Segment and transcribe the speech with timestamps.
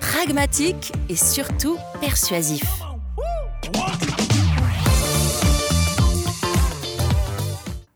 [0.00, 2.64] pragmatique et surtout persuasif.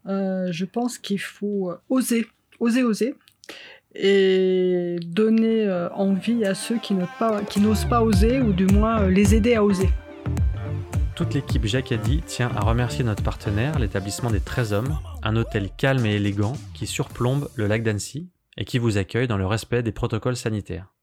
[0.07, 2.27] Euh, je pense qu'il faut oser,
[2.61, 3.15] oser, oser,
[3.95, 9.35] et donner euh, envie à ceux qui n'osent pas, oser, ou du moins euh, les
[9.35, 9.89] aider à oser.
[11.15, 16.05] Toute l'équipe Jacadi tient à remercier notre partenaire, l'établissement des 13 hommes, un hôtel calme
[16.07, 19.93] et élégant qui surplombe le lac d'Annecy et qui vous accueille dans le respect des
[19.93, 20.94] protocoles sanitaires.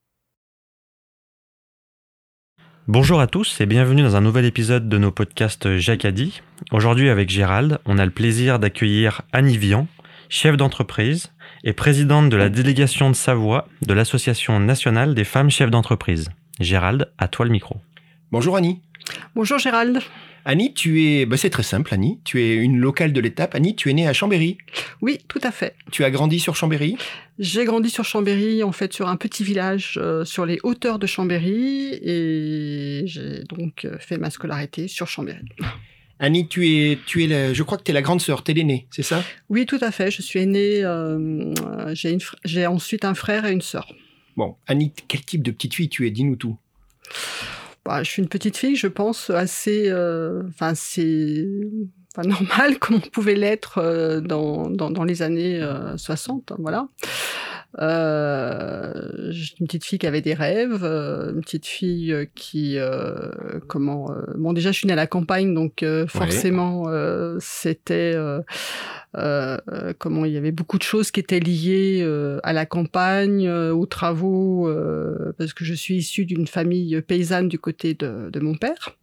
[2.87, 6.41] Bonjour à tous et bienvenue dans un nouvel épisode de nos podcasts Jacadi.
[6.71, 9.85] Aujourd'hui avec Gérald, on a le plaisir d'accueillir Annie Vian,
[10.29, 11.31] chef d'entreprise
[11.63, 16.29] et présidente de la délégation de Savoie de l'Association nationale des femmes chefs d'entreprise.
[16.59, 17.75] Gérald, à toi le micro.
[18.31, 18.81] Bonjour Annie.
[19.35, 20.01] Bonjour Gérald.
[20.43, 23.53] Annie, tu es, bah, c'est très simple Annie, tu es une locale de l'étape.
[23.55, 24.57] Annie, tu es née à Chambéry.
[25.01, 25.75] Oui, tout à fait.
[25.91, 26.97] Tu as grandi sur Chambéry?
[27.37, 31.07] J'ai grandi sur Chambéry, en fait, sur un petit village euh, sur les hauteurs de
[31.07, 35.45] Chambéry, et j'ai donc euh, fait ma scolarité sur Chambéry.
[36.19, 38.51] Annie, tu es, tu es la- je crois que tu es la grande sœur, tu
[38.51, 39.23] es l'aînée, c'est ça?
[39.49, 40.11] Oui, tout à fait.
[40.11, 40.83] Je suis aînée.
[40.83, 41.53] euh,
[41.93, 43.91] j'ai, une fr- j'ai ensuite un frère et une sœur.
[44.37, 46.11] Bon, Annie, quel type de petite fille tu es?
[46.11, 46.57] Dis-nous tout.
[47.85, 49.89] Bah, je suis une petite fille, je pense, assez.
[49.89, 51.47] euh, Enfin, c'est.
[52.23, 56.87] Normal, comme on pouvait l'être euh, dans, dans, dans les années euh, 60, hein, voilà.
[57.79, 63.29] Euh, une petite fille qui avait des rêves, euh, une petite fille euh, qui, euh,
[63.67, 68.41] comment, euh, bon déjà je suis née à la campagne, donc forcément euh, c'était, euh,
[69.17, 72.05] euh, euh, comment, il y avait beaucoup de choses qui étaient liées
[72.43, 77.57] à la campagne, aux travaux, euh, parce que je suis issue d'une famille paysanne du
[77.57, 78.97] côté de, de mon père.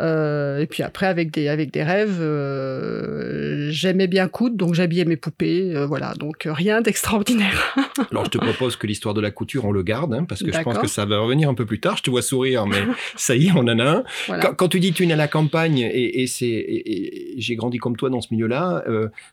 [0.00, 5.04] Euh, et puis après, avec des, avec des rêves, euh, j'aimais bien coudre, donc j'habillais
[5.04, 7.76] mes poupées, euh, voilà, donc rien d'extraordinaire.
[8.10, 10.52] Alors je te propose que l'histoire de la couture, on le garde, hein, parce que
[10.52, 11.96] je pense que ça va revenir un peu plus tard.
[11.96, 12.82] Je te vois sourire, mais
[13.16, 14.04] ça y est, on en a un.
[14.26, 14.42] voilà.
[14.42, 16.84] Quand, quand tu dis tu es à la campagne et, et c'est
[17.36, 18.84] j'ai grandi comme toi dans ce milieu-là,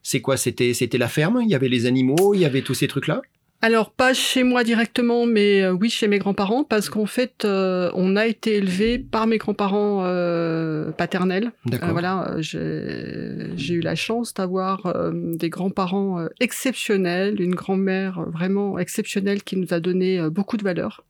[0.04, 0.38] c'est quoi?
[0.38, 1.42] C'était la ferme?
[1.44, 3.22] Il y avait les animaux, il y avait tous ces trucs-là?
[3.64, 7.92] Alors pas chez moi directement, mais euh, oui chez mes grands-parents, parce qu'en fait, euh,
[7.94, 11.52] on a été élevés par mes grands-parents euh, paternels.
[11.66, 19.74] Voilà, j'ai eu la chance d'avoir des grands-parents exceptionnels, une grand-mère vraiment exceptionnelle qui nous
[19.74, 21.04] a donné beaucoup de valeurs.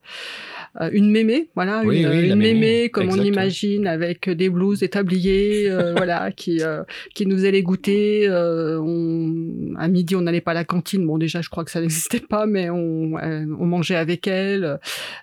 [0.80, 4.30] Euh, une mémé, voilà, Oui, une, oui, la une mémé, mémé comme on imagine, avec
[4.30, 6.82] des blouses, des tabliers, euh, voilà, qui euh,
[7.14, 8.26] qui nous allait goûter.
[8.30, 11.06] on, à midi, on n'allait pas à la cantine.
[11.06, 14.78] Bon, déjà, je crois que ça n'existait pas, mais on, on mangeait avec elle.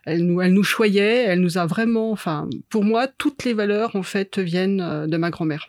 [0.06, 1.24] Elle nous, elle nous choyait.
[1.24, 5.31] Elle nous a vraiment, enfin, pour moi, toutes les valeurs en fait viennent de ma
[5.31, 5.68] grand-mère.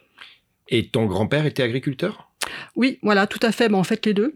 [0.68, 2.30] Et ton grand-père était agriculteur?
[2.76, 3.68] Oui, voilà, tout à fait.
[3.68, 4.34] Ben, en fait, les deux.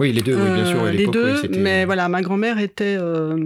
[0.00, 0.82] Oui, les deux, oui, bien sûr.
[0.84, 3.36] Euh, les deux, oui, mais voilà, ma grand-mère était euh,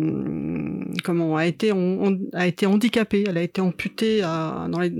[1.04, 4.92] comment a été on, on- a été handicapée, elle a été amputée à, dans les,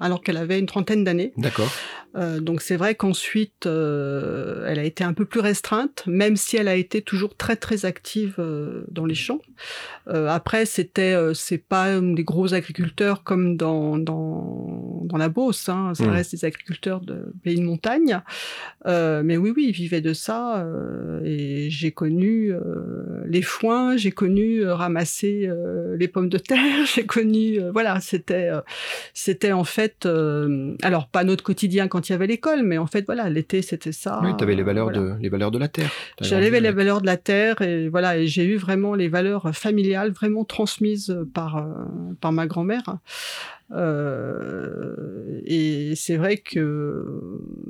[0.00, 1.32] alors qu'elle avait une trentaine d'années.
[1.36, 1.70] D'accord.
[2.16, 6.56] Euh, donc c'est vrai qu'ensuite euh, elle a été un peu plus restreinte, même si
[6.56, 9.40] elle a été toujours très très active euh, dans les champs.
[10.06, 16.04] Après c'était c'est pas des gros agriculteurs comme dans dans, dans la Beauce, hein, ça
[16.04, 16.10] Mm.
[16.10, 18.20] reste des agriculteurs de pays de montagne.
[18.84, 20.66] Mais oui oui ils vivaient de ça
[21.24, 22.52] et j'ai connu
[23.26, 25.48] les foins, j'ai connu ramasser
[25.96, 28.50] les pommes de terre, j'ai connu voilà c'était
[29.14, 30.06] c'était en fait
[30.82, 33.92] alors pas notre quotidien quand il y avait l'école, mais en fait voilà l'été c'était
[33.92, 34.20] ça.
[34.22, 35.14] oui, tu avais les valeurs, Ah, Voilà.
[35.16, 35.90] de, les valeurs de la terre.
[36.20, 36.74] J'avais les avec.
[36.76, 41.16] valeurs de la terre et voilà et j'ai eu vraiment les valeurs familiales vraiment transmises
[41.34, 41.62] par euh,
[42.20, 42.98] par ma grand-mère.
[43.72, 47.04] Euh, et c'est vrai que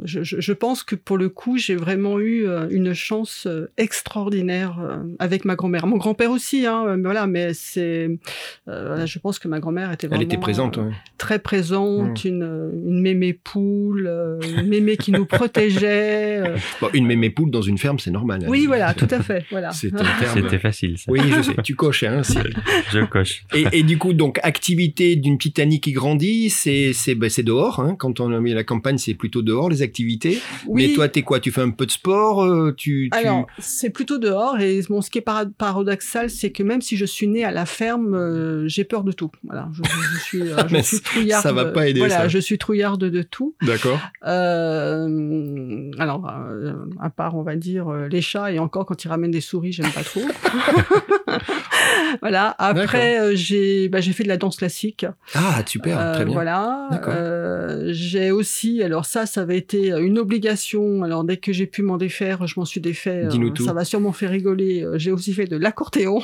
[0.02, 4.76] je, je, pense que pour le coup, j'ai vraiment eu euh, une chance euh, extraordinaire
[5.18, 5.86] avec ma grand-mère.
[5.86, 8.10] Mon grand-père aussi, hein, voilà, mais c'est,
[8.66, 10.78] je pense que ma grand-mère était vraiment Elle était présente,
[11.16, 12.28] très présente, mmh.
[12.28, 16.42] une, une mémé poule, une mémé qui nous protégeait.
[16.80, 18.42] Bon, une mémé poule dans une ferme, c'est normal.
[18.44, 18.48] Hein.
[18.48, 19.70] Oui, voilà, tout à fait, voilà.
[19.72, 20.98] C'était facile.
[20.98, 21.10] Ça.
[21.10, 22.22] Oui, je sais, tu coches, hein.
[22.92, 23.44] je coche.
[23.54, 27.78] Et, et, du coup, donc activité d'une petite Annie qui grandit, c'est c'est ben, dehors.
[27.78, 27.94] Hein.
[27.98, 30.40] Quand on a mis la campagne, c'est plutôt dehors les activités.
[30.66, 30.88] Oui.
[30.88, 31.40] Mais toi, t'es quoi?
[31.40, 33.18] Tu fais un peu de sport euh, tu, tu...
[33.18, 34.58] Alors, c'est plutôt dehors.
[34.58, 35.24] Et bon, ce qui est
[35.58, 39.12] paradoxal, c'est que même si je suis née à la ferme, euh, j'ai peur de
[39.12, 39.30] tout.
[39.42, 41.42] Voilà, je, je suis, euh, je suis trouillarde.
[41.42, 42.00] Ça va pas aider.
[42.00, 42.28] Voilà, ça.
[42.28, 43.54] je suis trouillarde de tout.
[43.60, 44.00] D'accord.
[44.22, 45.06] alors,
[46.98, 49.92] à part, on va dire les chats et encore quand ils ramènent des souris, j'aime
[49.92, 50.22] pas trop.
[52.22, 52.54] voilà.
[52.58, 55.04] Après, j'ai bah, j'ai fait de la danse classique.
[55.34, 56.34] Ah, super, très bien.
[56.34, 56.88] Voilà.
[57.08, 61.02] Euh, j'ai aussi, alors ça, ça avait été une obligation.
[61.02, 63.24] Alors dès que j'ai pu m'en défaire, je m'en suis défait.
[63.24, 64.82] Euh, ça va sûrement faire rigoler.
[64.82, 66.22] Euh, j'ai aussi fait de l'accordéon.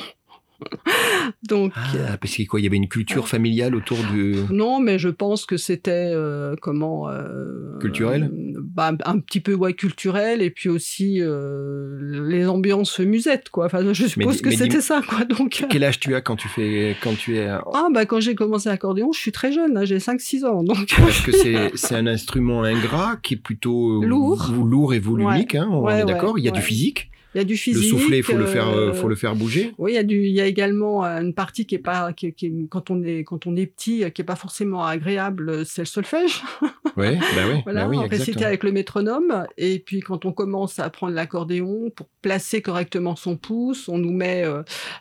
[1.47, 4.35] Donc, ah, parce qu'il y avait une culture familiale autour du.
[4.51, 8.31] Non, mais je pense que c'était euh, comment euh, culturel?
[8.59, 13.65] bah, un petit peu ouais culturel et puis aussi euh, les ambiances musettes quoi.
[13.65, 15.25] Enfin, je suppose que c'était ça quoi.
[15.25, 15.65] Donc.
[15.69, 18.69] Quel âge tu as quand tu fais quand tu es Ah bah quand j'ai commencé
[18.69, 20.93] l'accordéon, je suis très jeune, hein, j'ai 5-6 ans donc.
[20.97, 25.55] Parce que c'est c'est un instrument ingrat qui est plutôt lourd, lourd et volumique.
[25.55, 26.37] Hein, on est d'accord?
[26.37, 27.10] Il y a du physique?
[27.33, 27.83] Il y a du physique.
[27.83, 29.73] Le soufflet, il faut le faire, euh, faut le faire bouger.
[29.77, 32.11] Oui, il y a du, il y a également euh, une partie qui est pas,
[32.11, 35.65] qui, qui quand on est, quand on est petit, euh, qui est pas forcément agréable,
[35.65, 36.41] c'est le solfège.
[36.97, 39.45] Oui, bah oui, voilà, bah oui, réciter avec le métronome.
[39.57, 44.11] Et puis quand on commence à apprendre l'accordéon, pour placer correctement son pouce, on nous
[44.11, 44.43] met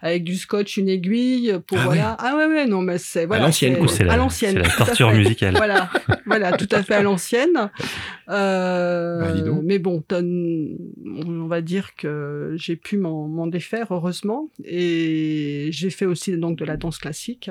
[0.01, 2.11] avec du scotch une aiguille pour ah voilà.
[2.11, 2.17] Ouais.
[2.21, 3.43] Ah ouais, ouais, non, mais c'est voilà.
[3.43, 5.57] À l'ancienne, c'est la, la torture musicale.
[5.57, 5.91] voilà,
[6.27, 7.71] voilà, tout à fait à l'ancienne.
[8.31, 12.20] Euh, bah, mais bon, on va dire que
[12.57, 17.51] j'ai pu m'en défaire heureusement et j'ai fait aussi donc de la danse classique.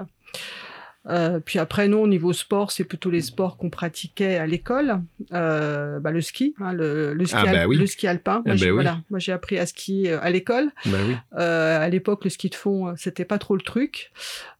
[1.07, 5.01] Euh, puis après, non, au niveau sport, c'est plutôt les sports qu'on pratiquait à l'école.
[5.33, 7.77] Euh, bah, le ski, hein, le, le, ski ah, bah oui.
[7.77, 8.43] le ski alpin.
[8.45, 8.69] Ah, Moi, bah oui.
[8.69, 10.69] voilà, moi j'ai appris à skier à l'école.
[10.85, 11.15] Bah oui.
[11.37, 14.11] Euh, à l'époque, le ski de fond, c'était pas trop le truc.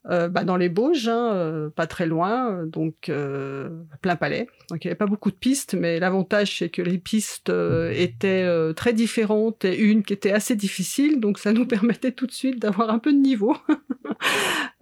[0.07, 3.69] Euh, bah, dans les Bauges, hein, euh, pas très loin, donc euh,
[4.01, 4.48] plein palais.
[4.69, 7.51] Donc il n'y avait pas beaucoup de pistes, mais l'avantage c'est que les pistes
[7.94, 12.31] étaient très différentes et une qui était assez difficile, donc ça nous permettait tout de
[12.31, 13.57] suite d'avoir un peu de niveau.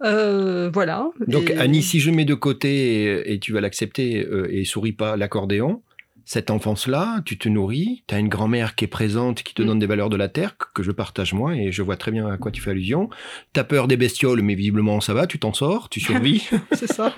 [0.00, 1.10] voilà.
[1.26, 4.92] Donc Et- Annie, si je mets de côté et, et tu vas l'accepter et souris
[4.92, 5.82] pas l'accordéon,
[6.30, 9.66] cette enfance-là, tu te nourris, tu as une grand-mère qui est présente, qui te Mm.
[9.66, 12.28] donne des valeurs de la terre que, je partage moi et je vois très bien
[12.28, 13.08] à quoi tu fais allusion.
[13.54, 16.46] Tu as peur des bestioles, mais visiblement ça va, tu t'en sors, tu survis.
[16.72, 17.14] c'est ça.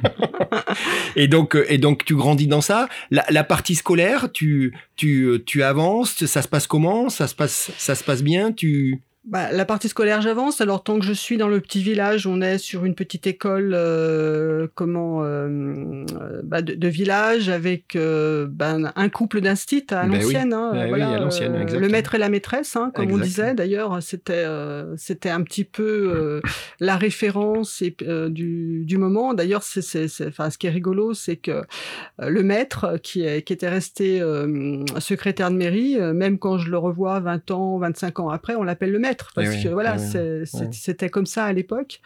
[1.16, 2.88] et donc euh, et donc tu grandis dans ça.
[3.10, 7.08] La, la partie scolaire, tu tu euh, tu avances, ça se passe comment?
[7.08, 10.60] Ça se passe ça se passe bien, tu Bah, la partie scolaire, j'avance.
[10.60, 13.74] Alors, tant que je suis dans le petit village, on est sur une petite école,
[13.76, 15.46] euh, comment, euh,
[16.20, 20.52] euh, bah, de, de village avec euh, ben, un couple d'instit à Ben l'ancienne.
[20.52, 21.00] hein, Ben oui,
[21.44, 23.54] euh, le maître et la maîtresse, hein, comme on disait.
[23.54, 26.40] D'ailleurs, c'était euh, c'était un petit peu euh,
[26.80, 27.94] la référence et,
[28.30, 29.32] du, du moment.
[29.32, 31.62] D'ailleurs, c'est, c'est, c'est- enfin, ce qui est rigolo, c'est que
[32.18, 36.78] le maître, qui, est, qui était resté euh, secrétaire de mairie, même quand je le
[36.78, 39.19] revois 20 ans, 25 ans après, on l'appelle le maître.
[39.34, 42.00] Parce Eh oui, que voilà, eh oui, c'était comme ça à l'époque.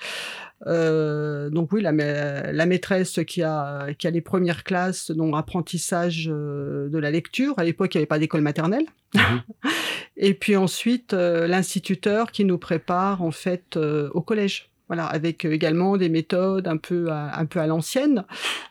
[0.66, 5.34] Euh, donc oui, la, ma- la maîtresse qui a, qui a les premières classes, donc
[5.36, 7.54] apprentissage euh, de la lecture.
[7.58, 8.86] À l'époque, il n'y avait pas d'école maternelle.
[9.14, 9.42] Mhm.
[10.16, 14.70] Et puis ensuite, euh, l'instituteur qui nous prépare en fait au collège.
[14.88, 18.24] Voilà, avec euh, également des méthodes un peu à, un peu à l'ancienne.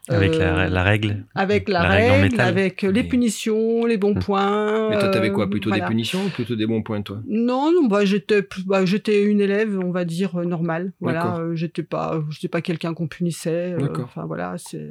[0.09, 1.25] Avec Euh, la, la règle.
[1.33, 2.47] avec la, la règle en règle, métal.
[2.47, 4.19] avec euh, les punitions, les bons Hmm.
[4.19, 4.89] points.
[4.89, 5.85] Mais toi, t'avais euh, quoi Plutôt voilà.
[5.85, 7.19] des punitions ou plutôt des bons points, toi?
[7.27, 10.91] Non, non, bah j'étais, bah, j'étais une élève, on va dire euh, normale.
[11.01, 13.73] Voilà, euh, j'étais pas, j'étais pas quelqu'un qu'on punissait.
[13.73, 13.87] euh.
[14.03, 14.87] Enfin voilà, c'est.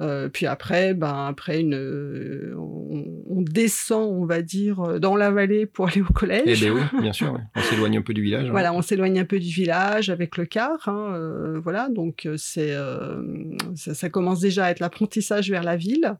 [0.00, 5.14] euh, puis après, ben après une, euh, on, on descend, on va dire, euh, dans
[5.14, 6.64] la vallée pour aller au Eh collège.
[6.64, 7.32] ben oui, bien sûr.
[7.32, 7.40] ouais.
[7.54, 8.46] On s'éloigne un peu du village.
[8.46, 8.50] hein.
[8.50, 10.88] Voilà, on s'éloigne un peu du village avec le car.
[10.88, 13.22] hein, euh, voilà, donc euh, c'est euh,
[13.74, 16.16] ça, ça commence déjà à être l'apprentissage vers la ville.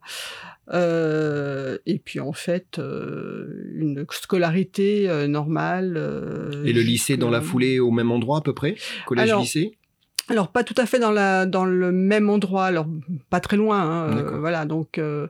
[0.73, 5.97] Euh, et puis en fait, une scolarité normale.
[6.65, 8.75] Et le lycée dans la foulée au même endroit à peu près?
[9.05, 9.73] Collège-lycée
[10.29, 12.87] alors pas tout à fait dans la dans le même endroit, alors
[13.29, 13.81] pas très loin.
[13.81, 15.27] hein, euh, voilà, donc euh,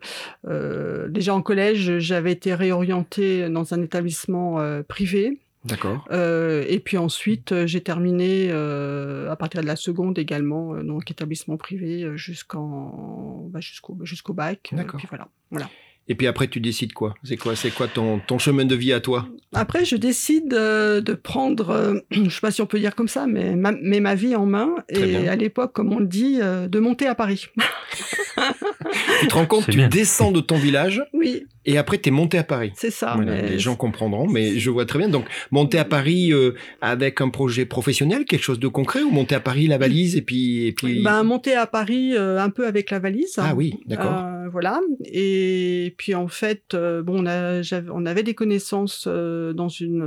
[0.48, 5.40] euh, déjà en collège, j'avais été réorientée dans un établissement privé.
[5.66, 6.06] D'accord.
[6.12, 10.84] Euh, et puis ensuite, euh, j'ai terminé euh, à partir de la seconde également, euh,
[10.84, 14.70] donc établissement privé jusqu'en bah, jusqu'au jusqu'au bac.
[14.74, 14.98] D'accord.
[15.00, 15.28] puis voilà.
[15.52, 15.70] voilà.
[16.10, 17.14] Et puis après, tu décides quoi?
[17.24, 19.26] C'est quoi, c'est quoi ton, ton chemin de vie à toi?
[19.54, 23.08] Après, je décide euh, de prendre, euh, je sais pas si on peut dire comme
[23.08, 24.76] ça, mais ma, mais ma vie en main.
[24.94, 25.32] Très et bien.
[25.32, 27.48] à l'époque, comme on le dit, euh, de monter à Paris.
[29.22, 29.88] Tu te rends compte, tu bien.
[29.88, 32.72] descends de ton village oui, et après, tu es monté à Paris.
[32.76, 33.14] c'est ça.
[33.16, 35.08] Voilà, les gens comprendront, mais je vois très bien.
[35.08, 36.52] Donc, monter à Paris euh,
[36.82, 40.22] avec un projet professionnel, quelque chose de concret, ou monter à Paris la valise et
[40.22, 41.02] puis, et puis.
[41.04, 43.36] Ben, monter à Paris euh, un peu avec la valise.
[43.38, 44.26] ah oui, d'accord.
[44.26, 44.82] Euh, voilà.
[45.06, 50.04] Et puis en fait, bon, on, a, on avait des connaissances dans une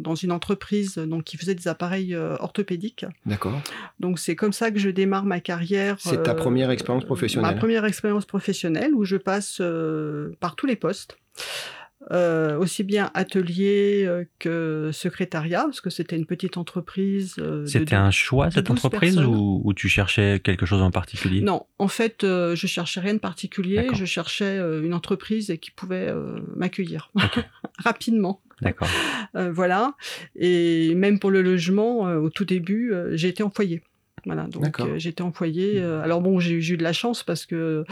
[0.00, 3.06] dans une entreprise donc qui faisait des appareils orthopédiques.
[3.24, 3.60] D'accord.
[4.00, 5.96] Donc c'est comme ça que je démarre ma carrière.
[6.00, 7.54] C'est ta première expérience professionnelle.
[7.54, 11.16] Ma première expérience professionnelle où je passe euh, par tous les postes.
[12.10, 17.34] Euh, aussi bien atelier euh, que secrétariat, parce que c'était une petite entreprise.
[17.38, 21.42] euh, C'était un choix, cette 12 entreprise, ou, ou tu cherchais quelque chose en particulier?
[21.42, 23.88] Non, en fait, je cherchais rien de particulier.
[23.92, 26.10] Je cherchais une entreprise qui pouvait
[26.56, 27.10] m'accueillir
[27.78, 28.40] rapidement.
[28.62, 28.88] D'accord.
[29.34, 29.94] Voilà.
[30.36, 33.82] Et même pour le logement, au tout début, j'ai été foyer.
[34.26, 35.80] Voilà, donc euh, j'étais en foyer.
[35.80, 37.84] euh, alors bon, j'ai eu- de la chance parce que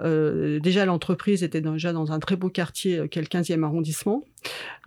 [0.00, 3.62] euh, déjà l'entreprise était déjà dans un très beau quartier, euh, qui est le 15e
[3.64, 4.24] arrondissement.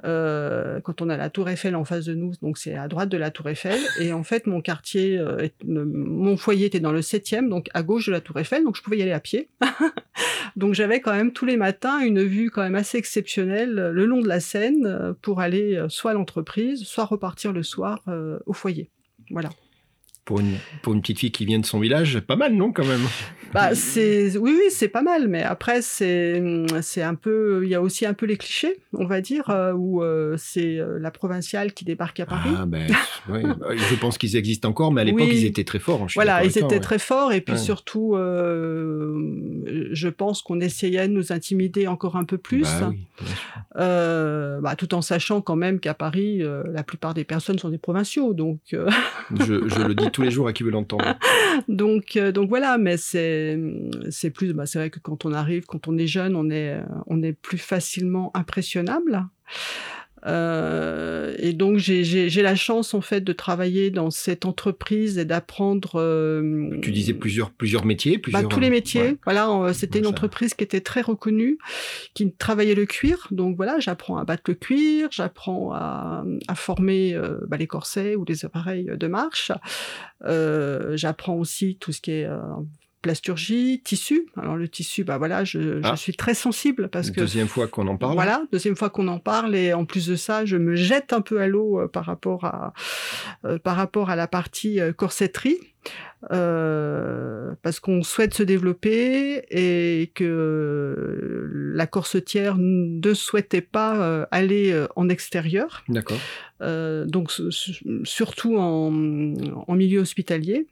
[0.04, 3.18] Quand on a la Tour Eiffel en face de nous, donc c'est à droite de
[3.18, 3.80] la Tour Eiffel.
[4.00, 7.84] Et en fait, mon quartier, est- le- mon foyer était dans le 7e, donc à
[7.84, 9.50] gauche de la Tour Eiffel, donc je pouvais y aller à pied.
[10.56, 14.22] donc j'avais quand même tous les matins une vue quand même assez exceptionnelle le long
[14.22, 18.04] de la Seine pour aller soit à l'entreprise, soit repartir le soir
[18.46, 18.90] au foyer.
[19.32, 19.50] Voilà.
[20.28, 23.08] Pour une, petite fille qui vient de son village, pas mal, non, quand même?
[23.54, 26.42] Bah, c'est oui oui c'est pas mal mais après c'est
[26.82, 29.74] c'est un peu il y a aussi un peu les clichés on va dire euh,
[29.74, 32.88] où euh, c'est euh, la provinciale qui débarque à Paris Ah, ben,
[33.30, 35.38] ouais, bah, je pense qu'ils existent encore, mais à l'époque, Oui.
[35.42, 36.04] ils étaient très forts.
[36.04, 36.80] hein, voilà ils étaient ouais.
[36.80, 37.60] très forts et puis Ouais.
[37.60, 39.16] surtout euh,
[39.92, 42.92] je pense qu'on essayait de nous intimider encore un peu plus Bah
[43.78, 47.78] euh, bah, tout en sachant quand même qu'à Paris la plupart des personnes sont des
[47.78, 51.16] provinciaux donc je, je le dis tous les jours à qui veut l'entendre.
[51.68, 53.37] donc donc voilà mais c'est
[54.10, 56.74] c'est plus bah, c'est vrai que quand on arrive quand on est jeune on est
[56.76, 59.26] euh, on est plus facilement impressionnable
[60.26, 62.04] Euh, et donc j'ai-
[62.42, 67.52] la chance en fait de travailler dans cette entreprise et d'apprendre euh, Tu disais plusieurs,
[67.52, 68.50] plusieurs métiers, bah, plusieurs.
[68.50, 69.02] tous les métiers.
[69.02, 69.18] ouais.
[69.26, 71.60] Voilà, euh, c'était une ça- entreprise qui était très reconnue,
[72.16, 73.28] qui travaillait le cuir.
[73.32, 78.16] Donc voilà, j'apprends à battre le cuir, j'apprends à, à former euh, bah, les corsets
[78.16, 79.52] ou les appareils de marche.
[80.26, 82.40] Euh, j'apprends aussi tout ce qui est euh,
[83.02, 84.28] plasturgie, tissu.
[84.36, 85.96] Alors le tissu, bah voilà, je, je Ah.
[85.96, 88.14] suis très sensible parce que Deuxième fois qu'on en parle.
[88.16, 91.22] voilà, deuxième fois qu'on en parle et en plus de ça, je me jette un
[91.22, 92.74] peu à l'eau euh, par rapport à
[93.46, 95.58] euh, par rapport à la partie euh, corsetterie.
[96.32, 105.08] euh, parce qu'on souhaite se développer et que la corsetière ne souhaitait pas aller en
[105.10, 106.18] extérieur, D'accord.
[106.62, 107.32] euh, donc
[108.04, 108.92] surtout en,
[109.68, 110.68] en milieu hospitalier.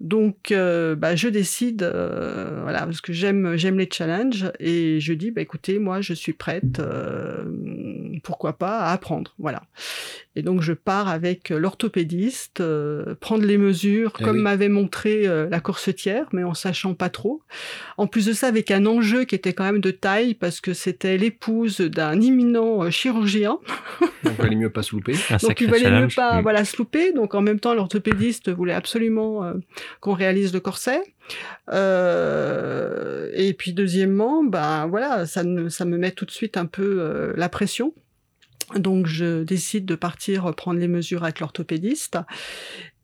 [0.00, 5.12] Donc, euh, bah, je décide, euh, voilà, parce que j'aime j'aime les challenges et je
[5.14, 7.44] dis, bah écoutez, moi je suis prête, euh,
[8.22, 9.62] pourquoi pas, à apprendre, voilà.
[10.36, 14.42] Et donc je pars avec l'orthopédiste, euh, prendre les mesures Eh comme oui.
[14.42, 17.42] m'avait montré euh, la corsetière, mais en sachant pas trop.
[17.96, 20.74] En plus de ça, avec un enjeu qui était quand même de taille parce que
[20.74, 23.58] c'était l'épouse d'un imminent euh, chirurgien.
[24.24, 25.14] Donc, il valait mieux pas se louper.
[25.30, 26.42] Un Donc il valait mieux pas Mm.
[26.42, 27.12] voilà se louper.
[27.12, 29.54] Donc en même temps l'orthopédiste voulait absolument euh,
[30.00, 31.00] qu'on réalise le corset.
[31.72, 37.32] Euh, et puis deuxièmement, ben voilà, ça me met tout de suite un peu euh,
[37.36, 37.94] la pression.
[38.76, 42.18] Donc je décide de partir prendre les mesures avec l'orthopédiste.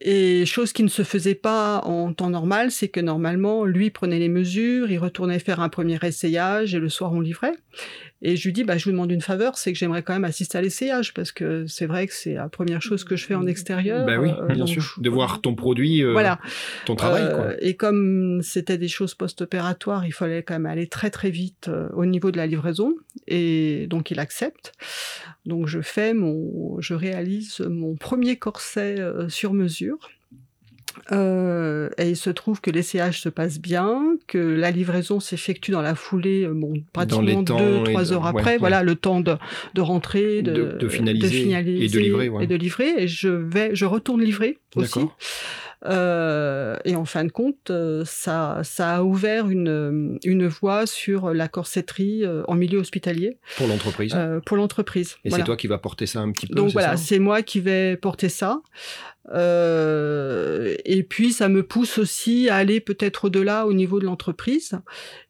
[0.03, 4.19] Et chose qui ne se faisait pas en temps normal, c'est que normalement, lui prenait
[4.19, 7.53] les mesures, il retournait faire un premier essayage et le soir on livrait.
[8.23, 10.25] Et je lui dis, bah, je vous demande une faveur, c'est que j'aimerais quand même
[10.25, 13.35] assister à l'essayage parce que c'est vrai que c'est la première chose que je fais
[13.35, 14.07] en extérieur.
[14.07, 14.83] Bah oui, Euh, bien sûr.
[14.83, 16.39] je- De voir ton produit, euh, Voilà.
[16.87, 17.63] ton travail, Euh, quoi.
[17.63, 22.05] Et comme c'était des choses post-opératoires, il fallait quand même aller très très vite au
[22.07, 22.95] niveau de la livraison.
[23.27, 24.73] Et donc il accepte.
[25.47, 28.97] Donc je fais mon, je réalise mon premier corset
[29.29, 29.90] sur mesure.
[31.13, 35.83] Euh, et il se trouve que l'essayage se passe bien, que la livraison s'effectue dans
[35.83, 38.53] la foulée, euh, bon, pratiquement temps deux, trois heures après.
[38.53, 38.59] ouais.
[38.59, 39.37] Voilà, le temps de,
[39.75, 42.45] de rentrer, de, De- de finaliser et de livrer, ouais.
[42.45, 42.93] et de livrer.
[42.99, 45.01] Et je vais, je retourne livrer aussi.
[45.83, 46.79] D'accord.
[46.85, 47.73] et en fin de compte,
[48.05, 53.39] ça, ça a ouvert une, une voie sur la corsetterie en milieu hospitalier.
[53.57, 54.17] Pour l'entreprise.
[54.47, 55.17] pour l'entreprise.
[55.25, 56.55] Et c'est toi qui vas porter ça un petit peu.
[56.55, 58.61] Donc voilà, c'est moi qui vais porter ça.
[59.33, 64.81] Euh, et puis ça me pousse aussi à aller peut-être au-delà au niveau de l'entreprise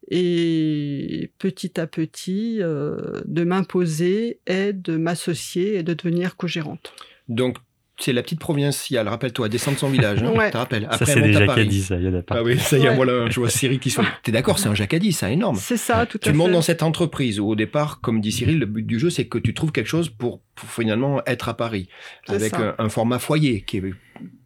[0.09, 6.95] et petit à petit euh, de m'imposer et de m'associer et de devenir co-gérante.
[7.29, 7.57] Donc
[8.01, 10.51] c'est la petite provinciale, rappelle-toi, descendre son village, hein, ouais.
[10.51, 10.87] te rappelles.
[10.91, 12.37] Après, ça, c'est des jacadis, ça, y a pas.
[12.39, 14.03] Ah oui, ça y est, voilà, je vois Cyril qui sont.
[14.23, 15.57] T'es d'accord, c'est un jacadis, c'est énorme.
[15.57, 16.31] C'est ça, tout à fait.
[16.31, 19.11] Tu montes dans cette entreprise où, au départ, comme dit Cyril, le but du jeu,
[19.11, 21.89] c'est que tu trouves quelque chose pour, finalement être à Paris.
[22.29, 23.83] Avec un, format foyer qui est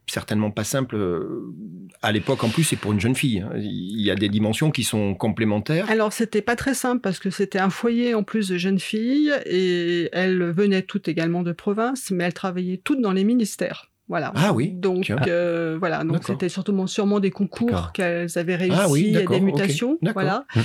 [0.06, 1.54] certainement pas simple euh,
[2.02, 3.40] à l'époque en plus c'est pour une jeune fille.
[3.40, 3.50] Hein.
[3.56, 5.90] Il y a des dimensions qui sont complémentaires.
[5.90, 9.32] Alors c'était pas très simple parce que c'était un foyer en plus de jeunes filles
[9.46, 13.90] et elles venaient toutes également de province mais elles travaillaient toutes dans les ministères.
[14.08, 14.32] Voilà.
[14.37, 14.70] Ah oui.
[14.70, 19.40] Donc euh, voilà, donc c'était surtout sûrement des concours qu'elles avaient ah réussi et des
[19.40, 19.99] mutations.
[20.12, 20.44] Voilà.
[20.54, 20.62] Hum.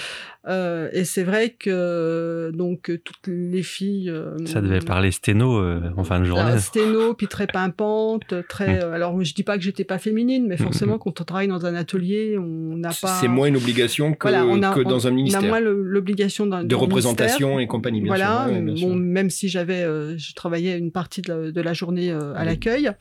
[0.48, 4.10] Euh, et c'est vrai que donc toutes les filles.
[4.10, 6.58] Euh, ça devait parler sténo euh, en fin de journée.
[6.60, 8.84] sténo, puis très pimpante, très.
[8.84, 8.94] Hum.
[8.94, 11.66] alors je dis pas que j'étais pas féminine, mais hum, forcément quand on travaille dans
[11.66, 13.20] un atelier, on n'a pas.
[13.20, 15.42] C'est moins une obligation que, que dans un ministère.
[15.42, 18.02] On a moins l'obligation de représentation et compagnie.
[18.02, 18.48] Bien voilà.
[18.80, 19.84] bon, même si j'avais,
[20.18, 22.92] je travaillais une partie de la, de la journée à l'accueil.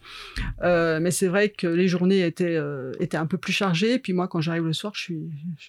[0.62, 3.98] Euh, mais c'est vrai que les journées étaient, euh, étaient un peu plus chargées.
[3.98, 5.20] Puis moi, quand j'arrive le soir, je suis,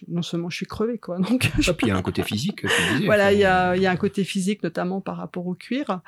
[0.08, 1.18] non seulement je suis crevée, quoi.
[1.18, 2.64] Donc, et puis il y a un côté physique.
[3.04, 6.00] voilà, il y a, y a un côté physique, notamment par rapport au cuir.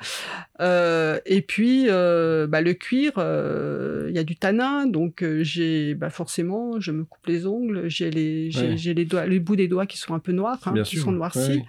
[0.61, 4.85] Euh, et puis, euh, bah, le cuir, euh, il y a du tanin.
[4.85, 7.87] Donc, j'ai bah, forcément, je me coupe les ongles.
[7.87, 10.83] J'ai les, j'ai, les, doigts, les bouts des doigts qui sont un peu noirs, hein,
[10.83, 11.63] qui sont noircis.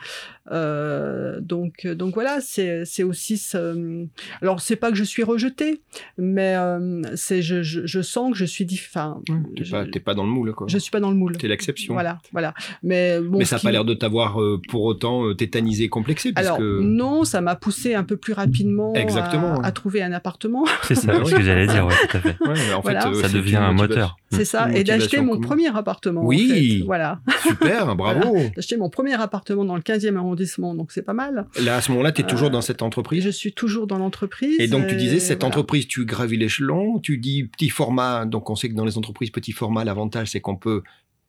[0.51, 4.07] Euh, donc, donc voilà, c'est, aussi ce...
[4.43, 5.81] Alors, c'est pas que je suis rejetée,
[6.19, 9.23] mais euh, c'est je, je, je, sens que je suis différent.
[9.57, 10.67] t'es, pas, pas dans le moule, quoi.
[10.69, 11.37] Je suis pas dans le moule.
[11.37, 11.95] T'es l'exception.
[11.95, 12.55] Voilà, voilà.
[12.83, 13.39] Mais bon.
[13.39, 16.33] Mais ça n'a pas l'air de t'avoir euh, pour autant euh, tétanisé, complexé.
[16.37, 18.95] Alors non, ça m'a poussé un peu plus rapidement.
[18.95, 19.61] Exactement.
[19.61, 20.65] À, trouver un appartement.
[20.83, 22.37] C'est ça, ce que j'allais dire, ouais, tout à fait.
[22.75, 24.17] en fait ça devient un moteur.
[24.31, 26.23] C'est ça, et d'acheter mon premier appartement.
[26.25, 26.83] Oui.
[26.87, 27.21] Voilà.
[27.43, 28.37] Super, bravo.
[28.57, 30.34] D'acheter mon premier appartement dans le 15e arrondissement,
[30.75, 31.47] donc c'est pas mal.
[31.63, 34.57] Là, à ce moment-là, tu es toujours dans cette entreprise Je suis toujours dans l'entreprise.
[34.61, 38.27] Et donc, tu disais, cette entreprise, tu gravis l'échelon, tu dis petit format.
[38.27, 40.83] Donc, on sait que dans les entreprises petit format, l'avantage, c'est qu'on peut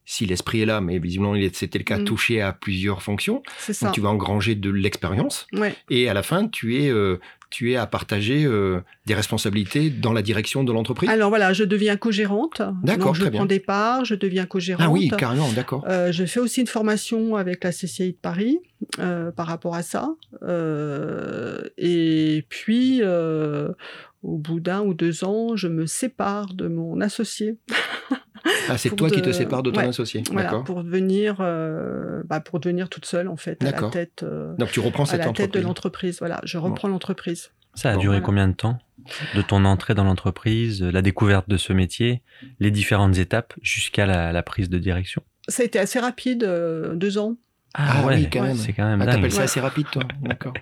[0.05, 2.05] si l'esprit est là, mais visiblement c'était le cas, mm.
[2.05, 3.43] toucher à plusieurs fonctions.
[3.57, 3.85] Ça.
[3.85, 5.47] Donc tu vas engranger de l'expérience.
[5.89, 7.19] Et à la fin, tu es euh,
[7.55, 11.63] tu es à partager euh, des responsabilités dans la direction de l'entreprise Alors voilà, je
[11.63, 12.61] deviens co-gérante.
[12.83, 14.85] D'accord, Je prends des parts, je deviens co-gérante.
[14.85, 15.85] Ah oui, carrément, d'accord.
[15.87, 18.59] Euh, je fais aussi une formation avec la CCI de Paris
[18.99, 20.09] euh, par rapport à ça.
[21.77, 27.57] et puis, au bout d'un ou deux ans, je me sépare de mon associé.
[28.69, 30.23] Ah, c'est toi qui te sépares de ton associé.
[30.31, 34.23] Voilà, pour devenir, euh, bah, pour devenir toute seule en fait, à la tête.
[34.23, 36.19] Euh, Donc tu reprends cette à la tête de l'entreprise.
[36.19, 37.51] Voilà, je reprends l'entreprise.
[37.73, 38.79] Ça a duré combien de temps
[39.35, 42.21] de ton entrée dans l'entreprise, la découverte de ce métier,
[42.59, 45.21] les différentes étapes jusqu'à la, prise de direction?
[45.47, 47.35] Ça a été assez rapide, euh, deux ans.
[47.77, 48.55] Ah, ah ouais, quand même.
[48.55, 50.53] C'est quand même ah, T'appelles ça assez rapide, toi D'accord.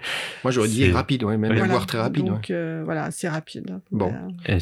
[0.44, 2.26] Moi, j'aurais dit rapide, ouais, même voire très rapide.
[2.26, 2.52] Donc,
[2.84, 3.80] voilà, c'est rapide.
[3.92, 4.14] Bon.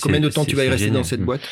[0.01, 1.47] Combien de temps tu vas y rester dans cette boîte?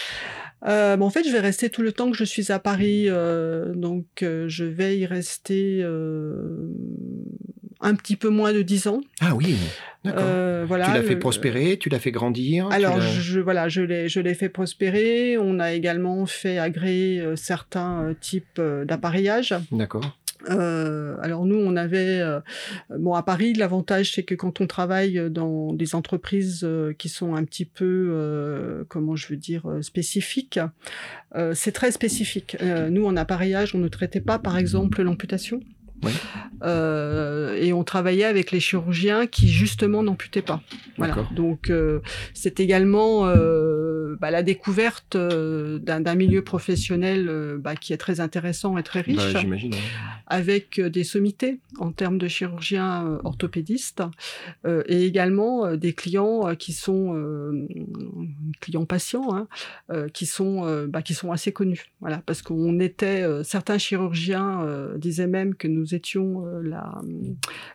[0.66, 3.74] Euh, en fait, je vais rester tout le temps que je suis à Paris, euh,
[3.74, 5.84] donc euh, je vais y rester
[7.82, 9.02] un petit peu moins de dix ans.
[9.22, 9.56] Ah oui,
[10.04, 10.24] d'accord.
[10.66, 12.68] voilà, tu l'as fait prospérer, tu l'as fait grandir.
[12.72, 15.38] Alors je, voilà, je l'ai je l'ai fait prospérer.
[15.38, 19.56] On a également fait agréer certains types d'appareillage.
[19.72, 20.18] D'accord.
[20.50, 22.40] Euh, alors nous, on avait, euh,
[22.98, 27.36] bon à Paris, l'avantage c'est que quand on travaille dans des entreprises euh, qui sont
[27.36, 30.60] un petit peu, euh, comment je veux dire, spécifiques,
[31.54, 32.58] c'est très spécifique.
[32.90, 35.60] nous, en appareillage, on ne traitait pas, par exemple, l'amputation.
[36.64, 40.62] Euh, et on travaillait avec les chirurgiens qui justement n'amputaient pas.
[40.98, 41.16] Voilà.
[41.32, 42.00] Donc euh,
[42.34, 48.84] c'est également euh, bah, la découverte d'un milieu professionnel bah, qui est très intéressant et
[48.84, 49.78] très riche, bah,
[50.28, 54.04] avec des sommités en termes de chirurgiens orthopédistes
[54.66, 57.16] et également des clients qui sont
[58.60, 61.86] clients patients, hein, qui sont qui sont assez connus.
[62.02, 64.66] Voilà, parce qu'on était certains chirurgiens
[64.98, 67.02] disaient même que nous étions euh, la,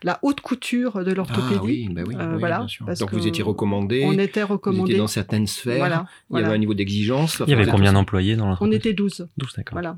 [0.03, 1.57] la haute couture de l'orthopédie.
[1.59, 2.66] Ah oui, bah oui, euh, voilà,
[2.98, 4.05] Donc vous étiez recommandé.
[4.07, 4.81] On était recommandé.
[4.81, 5.79] Vous étiez dans certaines sphères.
[5.79, 7.42] Voilà, il y avait un niveau d'exigence.
[7.46, 8.74] Il y avait combien d'employés dans l'entreprise?
[8.74, 9.29] On était 12.
[9.37, 9.74] 12, d'accord.
[9.74, 9.96] Voilà.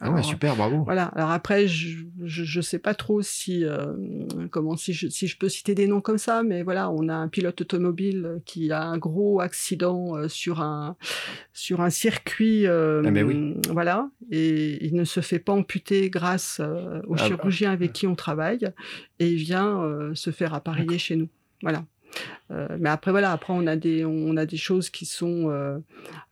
[0.00, 0.84] Ah ouais, super, bravo.
[0.84, 1.06] Voilà.
[1.16, 3.94] Alors après, je, je, sais pas trop si euh,
[4.50, 7.14] comment si je, si je peux citer des noms comme ça, mais voilà, on a
[7.14, 10.96] un pilote automobile qui a un gros accident euh, sur un
[11.52, 13.54] sur un circuit, euh, ah, oui.
[13.70, 18.14] voilà, et il ne se fait pas amputer grâce au ah, chirurgien avec qui on
[18.14, 18.70] travaille,
[19.18, 21.28] et il vient se faire appareiller chez nous.
[21.62, 21.84] Voilà.
[22.50, 25.76] Euh, mais après voilà, après on a des on a des choses qui sont euh,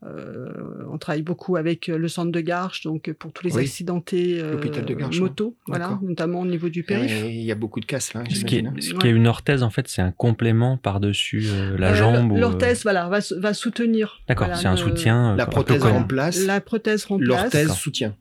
[0.07, 0.49] euh,
[0.91, 5.57] on travaille beaucoup avec le centre de Garches donc pour tous les accidentés de moto,
[5.67, 7.25] voilà, notamment au niveau du périph.
[7.27, 8.25] Il y a beaucoup de casses là.
[8.31, 11.45] Ce qui, est, ce qui est une orthèse en fait, c'est un complément par-dessus
[11.77, 12.37] la jambe.
[12.37, 14.23] L'orthèse voilà va, va soutenir.
[14.29, 15.37] D'accord, c'est un soutien.
[15.37, 16.47] La prothèse remplace.
[16.47, 17.29] La prothèse remplace.
[17.29, 18.15] L'orthèse soutient.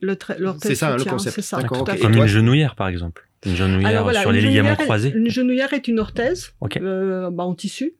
[0.61, 1.35] C'est ça hein, le concept.
[1.35, 1.63] C'est ça.
[1.63, 3.25] Comme une genouillère par exemple.
[3.45, 7.93] Une genouillère sur les ligaments croisés Une genouillère est une orthèse euh, bah, en tissu.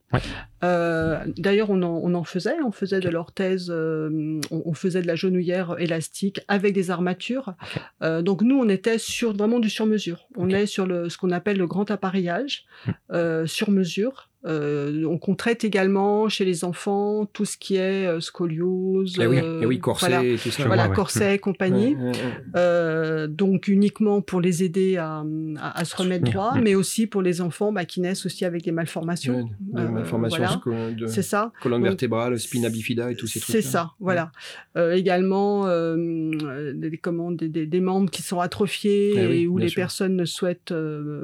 [0.63, 2.55] Euh, d'ailleurs, on en, on en, faisait.
[2.65, 7.53] On faisait de l'orthèse, euh, on, faisait de la genouillère élastique avec des armatures.
[8.01, 10.27] donc nous, on était sur vraiment du sur-mesure.
[10.37, 12.65] On est sur le, ce qu'on appelle le grand appareillage
[13.11, 13.45] hmm.
[13.45, 14.29] sur mesure.
[14.45, 19.39] Euh, on traite également chez les enfants tout ce qui est euh, scoliose, eh oui,
[19.39, 20.65] eh oui, corset, voilà, tout ça.
[20.65, 21.97] Voilà, corset et compagnie.
[22.55, 25.23] Euh, donc uniquement pour les aider à,
[25.83, 29.49] se remettre droit, mais aussi pour les enfants bah, qui naissent aussi avec des malformations.
[29.59, 30.61] des malformations
[31.07, 31.51] c'est ça.
[31.61, 33.55] Colonne vertébrale, spina bifida et tous ces trucs.
[33.55, 34.31] C'est ça, voilà.
[34.75, 40.73] également des, comment, des, membres qui sont atrophiés eh et où les personnes ne souhaitent,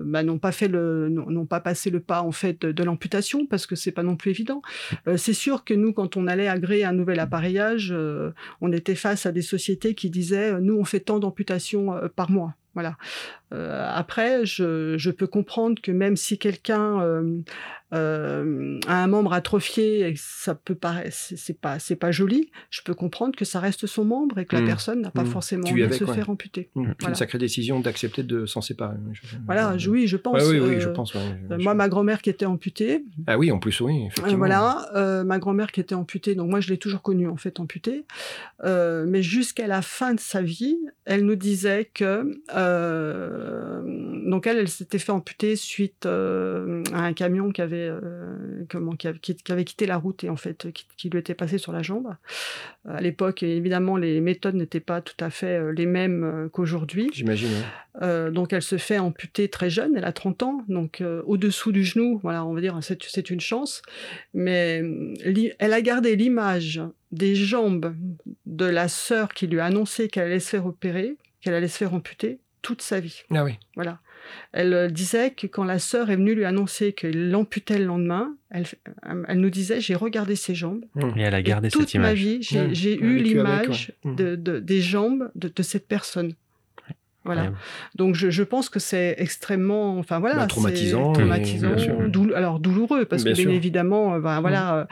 [0.05, 3.10] bah, n'ont pas fait le, n'ont pas passé le pas en fait de, de l'amputation
[3.49, 4.61] parce que c'est pas non plus évident.
[5.07, 8.95] Euh, c'est sûr que nous, quand on allait agréer un nouvel appareillage, euh, on était
[8.95, 12.55] face à des sociétés qui disaient nous on fait tant d'amputations euh, par mois.
[12.73, 12.95] Voilà.
[13.51, 17.01] après, je, je, peux comprendre que même si quelqu'un
[17.93, 22.93] euh, un membre atrophié et ça peut paraître c'est pas c'est pas joli je peux
[22.93, 24.65] comprendre que ça reste son membre et que la mmh.
[24.65, 25.27] personne n'a pas mmh.
[25.27, 26.91] forcément envie de se faire amputer mmh.
[27.05, 28.95] une sacrée décision d'accepter de s'en séparer
[29.45, 31.13] voilà oui je pense oui, oui, je euh, pense
[31.59, 34.37] moi ma grand-mère qui était amputée ah oui en plus oui effectivement.
[34.37, 37.59] voilà euh, ma grand-mère qui était amputée donc moi je l'ai toujours connue en fait
[37.59, 38.05] amputée
[38.63, 42.39] mais jusqu'à la fin de sa vie elle nous disait que
[44.25, 49.07] donc elle elle s'était fait amputer suite à un camion qui avait euh, comment, qui,
[49.07, 52.15] avait quitté la route et en fait qui, lui était passé sur la jambe.
[52.87, 57.09] Euh, à l'époque, évidemment, les méthodes n'étaient pas tout à fait euh, les mêmes qu'aujourd'hui.
[57.13, 57.49] J'imagine.
[58.31, 62.19] donc elle se fait amputer très jeune, elle a 30 ans, donc au-dessous du genou,
[62.21, 63.81] voilà, on va dire, c'est une chance.
[64.33, 64.83] Mais
[65.59, 67.93] elle a gardé l'image des jambes
[68.45, 71.77] de la sœur qui lui a annoncé qu'elle allait se faire opérer, qu'elle allait se
[71.77, 73.23] faire amputer toute sa vie.
[73.31, 73.57] Ah oui.
[73.75, 73.99] Voilà.
[74.53, 78.35] Elle euh, disait que quand la sœur est venue lui annoncer qu'elle l'amputait le lendemain,
[78.49, 78.65] elle,
[79.27, 80.85] elle nous disait j'ai regardé ses jambes.
[80.95, 81.17] Mmh.
[81.17, 82.09] Et elle a gardé toute cette image.
[82.09, 84.15] ma vie, j'ai eu l'image mmh.
[84.15, 86.33] de, des jambes de, de cette personne.
[87.23, 87.51] Voilà.
[87.95, 91.75] Donc je, je, pense que c'est extrêmement, enfin voilà, bah, traumatisant, traumatisant,
[92.33, 94.87] alors douloureux parce que bien évidemment, ben, voilà,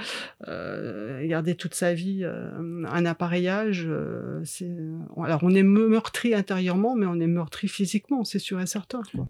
[0.48, 2.52] euh, garder toute sa vie euh,
[2.88, 4.70] un appareillage, euh, c'est,
[5.24, 9.02] alors on est meurtri intérieurement, mais on est meurtri physiquement, c'est sûr et certain.
[9.16, 9.28] Quoi.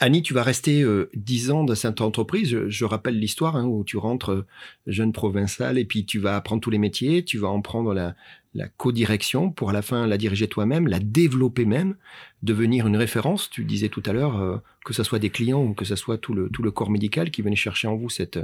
[0.00, 2.68] Annie, tu vas rester dix ans dans cette entreprise.
[2.68, 4.44] Je, rappelle l'histoire hein, où tu rentres
[4.86, 8.14] jeune provincial et puis tu vas apprendre tous les métiers, tu vas en prendre la,
[8.54, 11.96] la co-direction pour à la fin la diriger toi-même, la développer même,
[12.42, 13.50] devenir une référence.
[13.50, 16.18] Tu disais tout à l'heure euh, que ce soit des clients ou que ce soit
[16.18, 18.38] tout le, tout le corps médical qui venait chercher en vous cette,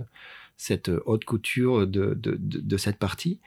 [0.56, 3.40] cette haute couture de, de, de cette partie.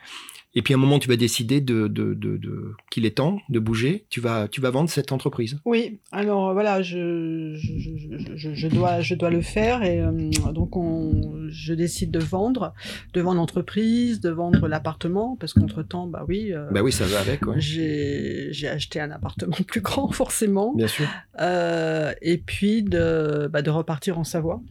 [0.53, 3.59] Et puis à un moment, tu vas décider de, de, de, qu'il est temps de
[3.59, 4.05] bouger.
[4.09, 5.59] Tu vas, tu vas vendre cette entreprise.
[5.65, 5.99] Oui.
[6.11, 10.11] Alors voilà, je, je, je, dois, je dois le faire et euh,
[10.53, 12.73] donc on, je décide de vendre,
[13.13, 16.53] de vendre l'entreprise, de vendre l'appartement parce qu'entre temps, bah oui.
[16.53, 17.41] Euh, bah oui, ça va avec.
[17.57, 20.73] J'ai, j'ai acheté un appartement plus grand forcément.
[20.75, 21.07] Bien sûr.
[21.39, 24.61] Euh, et puis de, bah, de repartir en Savoie.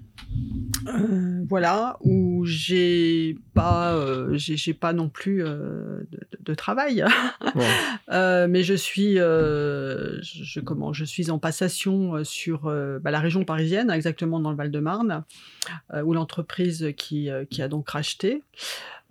[0.89, 6.01] Euh, voilà, où j'ai pas, euh, j'ai pas non plus euh,
[6.41, 7.05] de, travail,
[8.11, 14.41] mais je suis, je, comment, je suis en passation sur bah, la région parisienne, exactement
[14.41, 15.25] dans le Val-de-Marne,
[16.03, 18.43] où l'entreprise qui, qui a donc racheté.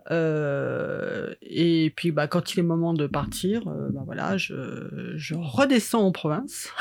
[0.09, 6.11] et puis, bah, quand il est moment de partir, bah, voilà, je, je redescends en
[6.11, 6.69] province.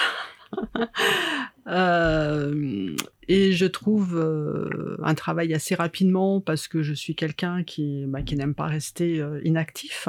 [1.67, 2.95] Euh,
[3.28, 8.20] et je trouve euh, un travail assez rapidement parce que je suis quelqu'un qui, bah,
[8.32, 10.08] n'aime pas rester euh, inactif.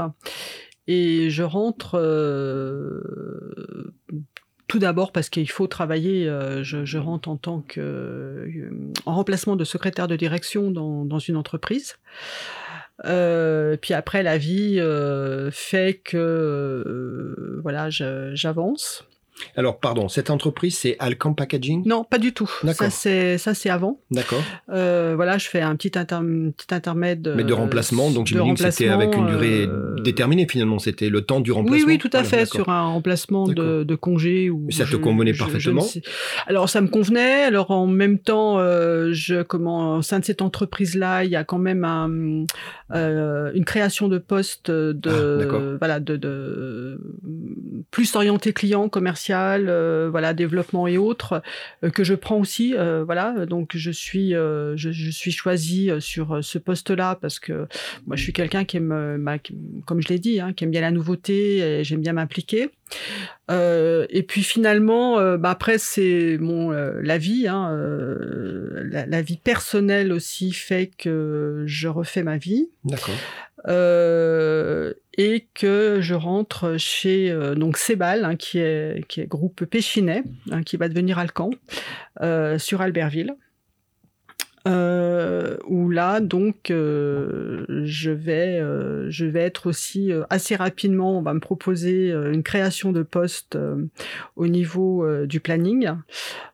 [0.87, 1.97] Et je rentre
[4.67, 6.25] tout d'abord parce qu'il faut travailler.
[6.61, 8.69] Je, rentre en tant que
[9.07, 11.95] en remplacement de secrétaire de direction dans, une entreprise.
[13.03, 19.05] Euh, puis après, la vie euh, fait que euh, voilà, j'avance.
[19.57, 21.83] Alors, pardon, cette entreprise, c'est Alcam Packaging?
[21.85, 22.49] Non, pas du tout.
[22.73, 23.99] Ça, c'est, ça, c'est avant.
[24.11, 24.41] D'accord.
[24.69, 27.33] Euh, voilà, je fais un petit, petit intermède.
[27.35, 31.09] Mais de euh, remplacement, donc j'imagine que c'était avec une durée euh, déterminée finalement, c'était
[31.09, 31.85] le temps du remplacement.
[31.87, 34.51] Oui, oui, tout à fait, sur un remplacement de, de, congé.
[34.69, 35.85] Ça te convenait parfaitement
[36.47, 37.43] Alors, ça me convenait.
[37.43, 41.59] Alors, en même temps, je, comment, au sein de cette entreprise-là, il y a quand
[41.59, 42.45] même un,
[43.53, 46.99] une création de poste de, ah, voilà, de, de,
[47.91, 51.41] plus orienté client, commercial euh, voilà, développement et autres,
[51.83, 52.75] euh, que je prends aussi.
[52.75, 57.67] Euh, voilà, donc je suis, je, suis choisie sur ce poste-là parce que
[58.05, 59.39] moi, je suis quelqu'un qui aime,
[59.85, 62.69] comme je l'ai dit, hein, qui aime bien la nouveauté et j'aime bien m'impliquer.
[63.49, 67.75] et puis finalement, bah après c'est mon la vie, hein,
[68.83, 72.69] la, vie personnelle aussi fait que je refais ma vie.
[72.83, 73.15] D'accord
[75.17, 80.23] et que je rentre chez euh, donc Sebal, hein, qui est qui est groupe Péchinet,
[80.51, 81.51] hein, qui va devenir Alcan,
[82.21, 83.35] euh, sur Albertville.
[84.67, 91.19] Euh, où là donc euh, je vais euh, je vais être aussi euh, assez rapidement
[91.19, 93.57] on va me proposer une création de poste
[94.35, 95.91] au niveau du planning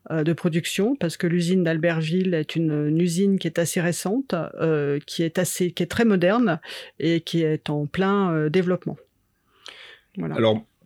[0.10, 4.36] de production parce que l'usine d'Albertville est une, usine qui est assez récente
[5.06, 6.60] qui est assez qui est très moderne
[7.00, 8.98] et qui est en plein développement.
[10.18, 10.36] Voilà.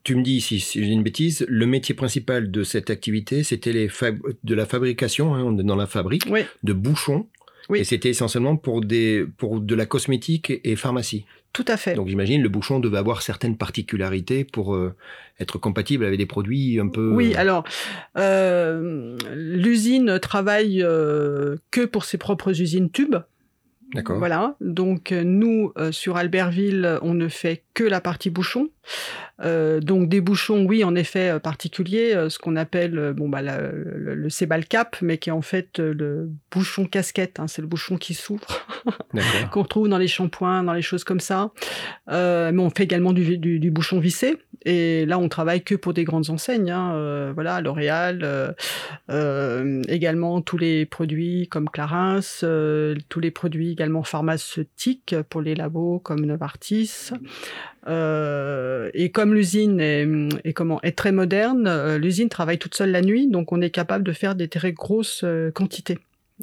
[0.06, 4.56] Tu me dis, si j'ai une bêtise, le métier principal de cette activité, c'était de
[4.56, 6.32] la fabrication, hein, dans la fabrique,
[6.64, 7.28] de bouchons.
[7.68, 7.80] Oui.
[7.80, 11.26] Et c'était essentiellement pour, des, pour de la cosmétique et pharmacie.
[11.52, 11.96] Tout à fait.
[11.96, 14.94] Donc j'imagine le bouchon devait avoir certaines particularités pour euh,
[15.40, 17.12] être compatible avec des produits un peu.
[17.12, 17.64] Oui, alors
[18.18, 23.16] euh, l'usine travaille euh, que pour ses propres usines tubes.
[23.94, 24.18] D'accord.
[24.18, 24.56] Voilà.
[24.62, 28.70] Donc nous sur Albertville, on ne fait que la partie bouchon.
[29.42, 33.42] Euh, donc des bouchons, oui, en effet euh, particuliers, euh, ce qu'on appelle bon bah
[33.42, 37.40] le, le Cap, mais qui est en fait le bouchon casquette.
[37.40, 38.66] Hein, c'est le bouchon qui s'ouvre,
[39.52, 41.52] qu'on trouve dans les shampoings, dans les choses comme ça.
[42.08, 44.38] mais on fait également du, du, du, bouchon vissé.
[44.66, 46.72] Et là, on travaille que pour des grandes enseignes.
[46.72, 48.56] Hein, voilà, L'Oréal,
[49.88, 52.20] également tous les produits comme Clarins,
[53.10, 57.12] tous les produits également pharmaceutiques pour les labos comme Novartis.
[57.88, 60.08] Euh, et comme l'usine est,
[60.44, 64.12] est, très moderne, euh, l'usine travaille toute seule la nuit, donc on est capable de
[64.12, 66.00] faire des très grosses euh, quantités.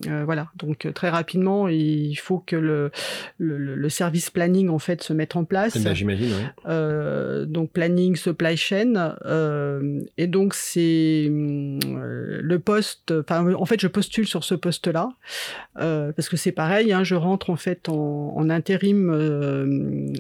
[0.07, 2.91] Euh, voilà, donc euh, très rapidement, il faut que le,
[3.37, 5.77] le, le, service planning en fait se mette en place.
[5.77, 6.33] Eh ben, J'imagine.
[6.33, 6.45] Oui.
[6.67, 13.13] Euh, donc planning, supply chain, euh, et donc c'est euh, le poste.
[13.21, 15.11] Enfin, en fait, je postule sur ce poste-là
[15.75, 16.91] parce que c'est pareil.
[16.95, 19.11] Hein, je rentre en fait en, en intérim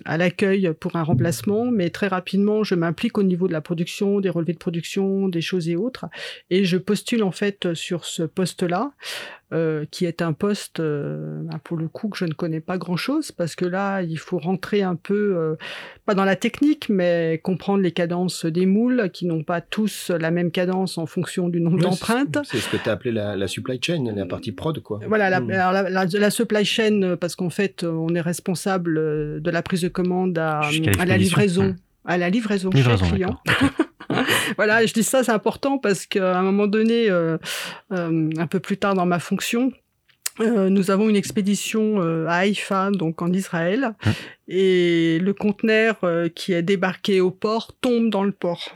[0.04, 4.20] à l'accueil pour un remplacement, mais très rapidement, je m'implique au niveau de la production,
[4.20, 6.04] des relevés de production, des choses et autres,
[6.50, 8.92] et je postule en fait sur ce poste-là.
[9.52, 12.78] Euh, qui est un poste, euh, bah, pour le coup, que je ne connais pas
[12.78, 15.56] grand-chose, parce que là, il faut rentrer un peu, euh,
[16.06, 20.30] pas dans la technique, mais comprendre les cadences des moules, qui n'ont pas tous la
[20.30, 22.38] même cadence en fonction du nombre d'empreintes.
[22.44, 25.00] C'est ce que tu as appelé la, la, supply chain, la partie prod, quoi.
[25.06, 28.94] Voilà, la, la, la, supply chain, parce qu'en fait, on est responsable
[29.42, 30.62] de la prise de commande à,
[30.98, 31.76] à la livraison.
[32.06, 33.38] À la livraison, livraison chez client.
[34.56, 37.38] voilà, je dis ça, c'est important parce qu'à un moment donné, euh,
[37.92, 39.72] euh, un peu plus tard dans ma fonction,
[40.40, 44.12] euh, nous avons une expédition euh, à Haïfa, donc en Israël, hein.
[44.48, 48.70] et le conteneur euh, qui est débarqué au port tombe dans le port.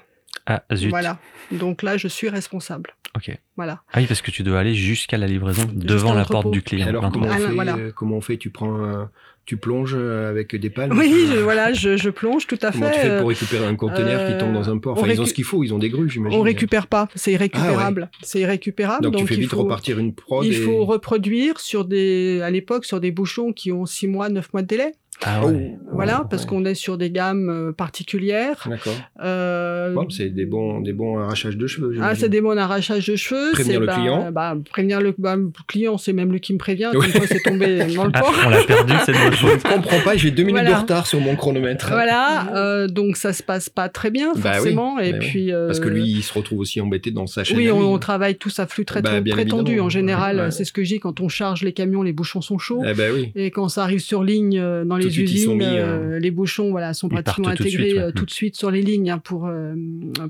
[0.46, 0.90] Ah, zut.
[0.90, 1.18] Voilà.
[1.50, 2.94] Donc là, je suis responsable.
[3.16, 3.36] Ok.
[3.56, 3.80] Voilà.
[3.92, 6.88] Ah oui, parce que tu dois aller jusqu'à la livraison devant la porte du client.
[6.88, 7.76] Alors, comment on, fait, voilà.
[7.94, 8.36] comment on fait?
[8.36, 9.10] Tu prends un
[9.46, 12.88] tu plonges euh, avec des palmes Oui, je, voilà, je, je, plonge tout à Comment
[12.88, 12.94] fait.
[12.94, 14.98] tu fais pour récupérer un conteneur qui tombe dans un port?
[14.98, 16.38] Enfin, ils ont ce qu'il faut, ils ont des grues, j'imagine.
[16.38, 18.08] On récupère pas, c'est irrécupérable.
[18.12, 18.26] Ah, ouais.
[18.26, 19.04] C'est irrécupérable.
[19.04, 20.44] Donc, donc, tu fais il vite faut, repartir une prod.
[20.44, 20.56] Il et...
[20.56, 24.62] faut reproduire sur des, à l'époque, sur des bouchons qui ont 6 mois, 9 mois
[24.62, 24.92] de délai.
[25.24, 25.76] Ah ouais.
[25.92, 26.48] Voilà, Oh, parce ouais.
[26.48, 28.66] qu'on est sur des gammes euh, particulières.
[28.68, 28.92] D'accord.
[29.22, 31.96] Euh, Bon, c'est des bons, des bons arrachages de cheveux.
[32.02, 33.52] ah, c'est des bons arrachages de cheveux.
[33.52, 34.30] Prévenir le bah, client.
[34.32, 36.90] Bah, prévenir le, bah, le client, c'est même lui qui me prévient.
[36.92, 38.34] Comme quoi, c'est tombé dans le Ah, port.
[38.46, 39.64] on l'a perdu cette bonne Je chose.
[39.64, 40.76] ne comprends pas, j'ai deux minutes Voilà.
[40.76, 41.88] de retard sur mon chronomètre.
[41.88, 44.98] Voilà, euh, donc ça se passe pas très bien Bah oui, forcément.
[44.98, 45.26] et bah oui.
[45.28, 47.56] puis euh, Parce que lui, il se retrouve aussi embêté dans sa chaîne.
[47.56, 49.70] oui, on, travaille tous à flux très, Bah, très tendu.
[49.72, 49.86] évidemment.
[49.86, 50.50] En général, Ouais.
[50.50, 52.82] c'est ce que je dis quand on charge les camions, les bouchons sont chauds.
[52.86, 53.32] Eh ben oui.
[53.34, 56.70] Et quand ça arrive sur ligne dans de les suite, usines, mis, euh, les bouchons
[56.70, 58.02] voilà sont pratiquement partent tout de intégrés suite, ouais.
[58.02, 59.74] euh, tout de suite sur les lignes hein, pour euh,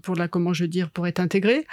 [0.02, 1.66] pour la comment je veux dire pour être intégrés.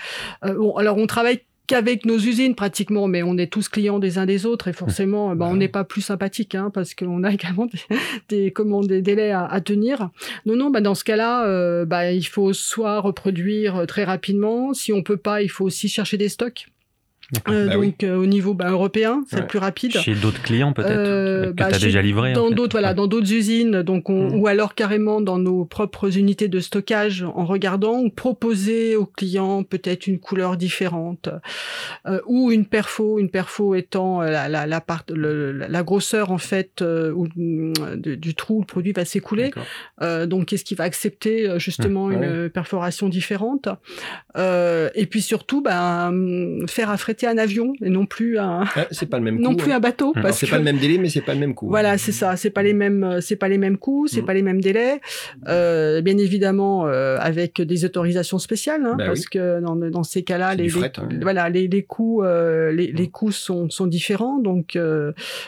[0.45, 4.17] Euh, bon, alors on travaille qu'avec nos usines pratiquement, mais on est tous clients des
[4.17, 7.31] uns des autres et forcément, ben, on n'est pas plus sympathique hein, parce qu'on a
[7.33, 7.67] également
[8.29, 8.53] des, des,
[8.87, 10.09] des délais à, tenir.
[10.45, 14.91] Non, non, bah, dans ce cas-là, euh, bah, il faut soit reproduire très rapidement, si
[14.91, 16.67] on peut pas, il faut aussi chercher des stocks.
[17.49, 19.97] Euh, bah donc euh, au niveau bah, européen, c'est le plus rapide.
[19.97, 22.33] Chez d'autres clients peut-être euh, que bah, tu as déjà livré.
[22.33, 24.39] Dans d'autres voilà, dans d'autres usines, donc on, mm.
[24.39, 29.63] ou alors carrément dans nos propres unités de stockage, en regardant, ou proposer aux clients
[29.63, 31.29] peut-être une couleur différente
[32.07, 36.81] euh, ou une perfo, une perfo étant la la la, part, la grosseur en fait
[36.81, 39.51] ou, du trou où le produit va s'écouler.
[40.01, 43.67] donc qu'est-ce qui va accepter justement une perforation différente
[44.37, 46.11] Et puis surtout, ben
[46.67, 48.63] faire affréter un avion et non plus un.
[48.91, 49.39] c'est pas le même.
[49.39, 50.13] non plus un bateau.
[50.13, 51.67] Parce c'est pas le même délai, mais c'est pas le même coût.
[51.67, 52.35] Voilà, c'est ça.
[52.35, 53.03] C'est pas les mêmes.
[53.03, 54.07] Euh, c'est pas les mêmes coûts.
[54.07, 54.25] C'est mm.
[54.25, 54.99] pas les mêmes délais.
[55.47, 60.23] Euh, bien évidemment, euh, avec des autorisations spéciales, hein, bah parce que dans, dans ces
[60.23, 60.89] cas-là, les, hein.
[61.21, 63.11] voilà, les, les coûts, euh, les, les, mm.
[63.11, 64.39] coûts sont, sont différents.
[64.39, 64.77] Donc,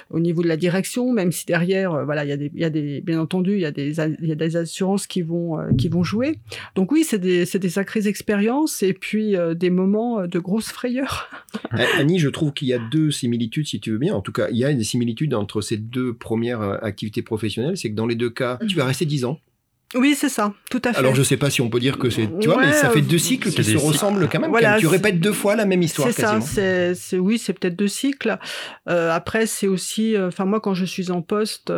[0.10, 2.66] au niveau de la direction, même si derrière, voilà, il y a des, il y
[2.66, 5.58] a des, bien entendu, il y a des, il y a des assurances qui vont,
[5.78, 6.40] qui vont jouer.
[6.76, 11.30] Donc oui, c'est des, c'est des sacrées expériences et puis des moments de grosse frayeur.
[11.78, 14.14] Eh, Annie, je trouve qu'il y a deux similitudes, si tu veux bien.
[14.16, 17.78] En tout cas, il y a des similitudes entre ces deux premières euh, activités professionnelles.
[17.78, 19.40] C'est que dans les deux cas, tu vas rester 10 ans.
[19.94, 21.00] Oui, c'est ça, tout à fait.
[21.00, 23.02] Alors, je sais pas si on peut dire que c'est, tu vois, mais ça fait
[23.02, 24.50] deux cycles qui se ressemblent quand même.
[24.50, 26.10] Voilà, tu répètes deux fois la même histoire.
[26.12, 28.38] C'est ça, c'est, oui, c'est peut-être deux cycles.
[28.90, 31.72] Euh, après, c'est aussi, euh, enfin moi, quand je suis en poste.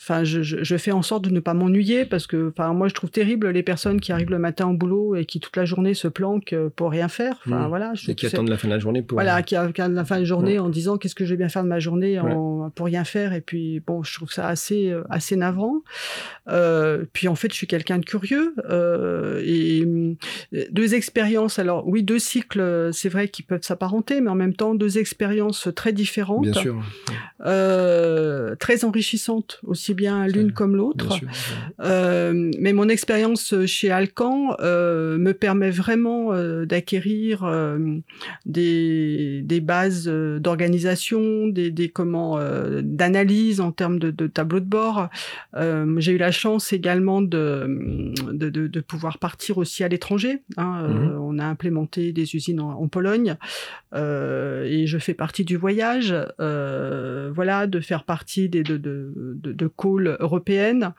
[0.00, 2.94] Enfin, je, je, fais en sorte de ne pas m'ennuyer parce que, enfin, moi, je
[2.94, 5.92] trouve terrible les personnes qui arrivent le matin au boulot et qui toute la journée
[5.92, 7.36] se planquent euh, pour rien faire.
[7.44, 7.68] Enfin, mmh.
[7.68, 7.92] voilà.
[8.08, 9.16] et qui attendent la fin de la journée pour.
[9.16, 11.50] Voilà, qui attendent la fin de la journée en disant qu'est-ce que je vais bien
[11.50, 13.34] faire de ma journée en, pour rien faire?
[13.34, 15.82] Et puis, bon, je trouve ça assez, euh, assez navrant.
[16.48, 19.86] Euh, puis, en fait, je suis quelqu'un de curieux euh, et
[20.70, 21.58] deux expériences.
[21.58, 25.68] Alors, oui, deux cycles, c'est vrai, qui peuvent s'apparenter, mais en même temps, deux expériences
[25.74, 26.42] très différentes.
[26.42, 26.82] Bien sûr.
[27.46, 31.18] Euh, très enrichissantes aussi bien l'une comme l'autre.
[31.80, 37.50] Euh, mais mon expérience chez Alcan euh, me permet vraiment euh, d'acquérir
[38.46, 42.38] des, des, bases d'organisation, des, des comment
[42.82, 45.08] d'analyse en termes de, de tableau de bord.
[45.54, 50.42] J'ai eu la chance également de, de, de, pouvoir partir aussi à l'étranger.
[50.56, 50.88] Hein.
[50.88, 51.18] Mhm.
[51.20, 53.36] on a implémenté des usines en, en Pologne
[53.94, 56.14] et je fais partie du voyage.
[56.38, 60.92] voilà, de faire partie des de, de, de, de européenne,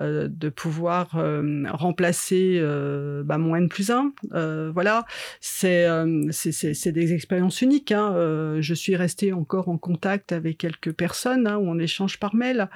[0.00, 4.12] euh, de pouvoir euh, remplacer euh, bah, mon N plus 1.
[4.72, 5.04] voilà,
[5.40, 5.86] c'est
[6.30, 7.92] c'est des expériences uniques.
[7.92, 8.12] Hein.
[8.60, 12.68] je suis restée encore en contact avec quelques personnes hein, où on échange par mail.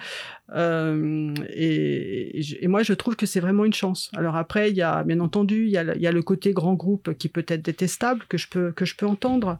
[0.55, 4.11] Et, et, moi, je trouve que c'est vraiment une chance.
[4.17, 7.29] Alors après, il y a bien entendu, il y a, le côté grand groupe qui
[7.29, 9.59] peut être détestable, que je peux, que je peux entendre.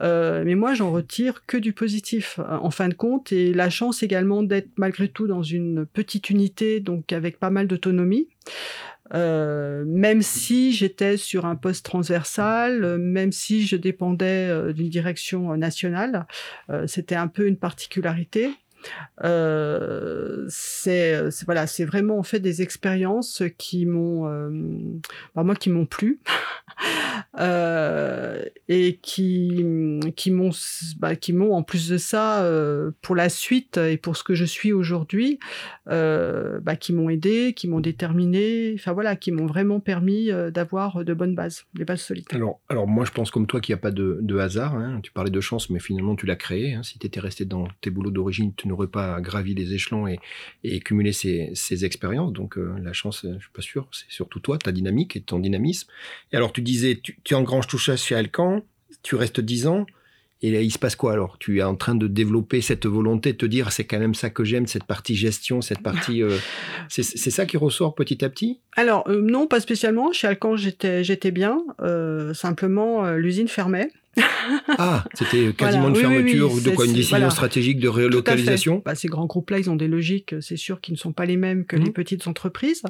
[0.00, 4.42] mais moi, j'en retire que du positif, en fin de compte, et la chance également
[4.42, 8.28] d'être malgré tout dans une petite unité, donc avec pas mal d'autonomie.
[9.14, 15.56] Euh, même si j'étais sur un poste transversal, même si je dépendais euh, d'une direction
[15.56, 16.26] nationale,
[16.70, 18.50] euh, c'était un peu une particularité.
[20.48, 24.24] C'est voilà, c'est vraiment en fait des expériences qui m'ont,
[25.34, 26.20] bah, moi qui m'ont plu.
[27.40, 30.50] euh, et qui qui m'ont
[30.98, 34.34] bah, qui m'ont en plus de ça euh, pour la suite et pour ce que
[34.34, 35.38] je suis aujourd'hui
[35.88, 40.50] euh, bah, qui m'ont aidé qui m'ont déterminé enfin voilà qui m'ont vraiment permis euh,
[40.50, 43.74] d'avoir de bonnes bases des bases solides alors alors moi je pense comme toi qu'il
[43.74, 45.00] n'y a pas de, hasard hein.
[45.02, 46.82] tu parlais de chance mais finalement tu l'as créé hein.
[46.82, 50.20] si tu étais resté dans tes boulots d'origine tu pas gravi les échelons et,
[50.64, 54.58] et cumulé ces expériences donc euh, la chance je suis pas sûr c'est surtout toi
[54.58, 55.88] ta dynamique et ton dynamisme
[56.32, 58.62] et alors tu disais tu, tu engranges tout ça chez Alcan,
[59.02, 59.86] tu restes 10 ans,
[60.40, 61.36] et là, il se passe quoi alors?
[61.38, 64.30] Tu es en train de développer cette volonté de te dire c'est quand même ça
[64.30, 66.22] que j'aime, cette partie gestion, cette partie.
[66.22, 66.36] Euh,
[66.88, 68.60] c'est ça qui ressort petit à petit?
[68.76, 70.12] Alors, euh, non, pas spécialement.
[70.12, 71.60] Chez Alcan, j'étais bien.
[71.80, 73.90] Euh, simplement, l'usine fermait.
[74.78, 79.26] Ah, c'était quasiment une fermeture de quoi Une décision stratégique de relocalisation bah, Ces grands
[79.26, 81.86] groupes-là, ils ont des logiques, c'est sûr, qui ne sont pas les mêmes que les
[81.86, 81.92] mhm.
[81.92, 82.82] petites entreprises.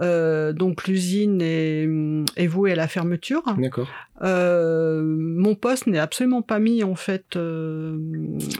[0.00, 1.88] Euh, donc l'usine est,
[2.36, 3.42] est, vouée à la fermeture.
[3.58, 3.88] D'accord.
[4.22, 7.98] Euh, mon poste n'est absolument pas mis en fait euh,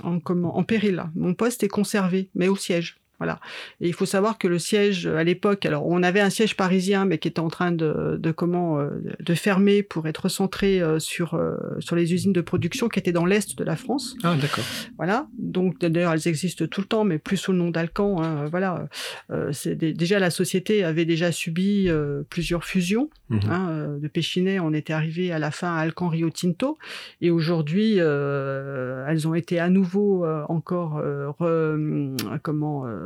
[0.02, 1.04] en, comment, en péril.
[1.14, 2.98] Mon poste est conservé, mais au siège.
[3.18, 3.40] Voilà.
[3.80, 7.06] Et il faut savoir que le siège à l'époque, alors on avait un siège parisien,
[7.06, 10.98] mais qui était en train de, de comment euh, de fermer pour être centré euh,
[10.98, 14.16] sur euh, sur les usines de production qui étaient dans l'est de la France.
[14.22, 14.64] Ah d'accord.
[14.96, 15.28] Voilà.
[15.38, 18.22] Donc d'ailleurs elles existent tout le temps, mais plus sous le nom d'Alcan.
[18.22, 18.88] Hein, voilà.
[19.52, 21.88] c'est déjà la société avait déjà subi
[22.28, 23.08] plusieurs fusions.
[23.28, 23.40] Mhm.
[23.50, 26.78] Hein, de Péchinet, on était arrivé à la fin à Alcan Rio Tinto,
[27.20, 31.02] et aujourd'hui elles ont été à nouveau encore
[32.42, 32.86] comment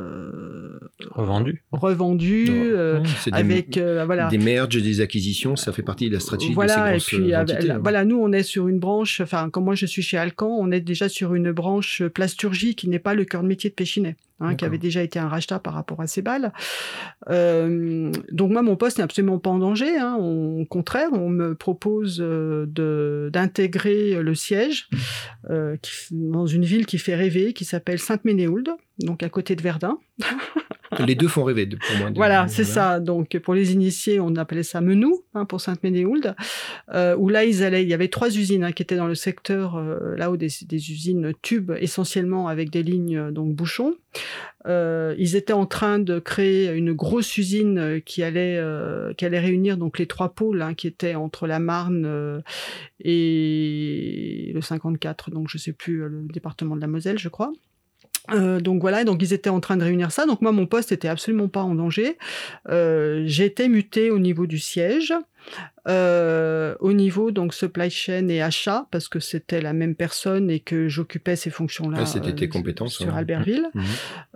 [1.09, 6.19] revendu, revendu euh, avec euh, voilà des merges, des acquisitions, ça fait partie de la
[6.19, 6.53] stratégie.
[6.53, 7.45] Voilà de ces et puis hein.
[7.81, 10.71] voilà, nous on est sur une branche, enfin comme moi je suis chez Alcan, on
[10.71, 14.15] est déjà sur une branche plasturgie qui n'est pas le cœur de métier de Péchinet.
[14.41, 16.51] Hein, qui avait déjà été un rachat par rapport à ces balles.
[17.29, 19.97] Euh, donc moi, mon poste n'est absolument pas en danger.
[19.97, 20.15] Hein.
[20.15, 24.89] au contraire, on me propose de d'intégrer le siège
[25.49, 28.69] euh, qui, dans une ville qui fait rêver, qui s'appelle Sainte-Ménéhould,
[28.99, 29.97] donc à côté de Verdun.
[30.99, 32.09] Les deux font rêver pour moi.
[32.15, 32.99] Voilà, c'est ça.
[32.99, 36.35] Donc pour les initiés, on appelait ça Menou hein, pour Sainte-Ménéhould,
[36.93, 37.83] euh, où là ils allaient.
[37.83, 40.49] Il y avait trois usines hein, qui étaient dans le secteur euh, là où des,
[40.63, 43.95] des, usines tubes essentiellement avec des lignes euh, donc bouchons.
[44.67, 48.61] Euh, ils étaient en train de créer une grosse usine qui allait
[49.17, 52.43] qui allait réunir donc les trois pôles hein, qui étaient entre la Marne
[52.99, 57.51] et le 54, donc je sais plus le département de la Moselle, je crois.
[58.29, 60.25] Euh, donc voilà, donc ils étaient en train de réunir ça.
[60.25, 62.17] Donc moi, mon poste était absolument pas en danger.
[62.69, 65.13] Euh, j'ai été muté au niveau du siège.
[65.87, 70.59] Euh, au niveau donc supply chain et achat parce que c'était la même personne et
[70.59, 71.97] que j'occupais ces fonctions-là.
[72.01, 73.67] Ah, c'était tes compétences sur Albertville.
[73.73, 73.81] Mmh.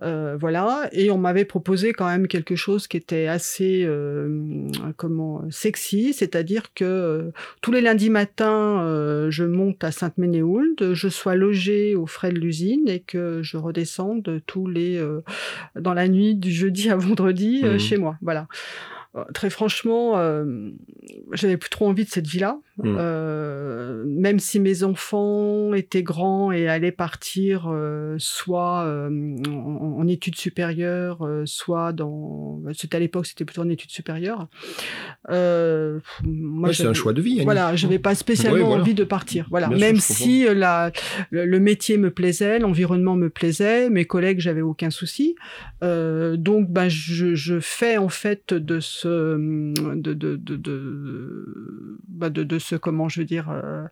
[0.01, 5.43] Euh, voilà, et on m'avait proposé quand même quelque chose qui était assez euh, comment
[5.51, 7.31] sexy, c'est-à-dire que
[7.61, 12.87] tous les lundis matins, je monte à Sainte-Ménéhould, je sois logé aux frais de l'usine
[12.87, 14.99] et que je redescende tous les
[15.79, 17.77] dans la nuit du jeudi à vendredi mmh.
[17.77, 18.17] chez moi.
[18.23, 18.47] Voilà.
[19.15, 20.71] Euh, très franchement, euh,
[21.31, 22.59] j'avais plus trop envie de cette vie-là.
[22.77, 22.97] Mm.
[22.99, 29.09] Euh, même si mes enfants étaient grands et allaient partir euh, soit euh,
[29.47, 32.61] en, études supérieures, soit dans...
[32.73, 34.47] C'était à l'époque, c'était plutôt en études supérieures.
[35.29, 37.35] moi, c'est un choix de vie.
[37.35, 37.45] Annie.
[37.45, 39.47] Voilà, j'avais pas spécialement envie de partir.
[39.49, 40.91] Voilà, même si la,
[41.31, 45.35] le, métier me plaisait, l'environnement me plaisait, mes collègues, j'avais aucun souci.
[45.81, 49.37] donc, ben, je, je, fais en fait de ce
[49.95, 53.85] de, de, de, de, bah, de, de ce comment je veux dire euh,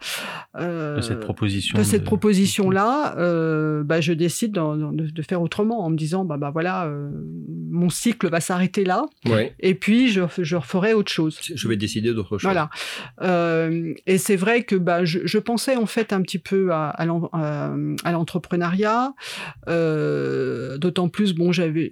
[0.60, 5.42] euh, de cette proposition de cette proposition là euh, bah, je décide de, de, faire
[5.42, 6.92] autrement en me disant bah, bah voilà
[7.70, 9.06] mon cycle va s'arrêter là
[9.60, 11.40] et puis je, je referai autre chose.
[11.42, 12.44] Je vais décider d'autre chose.
[12.44, 12.70] Voilà.
[14.06, 18.12] Et c'est vrai que bah, je, je, pensais en fait un petit peu à, à
[18.12, 19.14] l'entrepreneuriat
[19.68, 21.90] d'autant plus bon j'avais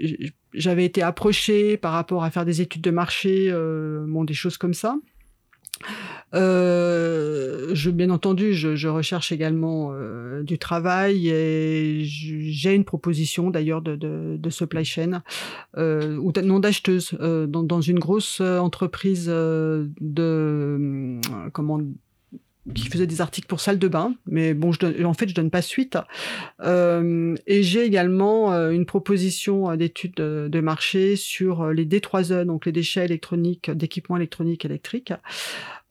[0.53, 4.57] j'avais été approché par rapport à faire des études de marché, euh, bon, des choses
[4.57, 4.95] comme ça.
[6.33, 13.49] Euh, je, bien entendu, je, je recherche également euh, du travail et j'ai une proposition
[13.49, 15.23] d'ailleurs de, de, de, supply chain
[15.77, 21.19] euh, ou non d'acheteuse euh, dans, dans, une grosse entreprise de
[21.53, 21.79] comment
[22.75, 25.49] qui faisait des articles pour salle de bain, mais bon, je en fait, je donne
[25.49, 25.97] pas suite.
[26.61, 32.67] Euh, et j'ai également euh, une proposition euh, d'étude de, marché sur les D3E, donc
[32.67, 35.11] les déchets électroniques, d'équipements électroniques électriques.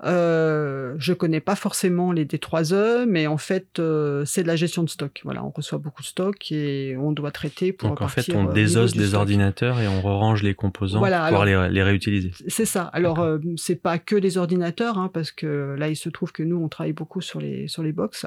[0.04, 4.82] Euh, je connais pas forcément les D3E, mais en fait, euh, c'est de la gestion
[4.82, 5.20] de stock.
[5.24, 7.90] Voilà, on reçoit beaucoup de stock et on doit traiter pour.
[7.90, 11.82] Donc en fait, on désosse des ordinateurs et on range les composants pour pouvoir les,
[11.82, 12.32] réutiliser.
[12.48, 12.84] C'est ça.
[12.84, 16.42] Alors, euh, c'est pas que des ordinateurs, hein, parce que là, il se trouve que
[16.42, 18.26] nous, on travaille beaucoup sur les sur les box.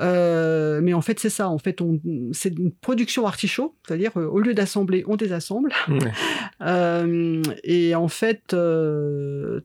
[0.00, 1.48] Euh, mais en fait, c'est ça.
[1.48, 2.00] En fait, on
[2.32, 5.72] c'est une production artichaut, c'est-à-dire au lieu d'assembler, on désassemble.
[7.64, 8.54] et en fait,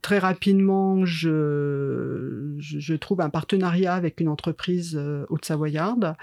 [0.01, 6.15] très rapidement je, trouve un partenariat avec une entreprise euh, haute-savoyarde.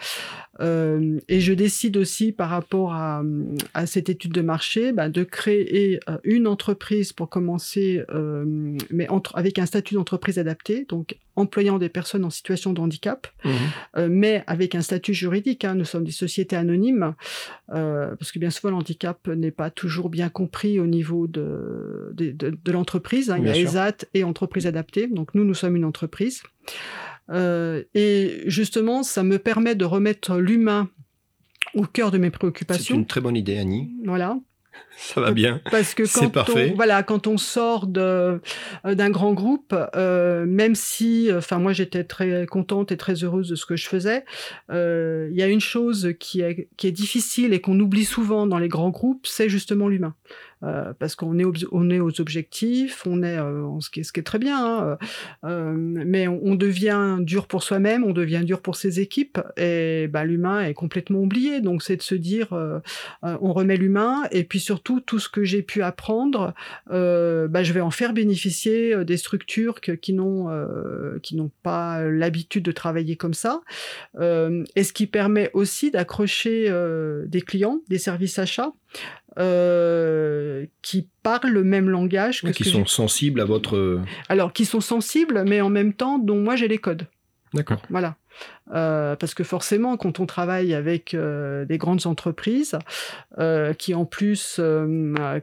[0.60, 3.22] Euh, et je décide aussi par rapport à,
[3.86, 8.02] cette étude de marché bah, de créer euh, une entreprise pour commencer,
[8.90, 13.50] mais avec un statut d'entreprise adapté, donc employant des personnes en situation de handicap, mmh.
[13.96, 15.64] euh, mais avec un statut juridique.
[15.64, 17.14] Hein, nous sommes des sociétés anonymes,
[17.72, 22.30] euh, parce que bien souvent l'handicap n'est pas toujours bien compris au niveau de, de,
[22.30, 23.30] de, de l'entreprise.
[23.30, 23.38] Hein.
[23.38, 25.06] Il y a ESAT et entreprise adaptée.
[25.06, 26.42] Donc nous, nous sommes une entreprise.
[27.30, 30.88] Euh, et justement, ça me permet de remettre l'humain
[31.74, 32.94] au cœur de mes préoccupations.
[32.94, 33.90] C'est une très bonne idée, Annie.
[34.04, 34.38] Voilà.
[34.98, 35.60] Ça va bien.
[35.70, 36.70] Parce que quand parfait.
[36.72, 38.40] on voilà, quand on sort de
[38.84, 43.56] d'un grand groupe, euh, même si, enfin moi j'étais très contente et très heureuse de
[43.56, 44.24] ce que je faisais,
[44.70, 48.58] il y a une chose qui est qui est difficile et qu'on oublie souvent dans
[48.58, 50.14] les grands groupes, c'est justement l'humain.
[50.62, 54.98] Euh, parce qu'on est, aux objectifs, on est, euh, ce, qui est, très bien, hein,
[55.44, 60.24] euh, mais on, devient dur pour soi-même, on devient dur pour ses équipes, et bah,
[60.24, 61.60] l'humain est complètement oublié.
[61.60, 62.48] Donc c'est de se dire,
[63.22, 66.54] on remet l'humain, et puis surtout tout ce que j'ai pu apprendre,
[66.86, 73.34] bah, je vais en faire bénéficier des structures qui n'ont pas l'habitude de travailler comme
[73.34, 73.60] ça,
[74.18, 76.72] et ce qui permet aussi d'accrocher
[77.26, 78.72] des clients, des services achats.
[79.38, 84.80] Euh, qui parlent le même langage que qui sont sensibles à votre alors qui sont
[84.80, 87.06] sensibles mais en même temps dont moi j'ai les codes.
[87.52, 87.82] D'accord.
[87.90, 88.16] Voilà
[88.74, 92.76] euh, parce que forcément, quand on travaille avec euh, des grandes entreprises
[93.38, 94.60] euh, qui en plus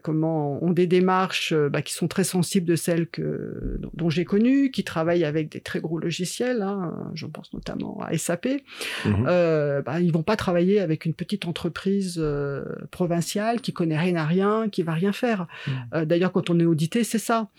[0.01, 4.71] comment ont des démarches bah, qui sont très sensibles de celles que dont j'ai connues,
[4.71, 8.47] qui travaillent avec des très gros logiciels, hein, je pense notamment à SAP,
[9.05, 9.23] mmh
[9.85, 12.23] bah, ils vont pas travailler avec une petite entreprise
[12.91, 15.47] provinciale qui connaît rien à rien, qui va rien faire.
[15.67, 16.05] Mmh.
[16.05, 17.49] D'ailleurs, quand on est audité, c'est ça.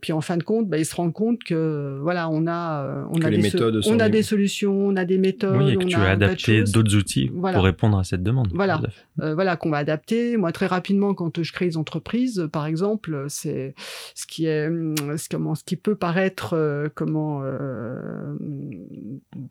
[0.00, 3.20] puis en fin de compte, bah, ils se rendent compte que voilà, on a on
[3.20, 3.52] a des
[3.86, 5.56] on a des solutions on a des méthodes.
[5.56, 8.48] Oui, et que tu as adapté d'autres outils pour répondre à cette demande.
[8.54, 8.80] Voilà,
[9.20, 10.36] euh, voilà qu'on va adapter.
[10.36, 13.74] Moi, très rapidement, quand je crée des entreprises, par exemple, c'est
[14.14, 18.36] ce qui est, hum, ce, comment, ce qui peut paraître, euh, comment, euh,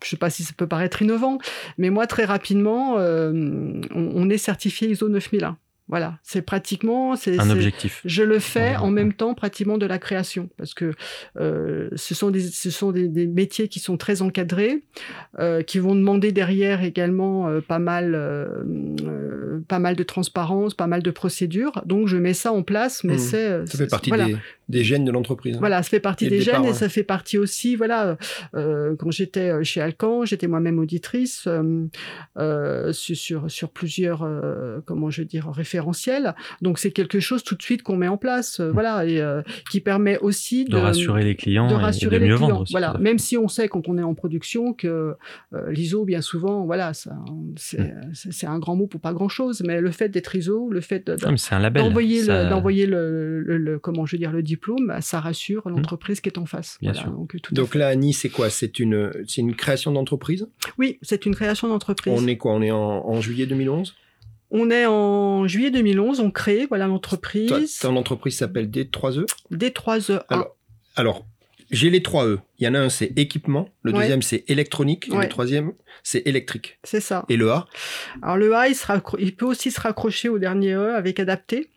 [0.03, 1.37] je sais pas si ça peut paraître innovant,
[1.77, 5.57] mais moi, très rapidement, on, on, est certifié ISO 9001.
[5.87, 8.01] Voilà, c'est pratiquement c'est un objectif.
[8.05, 10.93] Je le fais en même temps pratiquement de la création parce que
[11.39, 14.81] euh, ce sont des ce sont des, des, métiers qui sont très encadrés,
[15.37, 18.17] euh, qui vont demander derrière également euh, pas mal
[19.67, 21.83] pas mal de transparence, pas mal de procédures.
[21.85, 23.19] Donc je mets ça en place, mais mmh.
[23.19, 24.37] c'est ça fait partie des,
[24.69, 25.55] des gènes de l'entreprise.
[25.55, 25.59] Hein.
[25.59, 28.17] Voilà, ça fait partie des gènes et ça fait partie aussi voilà
[28.53, 31.47] quand j'étais chez Alcan, j'étais moi-même auditrice
[32.91, 34.27] sur sur plusieurs
[34.87, 35.74] comment je veux dire références
[36.61, 39.41] donc c'est quelque chose tout de suite qu'on met en place, euh, voilà, et euh,
[39.69, 42.95] qui permet aussi de, rassurer les clients, de rassurer et de mieux vendre aussi, Voilà,
[42.99, 45.15] même si on sait quand on est en production que
[45.53, 47.55] euh, l'ISO, bien souvent, voilà, mm.
[48.13, 51.05] c'est un grand mot pour pas grand chose, mais le fait d'être ISO, le fait
[51.07, 55.71] d'envoyer le, d'envoyer le, comment je veux dire le diplôme, bah, ça rassure mm.
[55.71, 56.77] l'entreprise qui est en face.
[56.81, 57.11] Bien sûr.
[57.11, 58.49] Donc, donc là, Annie, c'est quoi?
[58.49, 60.47] C'est une, c'est une création d'entreprise?
[60.77, 62.13] Oui, c'est une création d'entreprise.
[62.15, 62.53] On est quoi?
[62.53, 63.95] On est en, en juillet 2011
[64.51, 67.79] on est en juillet 2011, on crée voilà l'entreprise.
[67.79, 70.21] Ton entreprise s'appelle D3E D3E.
[70.29, 70.55] Alors,
[70.95, 71.25] alors
[71.71, 72.39] j'ai les trois E.
[72.59, 73.69] Il y en a un, c'est équipement.
[73.83, 75.09] Le deuxième, c'est électronique.
[75.09, 75.73] Et le troisième,
[76.03, 76.79] c'est électrique.
[76.83, 77.25] C'est ça.
[77.29, 77.67] Et le A?
[78.21, 81.69] Alors le A, il, peut aussi se raccrocher au dernier E avec adapté.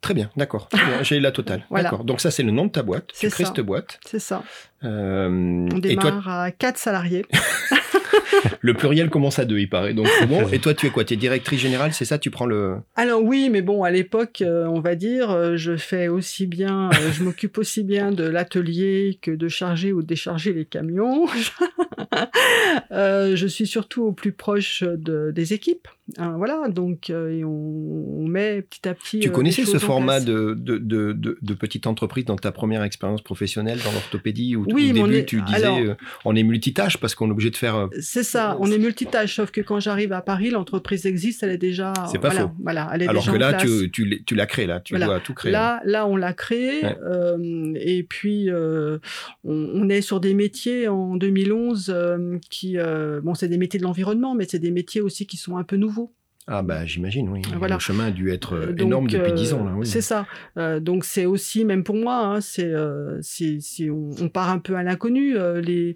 [0.00, 0.68] Très bien, d'accord.
[1.02, 1.66] J'ai la totale.
[1.70, 2.04] D'accord.
[2.04, 3.12] Donc ça, c'est le nom de ta boîte.
[3.12, 4.00] Tu crées cette boîte.
[4.06, 4.42] C'est ça.
[4.82, 5.28] Euh,
[5.70, 7.26] on démarre à quatre salariés.
[8.60, 9.94] le pluriel commence à deux, il paraît.
[9.94, 10.48] Donc bon.
[10.52, 11.04] Et toi, tu es quoi?
[11.04, 12.18] Tu es directrice générale, c'est ça?
[12.18, 12.76] Tu prends le.
[12.96, 16.90] Alors oui, mais bon, à l'époque, euh, on va dire, euh, je fais aussi bien,
[16.90, 21.26] euh, je m'occupe aussi bien de l'atelier que de charger ou décharger les camions.
[22.90, 25.88] je suis surtout au plus proche de, des équipes.
[26.18, 29.20] Hein, voilà, donc on, met petit à petit.
[29.20, 33.78] Tu connaissais ce format de, de, de, de, petite entreprise dans ta première expérience professionnelle
[33.84, 37.50] dans l'orthopédie où oui, au début tu disais on est multitâche parce qu'on est obligé
[37.50, 41.42] de faire c'est ça, on est multitâche, sauf que quand j'arrive à Paris, l'entreprise existe,
[41.42, 41.92] elle est déjà.
[42.10, 42.54] C'est pas voilà, faux.
[42.62, 45.34] Voilà, elle est Alors que là, tu, tu, tu l'as créé, là, tu dois tout
[45.34, 45.52] créer.
[45.52, 48.98] Là, là, on l'a créé, euh, et puis euh,
[49.44, 52.76] on, est sur des métiers en 2011 euh, qui,
[53.22, 55.76] bon, c'est des métiers de l'environnement, mais c'est des métiers aussi qui sont un peu
[55.76, 56.14] nouveaux.
[56.52, 57.42] Ah bah j'imagine, oui.
[57.48, 59.64] Le chemin a dû être euh, énorme depuis dix ans.
[59.76, 59.86] Oui.
[59.86, 60.26] C'est ça.
[60.58, 64.58] Euh, donc c'est aussi, même pour moi, hein, c'est euh, si, on, on, part un
[64.58, 65.94] peu à l'inconnu, les,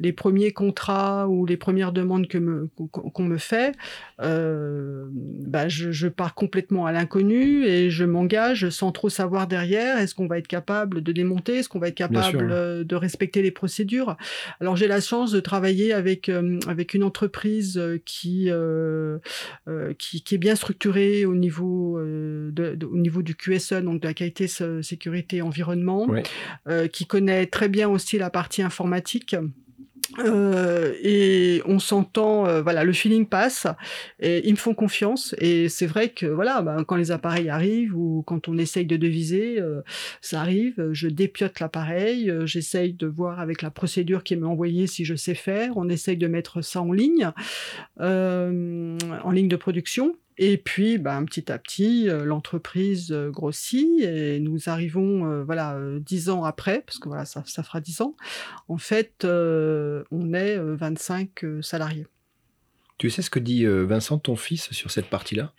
[0.00, 3.74] les premiers contrats ou les premières demandes que me, qu'on me fait,
[4.18, 10.14] bah je, je, pars complètement à l'inconnu et je m'engage sans trop savoir derrière, est-ce
[10.14, 14.16] qu'on va être capable de démonter, est-ce qu'on va être capable de respecter les procédures.
[14.60, 16.30] Alors j'ai la chance de travailler avec,
[16.66, 18.48] avec une entreprise qui...
[18.48, 19.18] Euh,
[19.98, 22.50] qui, est bien structuré au niveau, euh,
[22.90, 26.06] au niveau du QSE, donc de la qualité, sécurité, environnement,
[26.68, 29.36] euh, qui connaît très bien aussi la partie informatique.
[30.20, 33.66] Euh, et on s'entend, euh, voilà, le feeling passe
[34.20, 35.34] et ils me font confiance.
[35.38, 38.96] Et c'est vrai que voilà, ben, quand les appareils arrivent ou quand on essaye de
[38.96, 39.82] deviser, euh,
[40.20, 40.90] ça arrive.
[40.92, 45.34] Je dépiote l'appareil, j'essaye de voir avec la procédure qui m'est envoyée si je sais
[45.34, 45.76] faire.
[45.76, 47.30] On essaye de mettre ça en ligne,
[47.98, 50.16] en ligne de production.
[50.36, 55.78] Et puis, ben, petit à petit, euh, l'entreprise euh, grossit et nous arrivons, euh, voilà,
[56.00, 58.16] dix ans après, parce que voilà, ça, ça fera dix ans.
[58.68, 62.06] En fait, on est 25 salariés.
[62.98, 65.52] Tu sais ce que dit Vincent, ton fils, sur cette partie-là?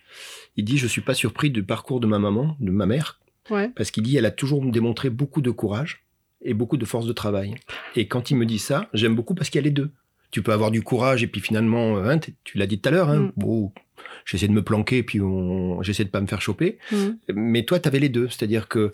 [0.55, 3.19] Il dit Je suis pas surpris du parcours de ma maman, de ma mère,
[3.49, 3.69] ouais.
[3.75, 6.05] parce qu'il dit Elle a toujours démontré beaucoup de courage
[6.41, 7.55] et beaucoup de force de travail.
[7.95, 9.91] Et quand il me dit ça, j'aime beaucoup parce qu'il y a les deux.
[10.31, 13.09] Tu peux avoir du courage et puis finalement, hein, tu l'as dit tout à l'heure,
[13.09, 13.69] hein, mm
[14.25, 15.19] j'essaie de me planquer, puis
[15.81, 16.77] j'essaie de pas me faire choper.
[16.91, 16.97] Mmh.
[17.33, 18.27] Mais toi, tu avais les deux.
[18.29, 18.93] C'est-à-dire que,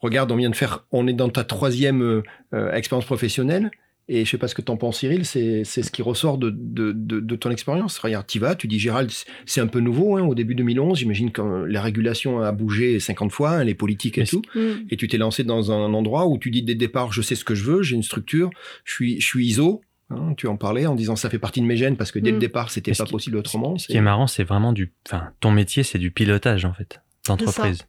[0.00, 2.22] regarde, on vient de faire, on est dans ta troisième euh,
[2.54, 3.70] euh, expérience professionnelle.
[4.06, 6.92] Et je sais pas ce que t'en penses, Cyril, c'est ce qui ressort de, de,
[6.92, 7.98] de, ton expérience.
[7.98, 9.10] Regarde, tu vas, tu dis, Gérald,
[9.46, 13.32] c'est un peu nouveau, hein, au début 2011, j'imagine que la régulation a bougé 50
[13.32, 14.60] fois, hein, les politiques et tout, mmh.
[14.90, 17.34] et tu t'es lancé dans un endroit où tu dis dès le départ, je sais
[17.34, 18.50] ce que je veux, j'ai une structure,
[18.84, 19.80] je suis, je suis ISO,
[20.10, 22.30] Hein, tu en parlais en disant ça fait partie de mes gènes parce que dès
[22.30, 22.40] le mm.
[22.40, 23.78] départ c'était pas possible autrement.
[23.78, 27.00] Ce qui est marrant, c'est vraiment du, enfin, ton métier c'est du pilotage en fait
[27.26, 27.86] d'entreprise.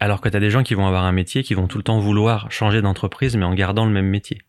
[0.00, 1.84] Alors que tu as des gens qui vont avoir un métier qui vont tout le
[1.84, 4.40] temps vouloir changer d'entreprise mais en gardant le même métier.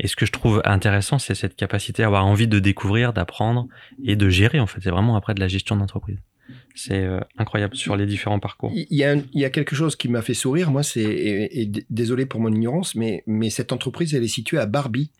[0.00, 3.68] Et ce que je trouve intéressant, c'est cette capacité à avoir envie de découvrir, d'apprendre
[4.04, 4.80] et de gérer en fait.
[4.80, 6.18] C'est vraiment après de la gestion d'entreprise.
[6.74, 8.72] C'est euh, incroyable sur les différents parcours.
[8.74, 11.70] Il y a, il y a quelque chose qui m'a fait sourire, moi, c'est, et,
[11.90, 15.10] désolé pour mon ignorance, mais, mais cette entreprise, elle est située à Barbie.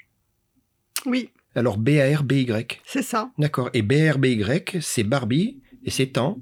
[1.06, 1.30] Oui.
[1.54, 2.80] Alors B-A-R-B-Y.
[2.84, 3.30] C'est ça.
[3.38, 3.70] D'accord.
[3.74, 6.38] Et B-R-B-Y, c'est Barbie et c'est en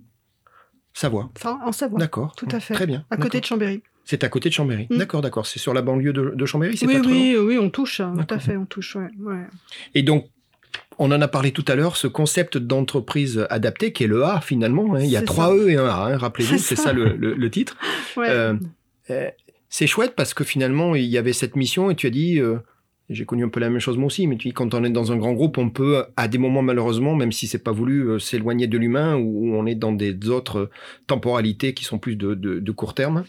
[0.92, 1.30] Savoie.
[1.44, 1.98] En Savoie.
[1.98, 2.34] D'accord.
[2.36, 2.74] Tout à fait.
[2.74, 3.04] Très bien.
[3.10, 3.82] À côté de Chambéry.
[4.04, 4.86] C'est à côté de Chambéry.
[4.88, 4.98] Mm.
[4.98, 5.46] D'accord, d'accord.
[5.46, 8.00] C'est sur la banlieue de, Chambéry, oui, oui, oui, on touche.
[8.00, 8.14] Hein.
[8.16, 8.96] Tout à fait, on touche.
[8.96, 9.42] Ouais,
[9.94, 10.30] Et donc,
[10.98, 14.40] on en a parlé tout à l'heure, ce concept d'entreprise adaptée, qui est le A
[14.40, 14.94] finalement.
[14.94, 15.00] Hein.
[15.00, 16.16] Il y a trois E et un A, hein.
[16.16, 17.76] rappelez-vous, c'est ça, le, titre.
[18.16, 18.54] Euh,
[19.10, 19.28] euh,
[19.68, 22.58] c'est chouette parce que finalement, il y avait cette mission et tu as dit, euh,
[23.08, 25.12] j'ai connu un peu la même chose moi aussi, mais tu quand on est dans
[25.12, 28.18] un grand groupe, on peut, à des moments malheureusement, même si c'est pas voulu, euh,
[28.18, 30.70] s'éloigner de l'humain ou on est dans des autres
[31.06, 33.24] temporalités qui sont plus de, de, court terme.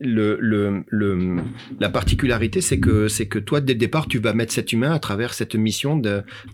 [0.00, 1.36] Le, le, le,
[1.78, 4.90] la particularité, c'est que, c'est que toi, dès le départ, tu vas mettre cet humain
[4.90, 5.96] à travers cette mission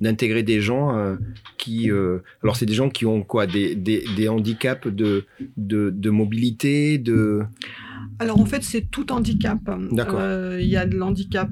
[0.00, 1.16] d'intégrer des gens euh,
[1.56, 5.24] qui, euh, alors c'est des gens qui ont quoi, des, des, des handicaps de,
[5.56, 7.42] de, de mobilité, de
[8.18, 9.58] alors en fait, c'est tout handicap.
[9.68, 11.50] Euh, il y a de l'handicap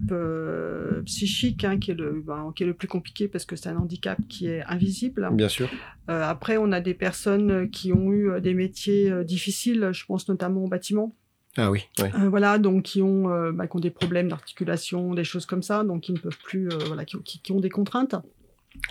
[1.06, 3.76] psychique hein, qui, est le, ben, qui est le plus compliqué parce que c'est un
[3.76, 5.28] handicap qui est invisible.
[5.32, 5.70] Bien sûr.
[6.08, 10.68] Après, on a des personnes qui ont eu des métiers difficiles, je pense notamment au
[10.68, 11.14] bâtiment.
[11.58, 11.86] Ah oui.
[12.28, 16.02] voilà, donc qui ont, bah, qui ont des problèmes d'articulation, des choses comme ça, donc
[16.02, 18.14] qui ne peuvent plus, voilà, qui, qui, ont des contraintes.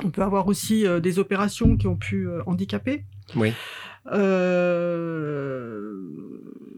[0.03, 3.05] On peut avoir aussi des opérations qui ont pu handicaper.
[3.35, 3.53] Oui.
[4.13, 5.91] Euh,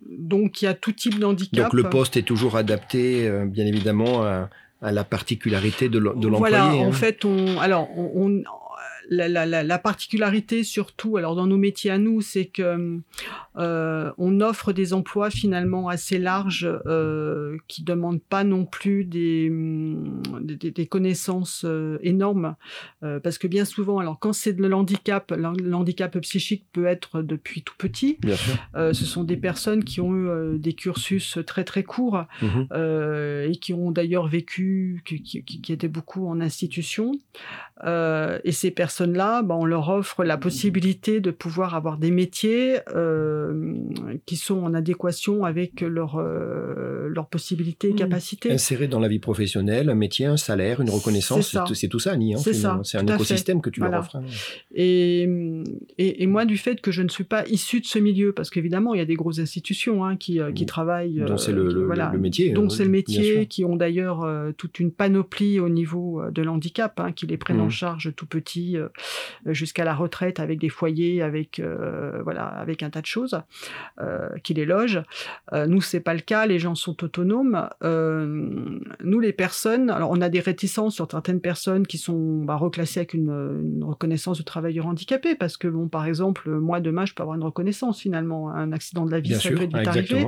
[0.10, 1.66] donc il y a tout type d'handicap.
[1.66, 4.50] Donc le poste est toujours adapté, euh, bien évidemment, à,
[4.82, 6.38] la particularité de l'employé.
[6.38, 6.92] Voilà, en hein.
[6.92, 8.42] fait, on, alors on,
[9.10, 13.00] la, la, la, particularité surtout, alors dans nos métiers à nous, c'est que
[13.58, 19.52] euh, on offre des emplois finalement assez larges euh, qui demandent pas non plus des,
[20.42, 22.56] des, des connaissances euh, énormes,
[23.04, 27.64] euh, parce que bien souvent, alors quand c'est de l'handicap, l'handicap psychique peut être depuis
[27.64, 28.18] tout petit.
[28.22, 28.54] Bien sûr.
[28.76, 32.48] Euh, ce sont des personnes qui ont eu des cursus très très courts mmh
[33.50, 37.14] et qui ont d'ailleurs vécu, qui, qui, qui, étaient beaucoup en institution.
[37.84, 42.78] et ces personnes là bah, on leur offre la possibilité de pouvoir avoir des métiers
[42.96, 43.76] euh,
[44.26, 47.96] qui sont en adéquation avec leurs euh, leurs possibilités et mmh.
[47.96, 48.52] capacités.
[48.52, 52.34] Insérer dans la vie professionnelle un métier, un salaire, une reconnaissance, c'est tout ça, Annie.
[52.34, 52.80] Hein, c'est ça.
[52.84, 54.18] C'est un écosystème que tu leur offres.
[54.18, 54.24] Hein.
[54.74, 55.28] Et,
[55.98, 58.94] et, moi, du fait que je ne suis pas issu de ce milieu, parce qu'évidemment,
[58.94, 60.68] il y a des grosses institutions hein, qui, qui mmh.
[60.68, 61.24] travaillent.
[61.26, 62.52] Dont c'est le, le, métier.
[62.52, 67.02] Dont c'est le métier, qui ont d'ailleurs euh, toute une panoplie au niveau de l'handicap,
[67.16, 67.72] qui les prennent en mmh.
[67.72, 68.89] charge tout petit euh,
[69.46, 73.42] jusqu'à la retraite avec des foyers, avec euh, voilà, avec un tas de choses
[74.00, 75.02] euh, qui les logent.
[75.54, 76.46] nous, c'est pas le cas.
[76.46, 77.70] Les gens sont autonomes.
[77.84, 83.00] nous, les personnes, alors on a des réticences sur certaines personnes qui sont bah, reclassées
[83.00, 87.24] avec une, reconnaissance de travailleur handicapé, parce que bon, par exemple, moi demain, je peux
[87.24, 88.50] avoir une reconnaissance finalement.
[88.50, 90.28] Un accident de la vie, ça peut vite arriver.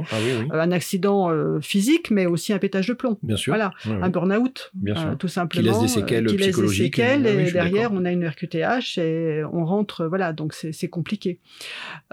[0.52, 1.30] Ah un accident
[1.62, 3.18] physique, mais aussi un pétage de plomb.
[3.24, 3.52] Bien sûr.
[3.52, 4.72] Voilà, un burn-out,
[5.20, 5.62] tout simplement.
[5.62, 7.00] Qui laisse des séquelles psychologiques.
[7.00, 8.24] et derrière, on a une
[8.56, 11.40] Et on rentre, voilà, donc c'est compliqué.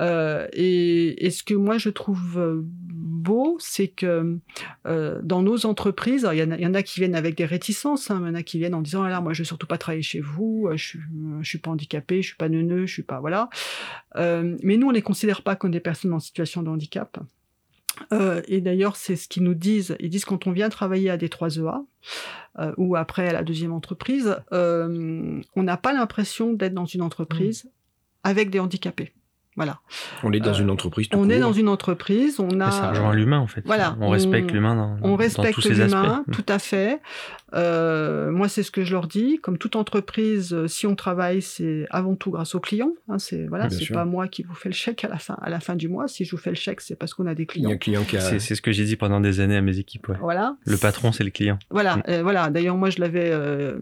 [0.01, 4.39] Euh, et, ce que moi je trouve euh, beau, c'est que
[4.87, 8.29] euh, dans nos entreprises, il y, en a qui viennent avec des réticences, hein, il
[8.29, 10.21] y en a qui viennent en disant, ah moi je veux surtout pas travailler chez
[10.21, 11.01] vous, je suis,
[11.43, 13.49] suis pas handicapé, je suis pas neuneux, je suis pas, voilà.
[14.17, 17.19] mais nous, on les considère pas comme des personnes en situation de handicap.
[18.13, 19.97] Euh, et d'ailleurs, c'est ce qu'ils nous disent.
[20.01, 21.85] Ils disent quand on vient travailler à D3EA
[22.59, 27.03] euh, ou après à la deuxième entreprise, euh, on n'a pas l'impression d'être dans une
[27.03, 27.71] entreprise
[28.25, 29.13] avec des handicapés.
[29.57, 29.81] Voilà.
[30.23, 31.09] On est dans une entreprise.
[31.13, 32.39] on est dans une entreprise.
[32.39, 32.71] On a.
[32.71, 33.63] Ça rejoint l'humain en fait.
[33.65, 33.97] Voilà.
[34.01, 36.31] On, respecte l'humain dans, on respecte tous ses aspects.
[36.31, 37.01] Tout à fait.
[37.55, 39.39] Euh, moi, c'est ce que je leur dis.
[39.39, 42.93] Comme toute entreprise, euh, si on travaille, c'est avant tout grâce aux clients.
[43.09, 45.51] Hein, c'est voilà, c'est pas moi qui vous fais le chèque à la fin, à
[45.51, 46.09] la fin du mois.
[46.09, 47.69] Si je vous fais le chèque, c'est parce qu'on a des clients.
[47.69, 48.21] Il y a un client qui a...
[48.21, 50.13] C'est ce que j'ai dit pendant des années à mes équipes.
[50.21, 50.57] Voilà.
[50.65, 51.59] Le patron, c'est le client.
[51.71, 52.03] Voilà, mm.
[52.09, 52.51] euh, voilà.
[52.51, 53.31] D'ailleurs, moi, je l'avais.
[53.31, 53.79] Euh,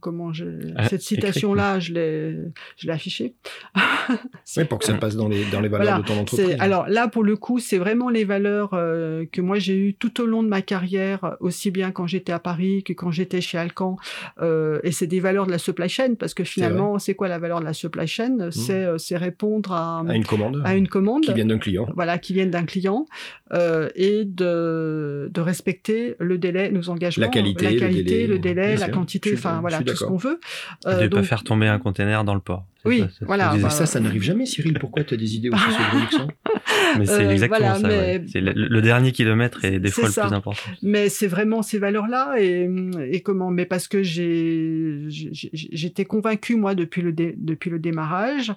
[0.00, 0.44] comment je...
[0.76, 2.36] Ah, cette citation-là, je l'ai,
[2.76, 3.34] je l'ai affichée.
[4.56, 6.56] oui, pour que ça passe dans les dans les valeurs de ton entreprise.
[6.58, 10.20] Alors là, pour le coup, c'est vraiment les valeurs euh, que moi j'ai eues tout
[10.20, 13.58] au long de ma carrière, aussi bien quand j'étais à Paris que quand j'étais chez
[13.58, 13.96] Alcan.
[14.40, 17.38] Euh, et c'est des valeurs de la supply chain parce que finalement, c'est quoi la
[17.38, 18.36] valeur de la supply chain?
[18.36, 18.50] Mmh.
[18.52, 21.86] C'est euh, répondre à, à une commande, à une commande qui vient d'un client.
[21.94, 23.06] Voilà, qui vient d'un client
[23.52, 28.76] euh, et de, de respecter le délai, nos engagements, la qualité, la qualité, le délai,
[28.76, 30.40] la quantité, enfin voilà, tout ce qu'on veut.
[30.86, 32.64] Euh, de ne pas faire tomber un conteneur dans le port.
[32.84, 33.54] Oui, voilà.
[33.56, 34.78] Bah, ça, ça n'arrive jamais, Cyril.
[34.78, 35.62] Pourquoi tu as des idées aussi
[36.10, 36.26] sur
[36.98, 37.88] Mais c'est euh, exactement ça.
[38.26, 40.72] C'est le, dernier kilomètre est des fois le plus important.
[40.82, 42.68] Mais c'est vraiment ces valeurs-là et,
[43.10, 48.52] et, comment Mais parce que j'ai j'étais convaincu moi depuis le depuis le démarrage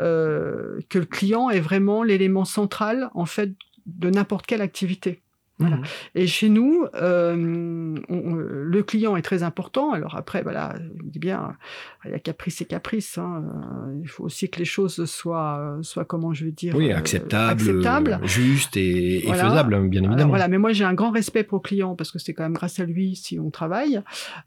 [0.00, 3.50] euh, que le client est vraiment l'élément central en fait
[3.86, 5.22] de n'importe quelle activité.
[5.58, 5.76] Voilà.
[5.76, 5.82] Mmh.
[6.14, 9.92] Et chez nous, euh, le client est très important.
[9.92, 11.56] Alors après, voilà, il dit bien,
[12.04, 13.16] il y a caprice et caprice.
[13.16, 13.44] Hein.
[13.44, 17.62] Euh, il faut aussi que les choses soient, soient comment je veux dire, oui, acceptables,
[17.62, 20.28] acceptable, juste et, et faisable, hein, bien évidemment.
[20.28, 22.54] voilà, mais moi j'ai un grand respect pour le client parce que c'est quand même
[22.54, 24.02] grâce à lui si on travaille.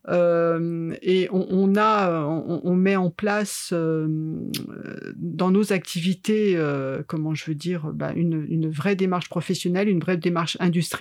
[0.10, 4.08] Euh, et on, on a, on, met en place euh,
[5.16, 10.00] dans nos activités, euh, comment je veux dire, bah, une, une vraie démarche professionnelle, une
[10.00, 10.99] vraie démarche industrielle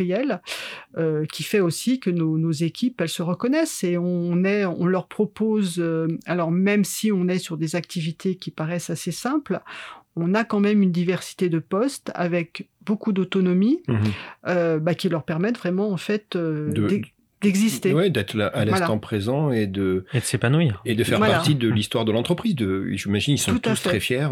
[0.96, 5.06] euh, qui fait aussi que nos, équipes elles se reconnaissent et on est on leur
[5.06, 9.60] propose euh, alors même si on est sur des activités qui paraissent assez simples
[10.16, 13.94] on a quand même une diversité de postes avec beaucoup d'autonomie mmh
[14.48, 16.36] euh, bah, qui leur permettent vraiment en fait
[17.40, 17.92] d'exister.
[17.92, 20.80] Oui, d'être à l'instant présent et de, et de s'épanouir.
[20.84, 22.56] Et de faire partie de l'histoire de l'entreprise.
[22.92, 24.28] J'imagine ils sont tous très fiers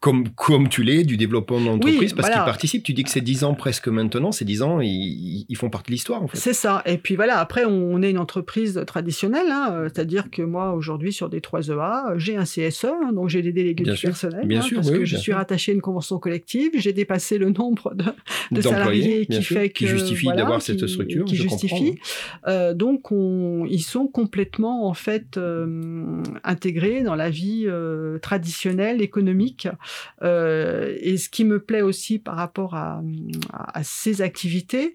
[0.00, 2.84] comme, comme tu l'es, du développement de l'entreprise, parce qu'ils participent.
[2.84, 5.90] Tu dis que c'est 10 ans presque maintenant, c'est 10 ans, ils, ils, font partie
[5.90, 6.38] de l'histoire, en fait.
[6.38, 6.82] C'est ça.
[6.86, 11.12] Et puis voilà, après, on est une entreprise traditionnelle, hein, euh, c'est-à-dire que moi, aujourd'hui,
[11.12, 14.62] sur des 3EA, j'ai un CSE, hein, donc j'ai des délégués du personnel, bien hein,
[14.62, 17.94] sûr, parce oui, que je suis rattaché à une convention collective, j'ai dépassé le nombre
[17.94, 18.04] de,
[18.52, 19.78] de salariés qui fait que...
[19.78, 21.98] Qui justifie d'avoir cette structure, Qui justifie.
[22.46, 29.02] Euh, donc, on, ils sont complètement, en fait, euh, intégrés dans la vie euh, traditionnelle,
[29.02, 29.68] économique,
[30.22, 33.02] et ce qui me plaît aussi par rapport à,
[33.52, 34.94] à, ces activités,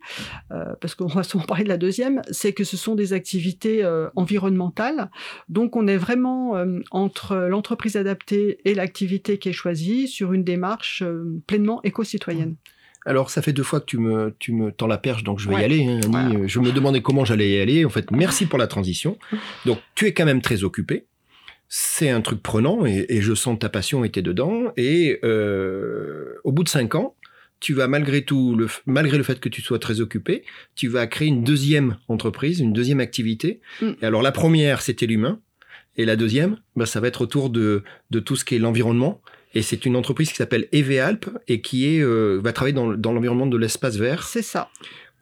[0.51, 3.83] euh, parce qu'on va souvent parler de la deuxième, c'est que ce sont des activités
[3.83, 5.09] euh, environnementales.
[5.49, 11.03] Donc on est vraiment entre l'entreprise adaptée et l'activité qui est choisie sur une démarche
[11.47, 12.55] pleinement éco-citoyenne.
[13.05, 15.49] Alors, ça fait deux fois que tu me, tu me tends la perche, donc je
[15.49, 15.85] vais y aller.
[15.85, 17.85] Hein, Je me demandais comment j'allais y aller.
[17.85, 19.17] En fait, merci pour la transition.
[19.65, 21.05] Donc, tu es quand même très occupé
[21.75, 24.71] c'est un truc prenant et, je sens ta passion était dedans.
[24.77, 27.15] Et euh, au bout de cinq ans,
[27.59, 30.43] tu vas malgré tout, le, malgré le fait que tu sois très occupé,
[30.75, 33.59] tu vas créer une deuxième entreprise, une deuxième activité.
[33.81, 33.89] Mm.
[34.03, 35.39] Et alors la première, c'était l'humain.
[35.97, 39.19] Et la deuxième, bah, ça va être autour de, de tout ce qui est l'environnement.
[39.55, 43.13] Et c'est une entreprise qui s'appelle EVALP et qui est, euh, va travailler dans, dans
[43.13, 44.27] l'environnement de l'espace vert.
[44.27, 44.69] C'est ça.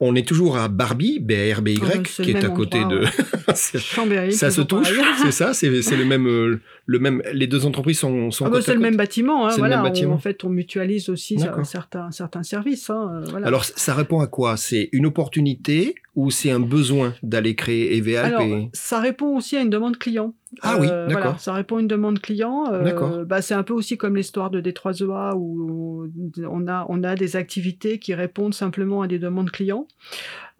[0.03, 3.03] On est toujours à Barbie, B-A-R-B-Y, qui est à côté de.
[3.53, 4.91] ça se touche,
[5.21, 7.21] c'est ça, c'est le même, euh, le même.
[7.33, 8.31] Les deux entreprises sont.
[8.31, 9.81] sont ah bah c'est le même bâtiment, hein, voilà.
[9.81, 10.15] bâtiment.
[10.15, 12.89] en fait, on mutualise aussi certains, certains services.
[12.89, 13.45] Hein, voilà.
[13.45, 14.57] Alors, ça répond à quoi?
[14.57, 19.61] C'est une opportunité ou c'est un besoin d'aller créer EVA Alors, ça répond aussi à
[19.61, 20.33] une demande client.
[20.61, 21.39] Ah oui, euh, d'accord.
[21.39, 22.65] ça répond à une demande client.
[22.71, 26.11] Euh, bah, c'est un peu aussi comme l'histoire de D3EA où
[26.43, 29.87] on a, on a des activités qui répondent simplement à des demandes clients.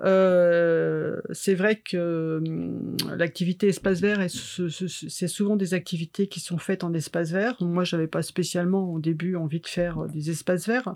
[0.04, 6.86] Euh, c'est vrai que hum, l'activité espace vert, c'est souvent des activités qui sont faites
[6.86, 7.58] en espace vert.
[7.60, 10.96] Moi, j'avais pas spécialement au début envie de faire des espaces verts,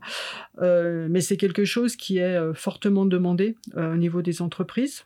[0.62, 5.06] mais c'est quelque chose qui est fortement demandé au niveau des entreprises.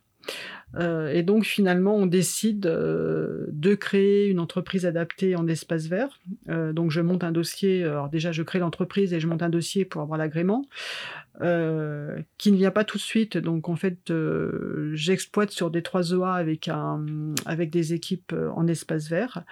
[0.75, 6.19] Euh, et donc finalement, on décide euh, de créer une entreprise adaptée en espace vert.
[6.49, 7.83] Euh, donc je monte un dossier.
[7.83, 10.65] Alors déjà, je crée l'entreprise et je monte un dossier pour avoir l'agrément,
[11.39, 13.37] qui ne vient pas tout de suite.
[13.37, 14.11] Donc en fait,
[14.93, 16.69] j'exploite sur des 3 EA avec
[17.45, 19.43] avec des équipes en espace vert,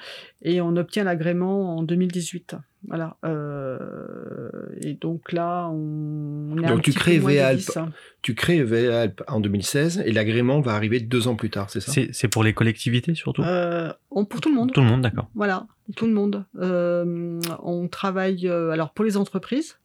[0.41, 2.55] et on obtient l'agrément en 2018.
[2.87, 3.17] Voilà.
[3.25, 4.49] Euh,
[4.81, 7.57] et donc là, on, est donc un tu petit crées peu moins de VALP.
[7.57, 7.91] 10, hein.
[8.21, 11.91] Tu crées VALP en 2016 et l'agrément va arriver deux ans plus tard, c'est ça?
[11.91, 13.41] C'est c'est pour les collectivités surtout?
[13.43, 14.71] Euh, on- pour tout le monde.
[14.71, 15.29] Tout le monde, d'accord.
[15.35, 16.45] Voilà, tout le monde.
[16.59, 19.77] Euh, on travaille euh, alors pour les entreprises,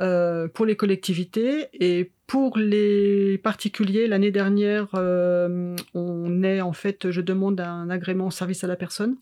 [0.00, 4.06] Euh, pour les collectivités et pour les particuliers.
[4.06, 9.16] L'année dernière, euh, on est en fait, je demande un agrément service à la personne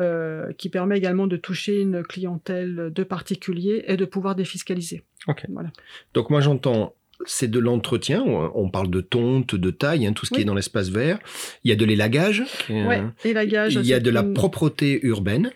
[0.00, 5.04] euh, qui permet également de toucher une clientèle de particuliers et de pouvoir défiscaliser.
[5.48, 5.70] Voilà.
[6.12, 6.94] Donc moi j'entends,
[7.24, 10.42] c'est de l'entretien, on parle de tonte, de taille, hein, tout ce qui Oui.
[10.42, 11.20] est dans l'espace vert.
[11.62, 13.00] Il y a de l'élagage, Ouais.
[13.26, 15.52] euh, il y a de la propreté urbaine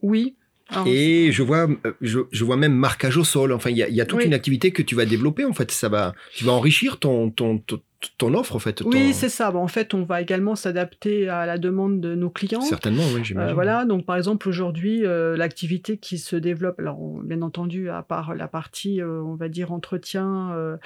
[0.00, 0.34] Oui.
[0.68, 3.52] Alors, et je vois, euh, je, je vois même marquage au sol.
[3.52, 4.24] Enfin, il y a, il y a toute Oui.
[4.26, 5.70] une activité que tu vas développer en fait.
[5.70, 7.80] Ça va, tu vas enrichir ton ton ton,
[8.18, 8.72] ton offre en fait.
[8.74, 9.50] ton- Oui, c'est ça.
[9.50, 12.60] Bon, en fait, on va également s'adapter à la demande de nos clients.
[12.60, 13.50] certainement, oui, j'imagine.
[13.50, 17.88] Euh, voilà, donc par exemple aujourd'hui, euh, l'activité qui se développe, alors on- bien entendu,
[17.90, 20.76] à part la partie, euh, on va dire, entretien euh,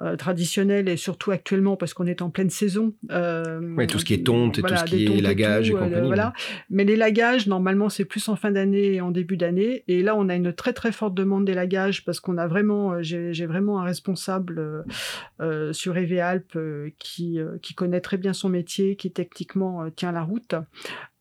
[0.00, 2.94] euh, traditionnel et surtout actuellement parce qu'on est en pleine saison.
[3.10, 5.76] euh, Ouais, tout ce qui est tonte et tout ce qui est lagage et tout,
[5.78, 6.32] euh, compagnie, voilà.
[6.70, 9.84] Mais les lagages, normalement, c'est plus en fin d'année et en début d'année.
[9.88, 12.92] Et là, on a une très très forte demande des lagages parce qu'on a vraiment,
[12.92, 14.82] euh, j'ai vraiment un responsable euh,
[15.40, 16.63] euh, sur EV Alpes euh,
[16.98, 20.54] qui, euh, qui connaît très bien son métier, qui techniquement euh, tient la route.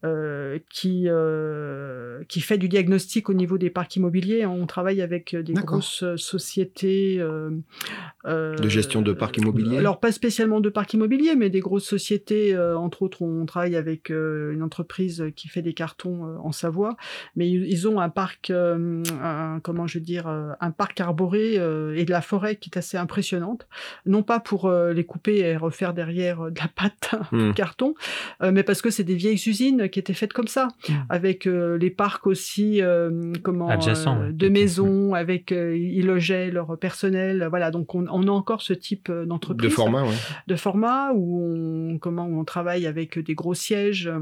[0.04, 4.46] Euh, qui, euh, qui fait du diagnostic au niveau des parcs immobiliers.
[4.46, 10.12] On travaille avec euh, des grosses sociétés euh, De gestion de parcs immobiliers Alors pas
[10.12, 12.58] spécialement de parcs immobiliers, mais des grosses sociétés.
[12.58, 16.96] entre autres, on travaille avec une entreprise qui fait des cartons en Savoie,
[17.36, 22.12] mais ils, ont un parc, un- comment je veux dire, un parc arboré et de
[22.12, 23.68] la forêt qui est assez impressionnante.
[24.06, 27.50] Non pas pour les couper et refaire derrière de la pâte Hmm.
[27.50, 27.94] de carton,
[28.42, 30.94] mais parce que c'est des vieilles usines qui étaient faites comme ça, Hmm.
[31.10, 36.78] avec euh, les parcs aussi, euh, comment, euh, de maisons, avec euh, ils logeaient leur
[36.78, 37.72] personnel, voilà.
[37.72, 40.16] Donc on, on a encore ce type d'entreprise de format, ouais.
[40.48, 44.08] de format où on, comment, où on travaille avec des gros sièges.
[44.08, 44.20] euh,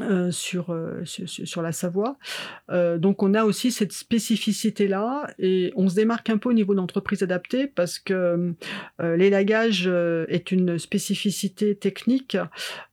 [0.00, 2.16] euh, sur, euh, sur, sur- sur la Savoie.
[2.70, 6.74] Euh, donc on a aussi cette spécificité-là et on se démarque un peu au niveau
[6.76, 8.54] d'entreprise adaptée parce que
[9.02, 12.36] euh, l'élagage euh, est une spécificité technique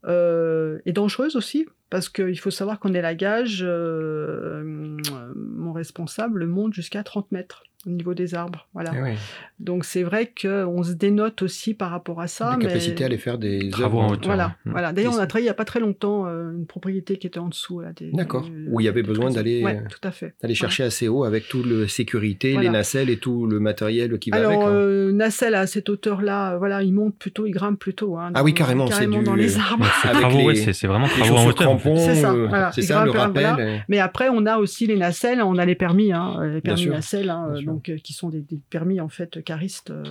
[0.05, 4.97] euh, et dangereuse aussi parce qu'il faut savoir qu'en élagage, euh,
[5.35, 8.67] mon responsable monte jusqu'à 30 mètres au niveau des arbres.
[8.73, 8.91] Voilà.
[9.11, 9.13] Eh.
[9.59, 12.49] Donc c'est vrai qu'on se dénote aussi par rapport à ça.
[12.51, 14.25] La mais- capacité à aller faire des Travaux en hauteur.
[14.25, 14.71] Voilà, Mm.
[14.71, 14.91] voilà.
[14.91, 17.39] D'ailleurs, on a travaillé il n'y a pas très longtemps euh, une propriété qui était
[17.39, 17.79] en dessous.
[17.79, 18.41] Là, des- D'accord.
[18.41, 20.33] des- Où il y avait des besoin d'aller, Ouais, euh, tout à fait.
[20.43, 22.67] Aller chercher assez haut avec tout le sécurité, Voilà.
[22.67, 24.63] les nacelles et tout le matériel qui va Alors, avec.
[24.63, 24.71] hein.
[24.71, 28.17] euh, nacelle à cette hauteur-là, voilà, il monte plutôt, il grimpe plutôt.
[28.17, 29.85] hein, Ah oui, carrément, c'est carrément du- dans les arbres.
[30.01, 30.07] C'est
[30.45, 31.76] ouais, les- c'est c'est vraiment travaux en hauteur.
[31.97, 32.71] C'est ça, euh, voilà.
[32.71, 33.43] c'est Il ça le grimpe, rappel.
[33.55, 33.59] voilà.
[33.59, 33.77] euh.
[33.87, 37.29] Mais après, on a aussi les nacelles, on a les permis, hein, les permis nacelles,
[37.29, 40.03] hein, euh, donc, euh, qui sont des, des permis en fait caristes euh,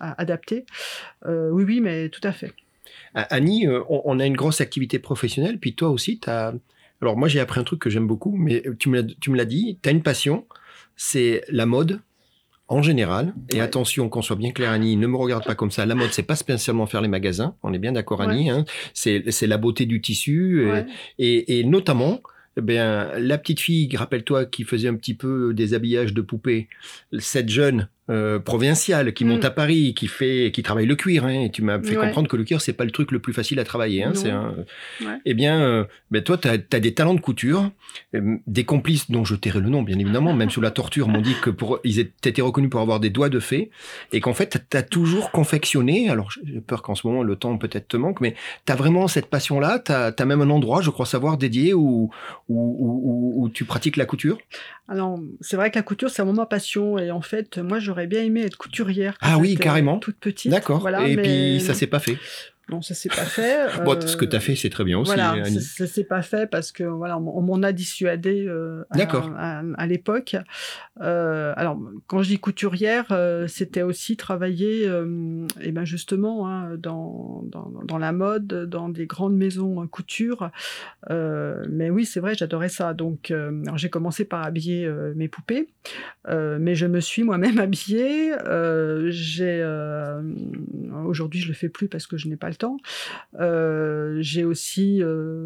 [0.00, 0.64] adaptés.
[1.26, 2.52] Euh, oui, oui, mais tout à fait.
[3.14, 6.52] Annie, euh, on, on a une grosse activité professionnelle, puis toi aussi, tu as...
[7.00, 9.36] Alors moi, j'ai appris un truc que j'aime beaucoup, mais tu me l'as- tu me
[9.36, 10.46] l'as dit, tu as une passion,
[10.96, 12.00] c'est la mode
[12.68, 13.34] en général.
[13.50, 13.60] Et Ouais.
[13.60, 15.84] attention, qu'on soit bien clair, Annie, ne me regarde pas comme ça.
[15.86, 17.54] La mode, c'est pas spécialement faire les magasins.
[17.62, 18.26] On est bien d'accord, Ouais.
[18.26, 18.50] Annie.
[18.50, 18.64] Hein.
[18.94, 20.62] C'est c'est la beauté du tissu.
[20.62, 20.86] et- Ouais.
[21.18, 22.20] Et, et notamment,
[22.56, 26.68] eh bien, la petite fille, rappelle-toi, qui faisait un petit peu des habillages de poupées,
[27.18, 29.28] cette jeune euh, provinciale qui Mm.
[29.28, 32.04] monte à Paris, qui fait, qui travaille le cuir, hein, et tu m'as fait Ouais.
[32.04, 34.02] comprendre que le cuir c'est pas le truc le plus facile à travailler.
[34.04, 34.54] Hein, c'est un-
[35.00, 35.16] Ouais.
[35.24, 37.70] Eh bien, euh, ben toi, tu as, des talents de couture,
[38.14, 41.22] euh, des complices dont je tairai le nom, bien évidemment, même sous la torture, m'ont
[41.22, 43.70] dit que pour ils étaient reconnus pour avoir des doigts de fée,
[44.12, 46.10] et qu'en fait, tu as toujours confectionné.
[46.10, 48.34] Alors, j'ai peur qu'en ce moment le temps peut-être te manque, mais
[48.66, 49.78] tu as vraiment cette passion-là.
[49.78, 52.10] Tu as, même un endroit, je crois savoir, dédié où,
[52.48, 54.38] où, où- où- où tu pratiques la couture?
[54.88, 56.98] Alors, c'est vrai que la couture, c'est vraiment ma passion.
[56.98, 59.16] Et en fait, moi, j'aurais bien aimé être couturière.
[59.20, 59.98] Ah oui, carrément.
[59.98, 60.50] Toute petite.
[60.50, 60.80] D'accord.
[60.80, 62.18] Voilà, et mais puis ça s'est pas fait.
[62.70, 63.66] Non, ça s'est pas fait.
[63.84, 65.08] Bon, Euh, ce que tu as fait, c'est très bien aussi.
[65.12, 65.60] Voilà, Annie.
[65.60, 68.96] ça, ça s'est pas fait parce que voilà, on, on m'en a dissuadé euh, à-
[68.96, 69.30] D'accord.
[69.36, 70.36] à, à l'époque.
[71.02, 76.76] Euh, alors, quand je dis couturière, euh, c'était aussi travailler, euh, et ben justement, hein,
[76.78, 80.50] dans, dans, dans la mode, dans des grandes maisons euh, couture.
[81.10, 82.94] Euh, mais oui, c'est vrai, j'adorais ça.
[82.94, 85.68] Donc, euh, j'ai commencé par habiller euh, mes poupées,
[86.28, 88.32] euh, mais je me suis moi-même habillée.
[88.46, 90.22] Euh, j'ai euh,
[91.06, 92.76] aujourd'hui, je le fais plus parce que je n'ai pas le le temps.
[94.20, 95.02] j'ai aussi,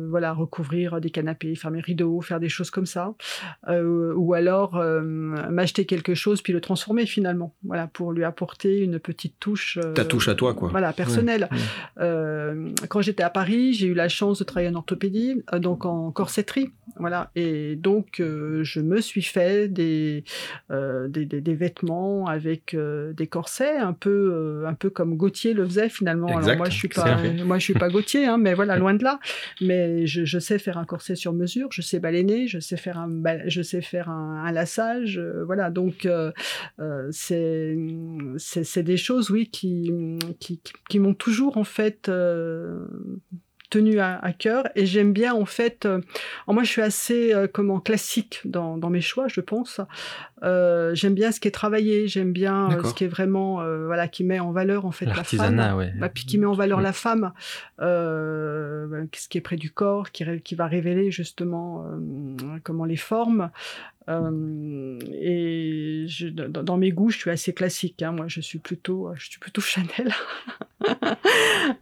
[0.08, 3.14] voilà, recouvrir des canapés, faire mes rideaux, faire des choses comme ça,
[3.68, 9.38] ou alors m'acheter quelque chose puis le transformer finalement, voilà, pour lui apporter une petite
[9.40, 9.78] touche.
[9.94, 10.68] Ta touche à toi, quoi.
[10.70, 11.48] Voilà, personnelle.
[11.96, 16.70] quand j'étais à Paris, j'ai eu la chance de travailler en orthopédie, donc en corsetterie,
[16.98, 20.24] voilà, et donc je me suis fait des,
[20.70, 26.36] des, des, vêtements avec des corsets, un peu, un peu comme Gauthier le faisait finalement.
[26.38, 29.04] Alors moi je suis pas, moi je suis pas Gauthier, hein, mais voilà, loin de
[29.04, 29.18] là.
[29.60, 32.98] Mais je, je, sais faire un corset sur mesure, je sais balayer, je sais faire
[32.98, 33.10] un,
[33.46, 35.70] je sais faire un, lassage, euh, voilà.
[35.70, 36.32] Donc euh,
[36.80, 37.76] euh, c'est
[38.38, 39.92] c'est des choses, oui, qui
[40.40, 42.10] qui, qui, m'ont toujours en fait
[43.70, 44.64] tenu à, cœur.
[44.74, 46.00] Et j'aime bien en fait euh,
[46.46, 49.80] moi je suis assez euh, comment classique dans, dans, mes choix je pense.
[50.42, 52.08] Euh, j'aime bien ce qui est travaillé.
[52.08, 55.76] J'aime bien ce qui est vraiment voilà qui met en valeur en fait la femme.
[55.76, 55.92] Ouais.
[55.98, 57.32] bah, puis qui met en valeur la femme.
[57.78, 61.84] Ce qui est près du corps qui, qui va révéler justement
[62.62, 63.50] comment les formes
[64.08, 68.02] euh, et je, dans, mes goûts, je suis assez classique.
[68.02, 68.12] Hein.
[68.12, 70.12] Moi, je suis plutôt, je suis plutôt Chanel.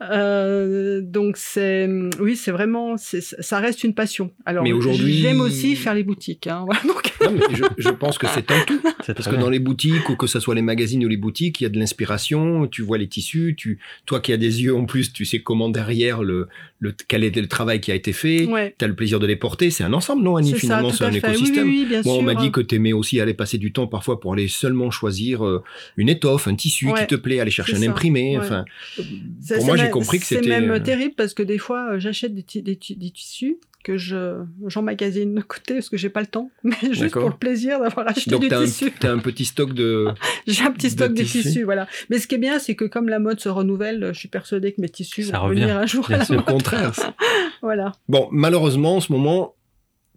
[0.03, 4.33] euh, donc c'est, oui, c'est vraiment, ça reste une passion.
[4.45, 6.47] Alors, j'aime aussi faire les boutiques.
[6.47, 6.67] Hein.
[6.87, 7.13] donc...
[7.31, 8.81] non, je, je, pense que c'est un tout.
[9.07, 11.65] Parce que dans les boutiques, ou que ce soit les magazines ou les boutiques, il
[11.65, 12.67] y a de l'inspiration.
[12.67, 13.55] Tu vois les tissus.
[13.57, 16.49] Tu, toi qui as des yeux en plus, tu sais comment derrière le,
[16.79, 18.49] le quel est le travail qui a été fait.
[18.79, 19.71] Tu as le plaisir de les porter.
[19.71, 21.69] C'est un ensemble, non, Annie Finalement, c'est un écosystème.
[21.69, 24.33] Oui, sûr on m'a dit que tu aimais aussi aller passer du temps parfois pour
[24.33, 25.63] aller seulement choisir euh,
[25.97, 28.39] une étoffe, un tissu qui te plaît, aller chercher un imprimé.
[28.39, 28.65] Enfin,
[28.97, 30.43] pour moi, j'ai compris que c'était.
[30.43, 35.33] C'est même euh, terrible parce que des fois, euh, j'achète des, tissus que je j'emmagasine
[35.37, 38.33] de côté parce que j'ai pas le temps, mais juste pour le plaisir d'avoir acheté
[38.33, 38.87] Donc du tissu.
[38.87, 40.09] Donc tu as un petit stock de
[40.49, 41.63] J'ai un petit stock de, tissus.
[41.63, 41.87] voilà.
[42.11, 44.73] Mais ce qui est bien, c'est que comme la mode se renouvelle, je suis persuadée
[44.73, 45.61] que mes tissus Ça vont revient.
[45.61, 46.93] venir un jour à Au contraire.
[47.63, 47.93] voilà.
[48.09, 49.55] Bon, malheureusement, en ce moment,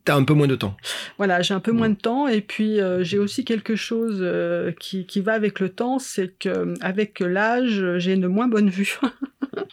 [0.05, 0.75] T'as un peu moins de temps.
[1.17, 4.71] Voilà, j'ai un peu moins de temps et puis euh, j'ai aussi quelque chose euh,
[4.71, 8.97] qui, qui, va avec le temps, c'est que avec l'âge, j'ai une moins bonne vue.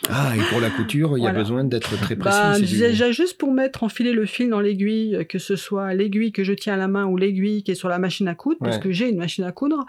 [0.08, 2.78] Ah, et pour la couture, il y a besoin d'être très bah, précis.
[2.78, 6.52] déjà juste pour mettre, enfiler le fil dans l'aiguille, que ce soit l'aiguille que je
[6.52, 8.90] tiens à la main ou l'aiguille qui est sur la machine à coudre, parce que
[8.90, 9.84] j'ai une machine à coudre,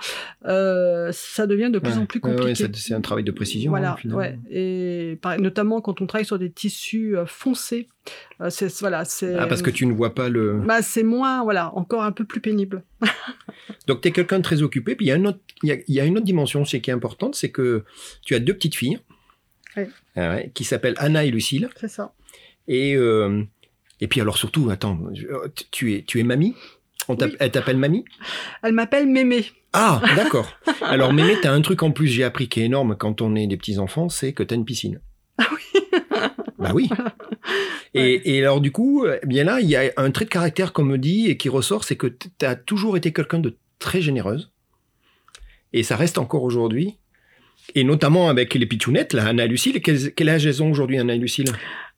[0.45, 2.63] euh, ça devient de plus en plus compliqué.
[2.63, 3.71] Ouais, c'est un travail de précision.
[3.71, 4.33] Voilà, hein.
[4.49, 7.87] Et notamment quand on travaille sur des tissus foncés.
[8.49, 9.35] c'est voilà, c'est.
[9.35, 10.61] Ah, parce que tu ne vois pas le.
[10.65, 12.83] Bah, c'est moins, voilà, encore un peu plus pénible.
[13.87, 14.95] Donc, tu es quelqu'un de très occupé.
[14.95, 17.35] Puis, il y, a une autre, il y, a, une autre dimension qui est importante,
[17.35, 17.83] c'est que
[18.21, 18.99] tu as deux petites filles
[20.15, 21.69] ah qui s'appellent Anna et Lucille.
[21.79, 22.13] C'est ça.
[22.67, 23.43] Et, euh,
[24.01, 24.99] et puis, alors, surtout, attends,
[25.71, 26.55] tu es, tu es mamie?
[27.39, 28.05] Elle t'appelle mamie?
[28.63, 29.45] Elle m'appelle Mémé.
[29.73, 30.57] Ah, d'accord.
[30.81, 33.35] alors, Mémé, tu as un truc en plus, j'ai appris qui est énorme quand on
[33.35, 34.99] est des petits-enfants, c'est que tu as une piscine.
[35.37, 35.81] Ah oui
[36.59, 36.89] Bah oui.
[37.93, 40.83] Et, alors du coup, eh bien là, il y a un trait de caractère qu'on
[40.83, 44.51] me dit et qui ressort, c'est que tu as toujours été quelqu'un de très généreuse.
[45.73, 46.97] Et ça reste encore aujourd'hui.
[47.75, 49.81] Et notamment avec les pitchounettes, là, Anna et Lucille.
[49.81, 51.51] Quel, quel âge elles ont aujourd'hui, Anna et Lucille?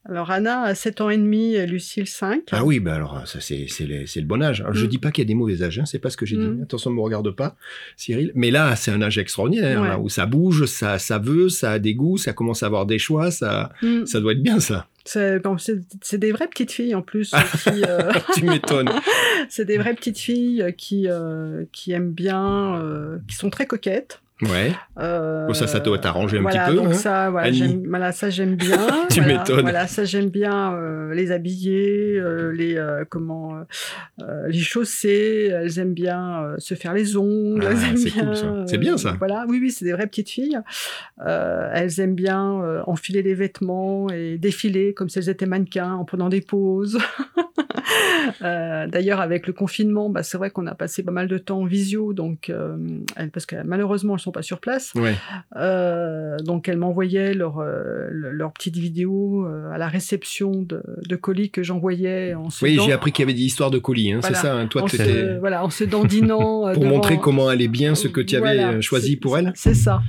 [0.08, 2.44] Alors Anna a 7 ans et demi, Lucille 5.
[2.52, 4.62] Ah oui, bah alors ça c'est le bon âge.
[4.62, 4.88] Alors, Je mm.
[4.88, 6.42] dis pas qu'il y a des mauvais âges, hein, c'est pas ce que j'ai dit.
[6.42, 6.62] Mm.
[6.62, 7.54] Attention, ne me regarde pas,
[7.98, 8.32] Cyril.
[8.34, 11.94] Mais là, c'est un âge extraordinaire, où ça bouge, ça, ça veut, ça a des
[11.94, 14.06] goûts, ça commence à avoir des choix, ça, mm.
[14.06, 14.88] ça doit être bien ça.
[15.04, 17.34] C'est des vraies petites filles en plus.
[17.62, 18.90] Qui, euh, tu m'étonnes.
[19.48, 24.20] c'est des vraies petites filles qui, euh, qui aiment bien, euh, qui sont très coquettes.
[24.42, 24.72] Ouais.
[24.98, 26.74] Euh, ça, ça doit t'arranger un petit peu.
[26.76, 27.50] Donc hein, ça, voilà,
[27.86, 28.86] voilà, ça j'aime bien.
[29.10, 29.60] tu m'étonnes.
[29.60, 33.64] Voilà, ça j'aime bien euh, les habiller, euh, les comment,
[34.18, 35.50] les chausser.
[35.52, 37.66] Elles aiment bien se faire les ongles.
[37.66, 38.64] Ah, c'est cool ça.
[38.66, 39.14] C'est bien ça.
[39.18, 40.58] Voilà, oui, oui, c'est des vraies petites filles.
[41.18, 46.28] elles aiment bien enfiler les vêtements et défiler comme si elles étaient mannequins en prenant
[46.28, 46.98] des pauses.
[48.40, 51.66] D'ailleurs, avec le confinement, bah, c'est vrai qu'on a passé pas mal de temps en
[51.66, 52.52] visio, donc
[53.32, 54.92] parce que malheureusement elles sont pas sur place.
[55.56, 61.16] Euh, donc elles m'envoyaient leurs euh, leur petites vidéos euh, à la réception de, de
[61.16, 64.20] colis que j'envoyais en Oui, j'ai appris qu'il y avait des histoires de colis, hein,
[64.22, 64.54] c'est ça.
[64.54, 68.36] Hein, toi, en voilà, en se dandinant pour montrer comment allait bien ce que tu
[68.36, 69.52] avais choisi pour elle.
[69.54, 70.02] C'est ça.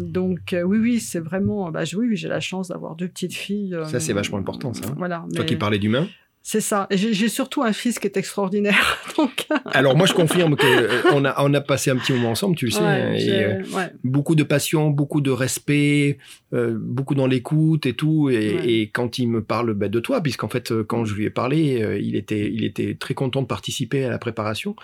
[0.00, 1.70] donc oui, oui, c'est vraiment.
[1.70, 3.76] Bah, oui, oui j'ai la chance d'avoir deux petites filles.
[3.86, 4.86] ça, c'est vachement important, ça.
[4.96, 5.24] Voilà.
[5.34, 6.06] Toi qui parlais d'humain.
[6.42, 6.86] C'est ça.
[6.90, 8.98] J'ai surtout un fils qui est extraordinaire.
[9.16, 9.46] Donc...
[9.66, 12.56] Alors moi je confirme que euh, on a on a passé un petit moment ensemble,
[12.56, 13.62] tu le sais, hein, et, euh,
[14.04, 16.18] beaucoup de passion, beaucoup de respect,
[16.54, 18.30] euh, beaucoup dans l'écoute et tout.
[18.30, 21.30] Et, et, quand il me parle bah, de toi, puisqu'en fait quand je lui ai
[21.30, 24.74] parlé, il était il était très content de participer à la préparation.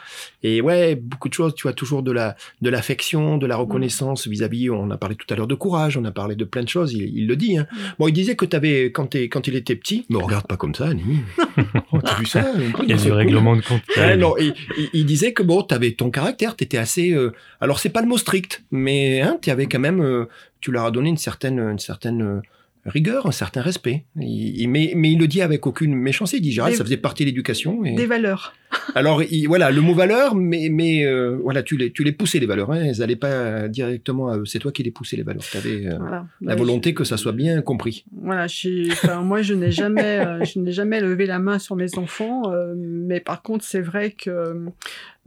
[0.42, 1.54] Et ouais, beaucoup de choses.
[1.54, 4.68] Tu as toujours de la de l'affection, de la reconnaissance vis-à-vis.
[4.68, 6.92] on a parlé tout à l'heure de courage, on a parlé de plein de choses.
[6.92, 7.56] Il, il le dit.
[7.56, 7.66] Hein.
[7.98, 10.04] Bon, il disait que tu avais quand es, quand il était petit.
[10.10, 11.20] Me regarde pas comme ça, Annie.
[11.92, 12.44] Oh, t'as vu ça
[12.82, 13.82] Il y a du règlement de compte.
[14.18, 14.34] non,
[14.92, 17.12] il, disait que bon, t'avais ton caractère, t'étais assez.
[17.12, 20.26] Euh, alors c'est pas le mot strict, mais hein, tu avais quand même, euh,
[20.60, 22.40] tu leur as donné une certaine, une certaine euh,
[22.86, 24.04] rigueur, un certain respect.
[24.20, 26.38] Il, mais, mais, il le dit avec aucune méchanceté.
[26.38, 27.84] Il dit, Gérald, ça faisait partie de l'éducation.
[27.84, 27.94] Et...
[27.94, 28.54] Des valeurs.
[28.94, 32.46] Alors, voilà, le mot valeur, mais, mais euh, voilà, tu les, tu les poussais, les
[32.46, 32.70] valeurs.
[32.72, 34.44] Hein, elles n'allaient pas directement à eux.
[34.44, 35.42] C'est toi qui les poussais, les valeurs.
[35.42, 38.04] Tu avais euh, la bah, volonté que ça soit bien compris.
[38.12, 41.98] Voilà, je moi, je n'ai jamais, euh, je n'ai jamais levé la main sur mes
[41.98, 42.52] enfants.
[42.76, 44.54] mais par contre, c'est vrai que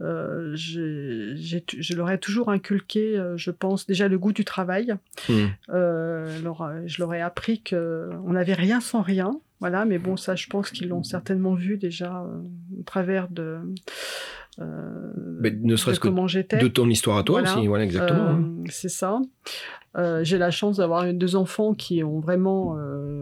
[0.00, 4.94] euh, je leur ai toujours inculqué, je pense, déjà le goût du travail.
[5.28, 5.46] Mmh.
[5.68, 9.40] alors, je leur ai appris qu'on n'avait rien sans rien.
[9.60, 12.40] Voilà, mais bon, ça, je pense qu'ils l'ont certainement vu déjà euh,
[12.78, 13.58] au travers de.
[14.58, 15.12] Euh,
[15.62, 18.20] ne serait-ce que de ton histoire à toi aussi, voilà, exactement.
[18.20, 18.42] Hein.
[18.42, 19.20] Euh, c'est ça.
[20.22, 22.76] J'ai la chance d'avoir deux enfants qui ont vraiment,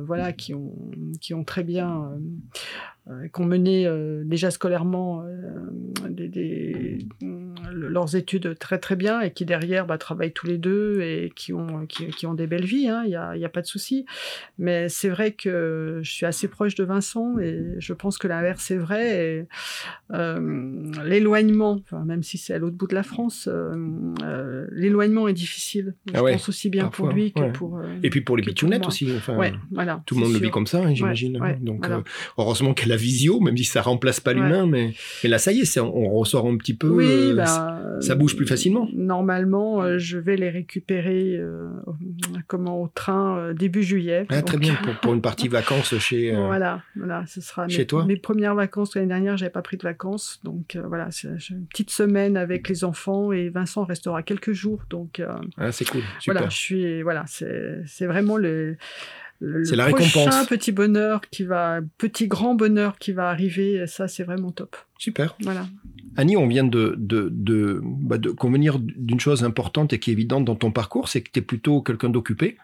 [0.06, 0.74] voilà, qui ont,
[1.20, 2.18] qui ont très bien euh,
[3.32, 6.98] qui ont mené euh, déjà scolairement euh, des,
[7.72, 11.52] leurs études très très bien et qui derrière bah, travaillent tous les deux et qui
[11.52, 14.04] ont, qui, ont des belles vies, hein, il n'y a, y a, pas de souci.
[14.58, 18.70] Mais c'est vrai que je suis assez proche de Vincent et je pense que l'inverse
[18.70, 19.46] est vrai.
[20.10, 23.48] L'éloignement, même si c'est à l'autre bout de la France,
[24.72, 25.94] l'éloignement est difficile.
[26.12, 27.80] Ah je pense aussi bien pour lui que pour.
[28.02, 29.10] et puis pour les pitchounettes aussi.
[29.16, 29.38] Enfin,
[29.70, 31.38] voilà, tout le monde le vit comme ça, hein, j'imagine.
[31.42, 31.56] Hein.
[31.60, 31.88] Donc
[32.36, 34.92] heureusement qu'elle a visio, même si ça remplace pas l'humain, mais,
[35.22, 38.36] mais là, ça y est, on ressort un petit peu, oui, euh, bah, ça bouge
[38.36, 38.88] plus facilement.
[38.92, 41.68] Normalement, euh, je vais les récupérer euh,
[42.46, 44.26] comment, au train début juillet.
[44.28, 48.04] Ah, très bien, pour, une partie vacances chez, voilà, voilà, ce sera chez mes, toi.
[48.04, 51.90] mes premières vacances l'année dernière, j'avais pas pris de vacances, donc voilà, c'est une petite
[51.90, 55.22] semaine avec les enfants et Vincent restera quelques jours, donc
[55.56, 56.34] ah, c'est cool, super.
[56.34, 58.76] Voilà, je suis, voilà, c'est vraiment le
[59.64, 64.24] c'est la prochain petit bonheur qui va, petit grand bonheur qui va arriver, ça c'est
[64.24, 64.76] vraiment top.
[64.98, 65.36] Super.
[65.40, 65.66] Voilà.
[66.16, 70.14] Annie, on vient de, de, de, bah, de convenir d'une chose importante et qui est
[70.14, 72.56] évidente dans ton parcours, c'est que tu es plutôt quelqu'un d'occupé.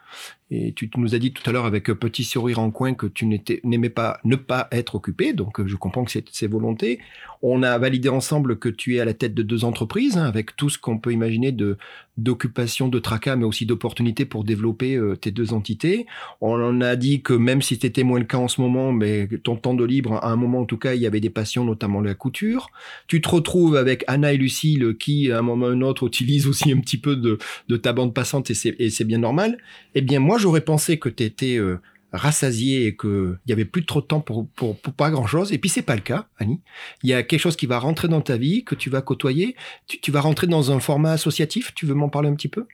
[0.51, 3.07] Et tu nous as dit tout à l'heure avec un petit sourire en coin que
[3.07, 3.25] tu
[3.63, 6.99] n'aimais pas ne pas être occupé, donc je comprends que c'est ses volontés.
[7.41, 10.55] On a validé ensemble que tu es à la tête de deux entreprises, hein, avec
[10.55, 11.77] tout ce qu'on peut imaginer de
[12.17, 16.05] d'occupation, de tracas, mais aussi d'opportunités pour développer euh, tes deux entités.
[16.39, 19.27] On en a dit que même si c'était moins le cas en ce moment, mais
[19.43, 21.65] ton temps de libre, à un moment en tout cas, il y avait des passions,
[21.65, 22.69] notamment la couture.
[23.07, 26.47] Tu te retrouves avec Anna et Lucille qui, à un moment ou un autre, utilisent
[26.47, 29.59] aussi un petit peu de, de ta bande passante et c'est bien normal.
[29.93, 31.79] Eh bien, moi, j'aurais pensé que tu étais euh,
[32.11, 35.53] rassasié et qu'il y avait plus trop de temps pour, pour, pas grand chose.
[35.53, 36.61] Et puis c'est pas le cas, Annie.
[37.03, 39.55] Il y a quelque chose qui va rentrer dans ta vie, que tu vas côtoyer.
[39.85, 41.73] Tu, vas rentrer dans un format associatif.
[41.75, 42.65] Tu veux m'en parler un petit peu?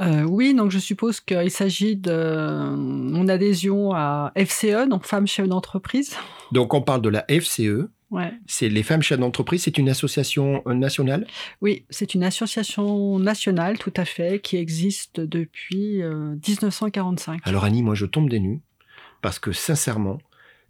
[0.00, 5.48] Euh, oui, donc je suppose qu'il s'agit de mon adhésion à FCE, donc Femmes Chefs
[5.48, 6.16] d'entreprise.
[6.50, 7.88] Donc on parle de la FCE,
[8.46, 11.26] c'est les femmes chefs d'entreprise, c'est une association euh, nationale?
[11.60, 17.34] Oui, c'est une association nationale, tout à fait, qui existe depuis 1945.
[17.34, 18.60] Euh, Alors Annie, moi je tombe des nues,
[19.22, 20.18] parce que sincèrement,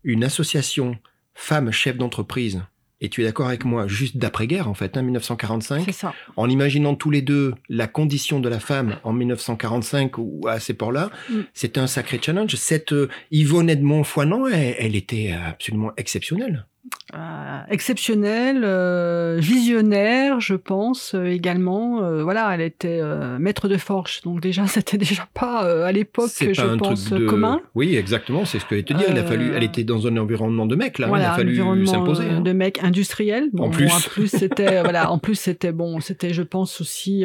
[0.02, 0.96] une association
[1.34, 2.62] femmes chefs d'entreprise,
[3.00, 6.14] et tu es d'accord avec moi, juste d'après-guerre en fait, hein, 1945, ça.
[6.36, 10.74] en imaginant tous les deux la condition de la femme en 1945 ou à ces
[10.74, 11.40] ports-là, mm.
[11.52, 12.54] c'était un sacré challenge.
[12.54, 16.66] Cette euh, Yvonne Edmond Foinan, elle était absolument exceptionnelle.
[17.14, 22.00] Euh, exceptionnelle, euh, visionnaire, je pense euh, également.
[22.22, 23.00] voilà, elle était
[23.38, 27.60] maître de forge, donc déjà c'était déjà pas à l'époque, je pense, commun.
[27.74, 29.06] Oui, exactement, c'est ce que je te dire.
[29.08, 32.24] Il a fallu, elle était dans un environnement de mec là, il a fallu s'imposer.
[32.28, 32.40] Hein.
[32.40, 33.48] De mec industriel.
[33.58, 37.24] en plus, en plus c'était voilà, en plus c'était bon, c'était je pense aussi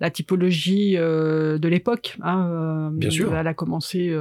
[0.00, 2.16] la typologie de l'époque.
[2.22, 3.34] Hein, Bien sûr.
[3.34, 4.16] Elle a commencé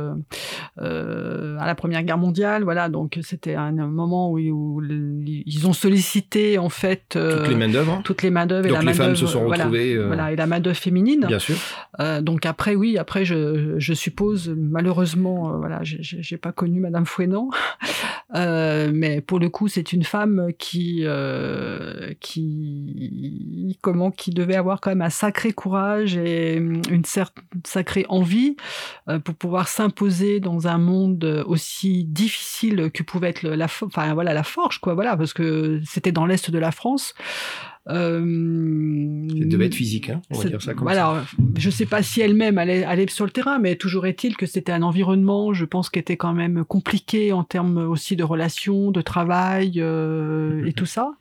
[0.77, 6.69] à la Première Guerre mondiale, voilà, donc c'était un, moment où ils ont sollicité en
[6.69, 8.01] fait euh, toutes les mains d'œuvre.
[8.03, 8.67] Toutes les mains d'œuvre.
[8.67, 9.93] Donc les femmes se sont retrouvées.
[9.93, 11.25] Euh, voilà, et la main d'œuvre féminine.
[11.27, 11.55] Bien sûr.
[11.99, 17.49] Euh, donc après oui, après je, je suppose malheureusement voilà, j'ai pas connu Madame Fouenan.
[18.33, 21.05] mais pour le coup, c'est une femme qui,
[22.19, 28.55] qui, comment, qui devait avoir quand même un sacré courage et une certaine sacrée envie
[29.23, 34.43] pour pouvoir s'imposer dans un monde aussi difficile que pouvait être la, enfin voilà, la
[34.81, 37.13] quoi, voilà, parce que c'était dans l'est de la France.
[37.89, 38.19] Euh,
[39.29, 41.43] ça devait être physique, hein, on va dire ça comme voilà, ça.
[41.57, 44.71] Je sais pas si elle-même allait, allait, sur le terrain, mais toujours est-il que c'était
[44.71, 49.01] un environnement, je pense, qui était quand même compliqué en termes aussi de relations, de
[49.01, 51.11] travail euh, et tout ça.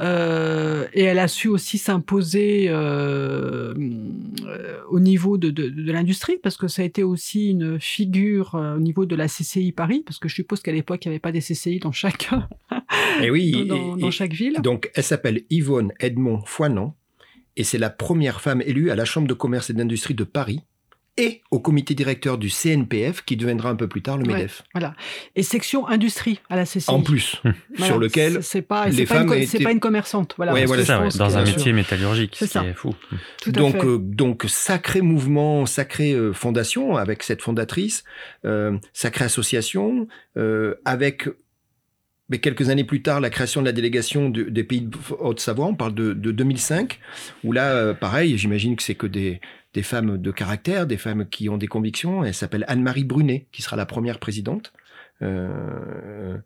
[0.00, 3.74] Euh, et elle a su aussi s'imposer euh,
[4.88, 8.76] au niveau de, de, de l'industrie, parce que ça a été aussi une figure euh,
[8.76, 11.20] au niveau de la CCI Paris, parce que je suppose qu'à l'époque, il n'y avait
[11.20, 12.30] pas des CCI dans chaque,
[13.22, 14.60] et oui, dans, dans chaque ville.
[14.62, 16.96] Donc, elle s'appelle Yvonne Edmond Foinan,
[17.56, 20.60] et c'est la première femme élue à la Chambre de commerce et d'industrie de Paris
[21.18, 24.62] et au comité directeur du CNPF qui deviendra un peu plus tard le MEDEF.
[24.72, 24.94] voilà.
[25.36, 26.88] Et section industrie à la CCI.
[26.88, 27.42] En plus,
[27.78, 30.54] sur lequel c'est pas les femmes c'est pas une commerçante, voilà.
[30.84, 32.64] ça, dans un métier métallurgique, c'est ça.
[32.74, 32.94] fou.
[33.46, 38.04] donc euh, donc sacré mouvement, sacrée euh, fondation avec cette fondatrice,
[38.46, 40.08] euh, sacrée association
[40.84, 41.28] avec
[42.32, 45.74] mais quelques années plus tard, la création de la délégation des pays de Haute-Savoie, on
[45.74, 46.98] parle de, 2005,
[47.44, 49.38] où là, euh, pareil, j'imagine que c'est que des,
[49.82, 52.24] femmes de caractère, des femmes qui ont des convictions.
[52.24, 54.72] Elle s'appelle Anne-Marie Brunet, qui sera la première présidente.
[55.20, 56.38] Euh,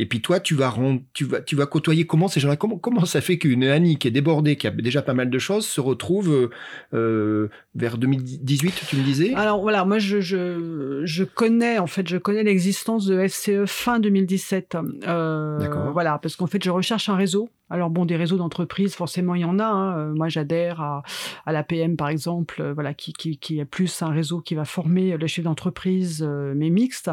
[0.00, 0.74] et puis toi, tu vas,
[1.12, 2.56] tu vas, tu vas côtoyer comment ces gens-là?
[2.56, 5.38] Comment, comment ça fait qu'une Annie qui est débordée, qui a déjà pas mal de
[5.38, 6.50] choses, se retrouve
[6.94, 9.34] euh, vers 2018, tu me disais?
[9.34, 14.00] Alors voilà, moi je, je, je, connais en fait, je connais l'existence de FCE fin
[14.00, 14.76] 2017.
[15.06, 15.92] Euh, D'accord.
[15.92, 17.48] Voilà, parce qu'en fait, je recherche un réseau.
[17.72, 19.64] Alors bon, des réseaux d'entreprises, forcément, il y en a.
[19.64, 19.98] Hein.
[19.98, 21.02] Euh, moi, j'adhère à,
[21.46, 24.56] à la PM, par exemple, euh, voilà, qui, qui, qui, est plus un réseau qui
[24.56, 26.22] va former les chefs d'entreprise,
[26.56, 27.10] mais mixte.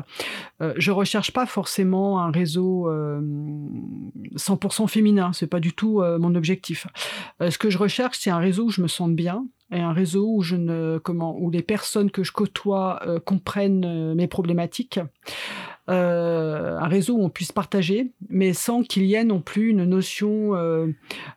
[0.59, 5.33] je recherche pas forcément un réseau 100% euh, féminin.
[5.33, 6.87] C'est pas du tout euh, mon objectif.
[7.41, 9.93] Euh, ce que je recherche, c'est un réseau où je me sente bien et un
[9.93, 15.01] réseau où je ne comment où les personnes que je côtoie comprennent mes problématiques
[15.89, 19.85] euh, un réseau où on puisse partager, mais sans qu'il y ait non plus une
[19.85, 20.87] notion euh,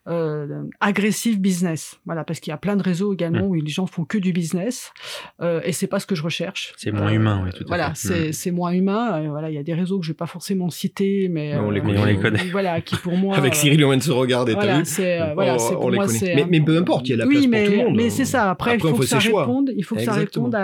[0.08, 2.00] euh, agressive business.
[2.04, 3.50] Voilà, parce qu'il y a plein de réseaux également mmh.
[3.50, 4.92] où les gens font que du business,
[5.40, 6.72] euh, et c'est pas ce que je recherche.
[6.76, 8.32] C'est moins humain, oui, tout à voilà, fait.
[8.32, 8.54] c'est mmh.
[8.54, 9.28] moins humain.
[9.28, 11.80] voilà, il y a des réseaux que je vais pas forcément citer, mais, on, les
[11.80, 12.40] connaît.
[12.50, 13.36] Voilà, qui pour moi.
[13.36, 14.54] Avec Cyril, on vient de se regarder.
[14.54, 16.34] Voilà, c'est voilà, pour moi, c'est.
[16.34, 17.96] Mais, mais, peu importe, il y a la place oui, mais, pour tout le monde.
[17.96, 18.50] Mais c'est ça.
[18.50, 19.72] Après, il faut, que ça réponde.
[19.76, 20.56] Il faut que ça réponde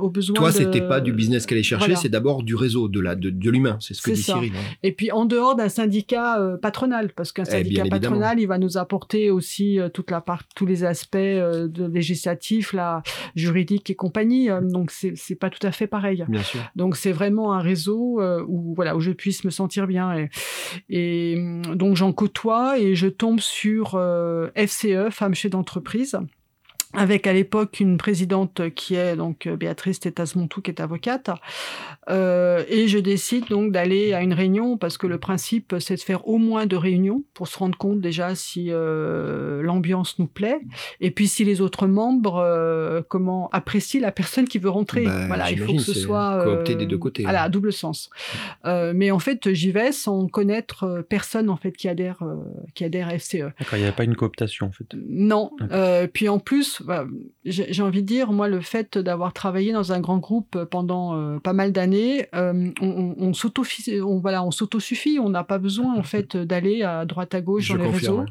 [0.00, 0.34] aux besoins.
[0.34, 3.33] Toi, c'était pas du business qu'elle allait chercher, c'est d'abord du réseau, de la, de
[3.50, 3.76] l'humain.
[3.80, 4.14] C'est ce que
[4.82, 8.58] et puis en dehors d'un syndicat euh, patronal, parce qu'un eh, syndicat patronal, il va
[8.58, 13.02] nous apporter aussi euh, toute la part, tous les aspects euh, de législatifs, la
[13.34, 14.48] juridique et compagnie.
[14.62, 16.24] donc c'est pas tout à fait pareil.
[16.28, 16.60] Bien sûr.
[16.76, 20.30] Donc c'est vraiment un réseau où voilà où je puisse me sentir bien et,
[20.88, 21.36] et
[21.74, 24.00] donc j'en côtoie et je tombe sur
[24.54, 26.18] FCE, Femmes Chefs d'entreprise
[26.96, 31.30] avec à l'époque une présidente qui est donc Béatrice Tétas-Montou, qui est avocate.
[32.10, 36.00] Euh, et je décide donc d'aller à une réunion parce que le principe, c'est de
[36.00, 40.60] faire au moins deux réunions pour se rendre compte déjà si euh, l'ambiance nous plaît
[41.00, 45.04] et puis si les autres membres euh, comment apprécient la personne qui veut rentrer.
[45.04, 47.22] Bah, voilà, il faut que ce soit coopté des deux côtés.
[47.22, 48.10] Voilà, à double sens.
[48.64, 52.22] mais en fait, j'y vais sans connaître personne en fait qui adhère
[52.74, 53.36] qui adhère à FCE.
[53.58, 54.86] D'accord, il n'y avait pas une cooptation en fait.
[55.08, 55.50] Non.
[56.12, 57.06] puis en plus, bah,
[57.44, 61.38] j'ai envie de dire, moi, le fait d'avoir travaillé dans un grand groupe pendant euh,
[61.38, 66.02] pas mal d'années, euh, on, on, on, voilà, on s'autosuffit, on n'a pas besoin en
[66.02, 68.24] fait d'aller à droite à gauche dans les réseaux.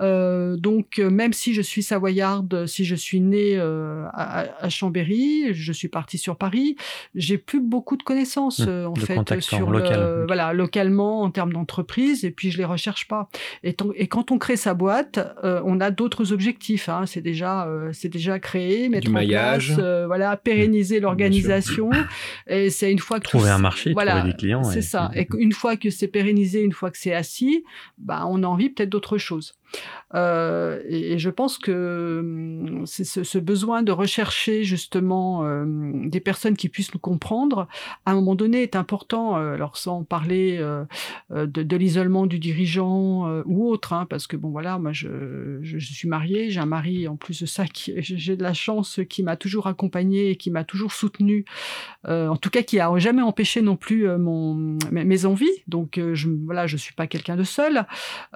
[0.00, 5.72] Euh, donc, même si je suis savoyarde, si je suis née à, à, Chambéry, je
[5.72, 6.76] suis partie sur Paris,
[7.14, 12.24] j'ai plus beaucoup de connaissances mmh, en fait sur le, voilà, localement en termes d'entreprise,
[12.24, 13.28] et puis je les recherche pas.
[13.62, 16.88] Et, et quand on crée sa boîte, on a d'autres objectifs.
[16.88, 19.68] Hein, c'est déjà euh, c'est déjà créé, mettre du en maillage.
[19.74, 21.90] place, euh, voilà, pérenniser l'organisation.
[22.46, 24.64] Et c'est une fois que trouver un marché, voilà, trouver des clients.
[24.64, 25.10] C'est ça.
[25.14, 27.64] Et une fois que c'est pérennisé, une fois que c'est assis,
[27.98, 29.54] bah on a envie peut-être d'autre chose.
[30.14, 35.64] Euh, et, je pense que hum, ce, besoin de rechercher justement euh,
[36.06, 37.68] des personnes qui puissent nous comprendre,
[38.06, 39.38] à un moment donné, est important.
[39.38, 40.58] Euh, alors sans parler
[41.30, 46.50] de, l'isolement du dirigeant ou autre, hein, parce que bon voilà, moi je, suis mariée,
[46.50, 49.66] j'ai un mari en plus de ça qui j'ai de la chance qui m'a toujours
[49.66, 51.44] accompagnée et qui m'a toujours soutenue,
[52.06, 54.08] en tout cas qui a jamais empêché non plus
[54.90, 55.48] mes, envies.
[55.68, 55.98] Donc
[56.44, 57.86] voilà, je suis pas quelqu'un de seul,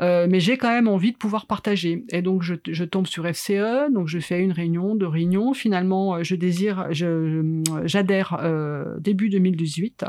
[0.00, 1.63] mais j'ai quand même envie de pouvoir partager.
[1.66, 5.54] Et donc, je, je, tombe sur FCE, donc je fais une réunion, deux réunions.
[5.54, 6.88] Finalement, euh, je désire,
[7.84, 10.04] j'adhère euh, début 2018.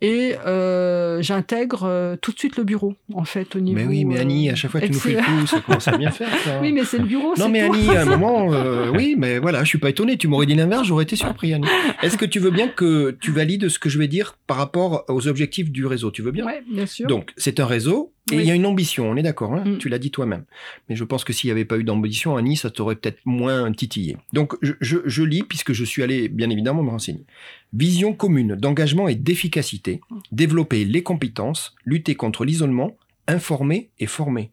[0.00, 3.78] et euh, j'intègre euh, tout de suite le bureau, en fait, au niveau.
[3.78, 5.96] Mais oui, mais Annie, à chaque fois, tu nous fais le coup, ça commence à
[5.96, 6.28] bien faire.
[6.44, 6.58] Ça.
[6.62, 7.34] Oui, mais c'est le bureau.
[7.36, 8.48] Non, mais Annie, à un moment,
[8.94, 10.16] oui, mais voilà, je suis pas étonné.
[10.16, 11.68] Tu m'aurais dit l'inverse, j'aurais été surpris, Annie.
[12.02, 15.04] Est-ce que tu veux bien que tu valides ce que je vais dire par rapport
[15.08, 16.10] aux objectifs du réseau?
[16.10, 16.46] Tu veux bien?
[16.46, 17.06] Oui, bien sûr.
[17.06, 19.78] Donc, c'est un réseau et il y a une ambition, on est d'accord, hein mm.
[19.78, 20.44] tu l'as dit toi-même.
[20.88, 23.72] Mais je pense que s'il n'y avait pas eu d'ambition, Annie, ça t'aurait peut-être moins
[23.72, 24.16] titillé.
[24.32, 27.24] Donc, je, je, je, lis, puisque je suis allé, bien évidemment, me renseigner.
[27.72, 30.00] Vision commune d'engagement et d'efficacité,
[30.30, 32.96] développer les compétences, lutter contre l'isolement,
[33.26, 34.50] informer et former.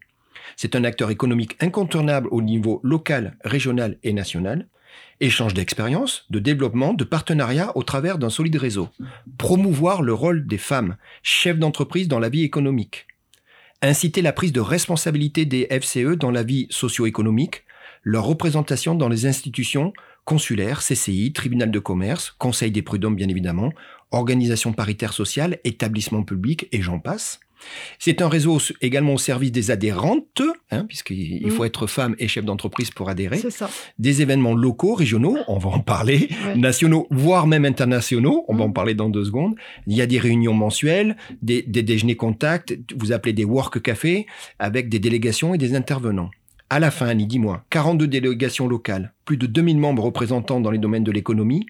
[0.56, 4.66] C'est un acteur économique incontournable au niveau local, régional et national.
[5.20, 8.88] Échange d'expériences, de développement, de partenariats au travers d'un solide réseau.
[9.38, 13.06] Promouvoir le rôle des femmes, chefs d'entreprise dans la vie économique.
[13.82, 17.64] Inciter la prise de responsabilité des FCE dans la vie socio-économique,
[18.02, 19.94] leur représentation dans les institutions
[20.26, 23.72] consulaires, CCI, tribunal de commerce, conseil des prud'hommes bien évidemment,
[24.10, 27.40] organisation paritaire sociale, établissement public et j'en passe.
[27.98, 31.50] C'est un réseau également au service des adhérentes, hein, puisqu'il mmh.
[31.50, 33.38] faut être femme et chef d'entreprise pour adhérer.
[33.50, 33.70] Ça.
[33.98, 38.68] Des événements locaux, régionaux, on va en parler, nationaux, voire même internationaux, on va en
[38.68, 38.72] mmh.
[38.72, 39.54] parler dans deux secondes.
[39.86, 44.26] Il y a des réunions mensuelles, des, des déjeuners contacts, vous appelez des work cafés,
[44.58, 46.30] avec des délégations et des intervenants.
[46.72, 50.78] À la fin, Annie, dis-moi, 42 délégations locales, plus de 2000 membres représentants dans les
[50.78, 51.66] domaines de l'économie,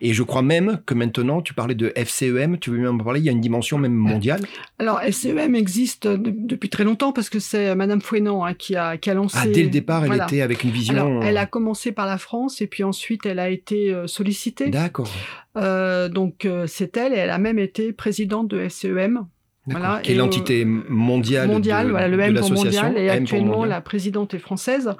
[0.00, 3.20] et je crois même que maintenant, tu parlais de FCEM, tu veux même en parler,
[3.20, 4.40] il y a une dimension même mondiale.
[4.78, 9.10] Alors, FCEM existe depuis très longtemps parce que c'est Madame Fouenant hein, qui, a, qui
[9.10, 9.38] a lancé.
[9.40, 11.22] Ah, dès le départ, elle était avec une vision.
[11.22, 14.68] elle a commencé par la France et puis ensuite, elle a été euh, sollicitée.
[14.68, 15.10] D'accord.
[15.56, 19.26] Euh, donc, euh, c'est elle et elle a même été présidente de FCEM.
[19.66, 23.80] Voilà, qui est l'entité mondiale, mondiale de, voilà, le M pour mondial, et actuellement la
[23.80, 24.92] présidente est française.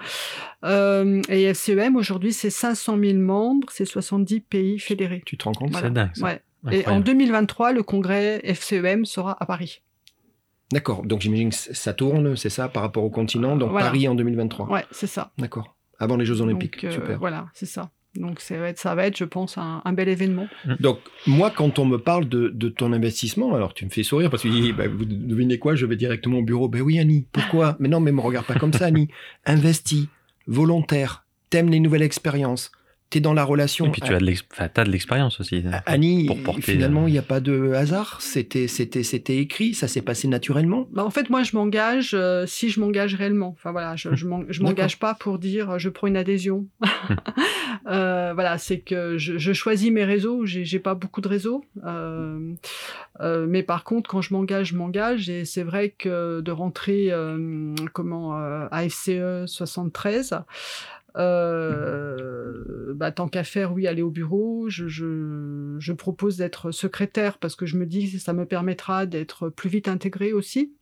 [0.65, 5.23] Euh, et FCEM, aujourd'hui, c'est 500 000 membres, c'est 70 pays fédérés.
[5.27, 6.13] Tu te rends compte C'est dingue.
[6.21, 6.41] Ouais.
[6.71, 9.83] Et en 2023, le congrès FCEM sera à Paris.
[10.73, 14.15] D'accord, donc j'imagine que ça tourne, c'est ça, par rapport au continent, donc Paris en
[14.15, 14.71] 2023.
[14.71, 15.33] Ouais, c'est ça.
[15.39, 17.19] D'accord, avant les Jeux Olympiques, donc, euh, super.
[17.19, 17.91] Voilà, c'est ça.
[18.15, 20.47] Donc ça va, être, ça va être, je pense, un, bel événement.
[20.67, 20.75] Mm.
[20.81, 24.43] Donc moi, quand on me parle de, ton investissement, alors tu me fais sourire parce
[24.43, 26.69] que bah, vous devinez quoi, je vais directement au bureau.
[26.69, 27.77] Ben oui, Annie, pourquoi?
[27.81, 29.09] Mais non, mais me regarde pas comme ça, Annie.
[29.47, 30.09] Investi,
[30.47, 32.71] volontaire, t'aimes les nouvelles expériences,
[33.13, 33.87] tu dans la relation.
[33.87, 35.65] Et puis tu as de l'expérience aussi.
[35.87, 36.29] Annie,
[36.61, 38.21] finalement, il n'y a pas de hasard.
[38.21, 40.89] C'était, c'était, c'était écrit, ça s'est passé naturellement.
[40.93, 43.55] Bah, en fait, moi, je m'engage euh, si je m'engage réellement.
[43.57, 46.67] Enfin voilà, je, je m'engage pas pour dire euh, je prends une adhésion.
[47.87, 50.47] euh, voilà, c'est que je, je, choisis mes réseaux.
[50.47, 52.55] J'ai pas beaucoup de réseaux, euh,
[53.21, 55.29] euh, mais par contre, quand je m'engage, je m'engage.
[55.29, 57.13] Et c'est vrai que de rentrer
[57.93, 60.35] comment à FCE 73.
[61.17, 64.69] Euh, bah, tant qu'à faire, oui, aller au bureau.
[64.69, 69.07] Je, je, je propose d'être secrétaire parce que je me dis que ça me permettra
[69.07, 70.73] d'être plus vite intégré aussi.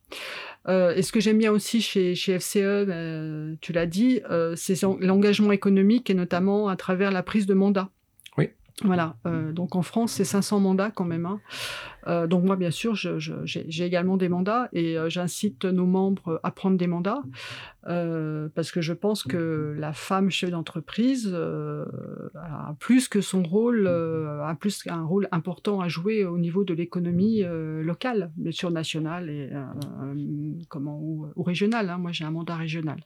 [0.68, 4.20] Euh, et ce que j'aime bien aussi chez, chez FCE, euh, tu l'as dit,
[4.56, 7.88] c'est l'engagement économique et notamment à travers la prise de mandat.
[8.36, 8.50] Oui.
[8.84, 9.16] Voilà.
[9.52, 11.26] Donc en France, c'est 500 mandats quand même.
[11.26, 11.40] Hein.
[12.06, 16.50] Euh, donc moi, bien sûr, j'ai également des mandats et euh, j'incite nos membres à
[16.50, 17.22] prendre des mandats
[17.86, 23.86] euh, parce que je pense que la femme chef d'entreprise a plus que son rôle,
[23.86, 27.42] a plus un rôle important à jouer au niveau de l'économie
[27.82, 29.50] locale, bien sûr nationale et
[30.68, 31.90] comment ou, régionale.
[31.90, 31.98] Hein.
[31.98, 33.02] Moi, j'ai un mandat régional.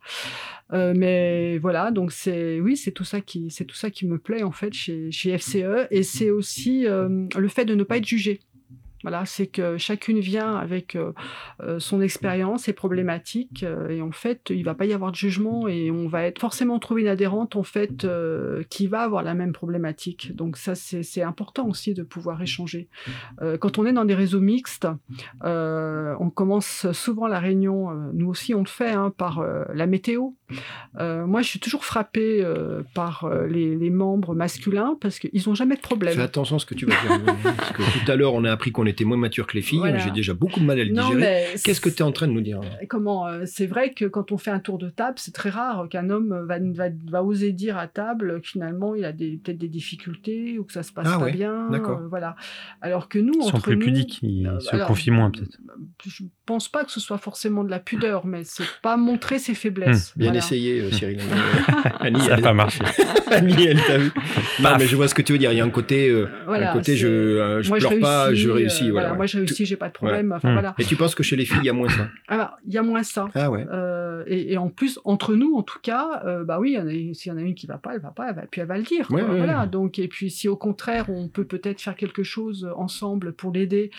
[0.73, 4.43] mais voilà, donc c'est oui, c'est tout ça qui c'est tout ça qui me plaît
[4.43, 8.41] en fait chez, chez FCE et c'est aussi le fait de ne pas être jugé.
[9.05, 11.13] Voilà, c'est que chacune vient avec euh,
[11.63, 15.17] euh, son expérience, ses problématiques, euh, et en fait, il va pas y avoir de
[15.17, 18.07] jugement et on va être forcément trouver une adhérente en fait
[18.71, 20.35] qui va avoir la même problématique.
[20.35, 22.89] Donc ça, c'est important aussi de pouvoir échanger.
[23.61, 24.89] quand on est dans des réseaux mixtes,
[25.43, 30.31] on commence souvent la réunion, nous aussi on le fait, hein, par la météo.
[30.99, 32.43] moi, je suis toujours frappée
[32.95, 36.15] par les, les, membres masculins parce qu'ils n'ont jamais de problème.
[36.15, 37.35] Fais attention à ce que tu vas dire.
[37.43, 39.81] parce que tout à l'heure, on a appris qu'on était moins mature que les filles.
[39.99, 41.47] J'ai déjà beaucoup de mal à le digérer.
[41.65, 44.31] Qu'est-ce que tu es en train de nous dire Comment euh, C'est vrai que quand
[44.31, 47.53] on fait un tour de table, c'est très rare qu'un homme va, va, va, oser
[47.53, 51.09] dire à table que finalement il a peut-être des difficultés ou que ça se passe
[51.11, 51.73] ah pas bien.
[51.73, 52.37] Euh, voilà.
[52.81, 55.59] Alors que nous, ils sont plus pudiques, ils euh, se confient moins peut-être.
[56.07, 59.55] Je pense pas que ce soit forcément de la pudeur, mais c'est pas montrer ses
[59.55, 60.15] faiblesses.
[60.17, 60.21] Hmm.
[60.21, 61.21] Bien essayé, Cyril.
[62.01, 62.81] Annie, ça n'a pas marché.
[63.31, 64.11] Annie, elle t'a vu.
[64.63, 65.53] Non, mais je vois ce que tu veux dire.
[65.53, 66.11] Il y a un côté,
[66.49, 69.17] un côté je, je pleure pas, je réussis voilà, ouais.
[69.17, 70.33] Moi, j'ai réussi, j'ai pas de problème.
[70.33, 70.53] Enfin, Mmh.
[70.53, 70.75] voilà.
[70.79, 72.09] Et tu penses que chez les filles, il y a moins ça?
[72.29, 73.29] Alors, il y a moins ça.
[73.35, 73.65] Ah ouais.
[73.73, 76.77] Euh, et, et en plus, entre nous, en tout cas, euh, bah oui,
[77.15, 78.67] s'il y en a une qui va pas, elle va pas, elle va, puis elle
[78.67, 79.11] va le dire.
[79.11, 79.63] Ouais, quoi, ouais, voilà.
[79.63, 79.67] ouais.
[79.69, 83.91] Donc, et puis, si au contraire, on peut peut-être faire quelque chose ensemble pour l'aider,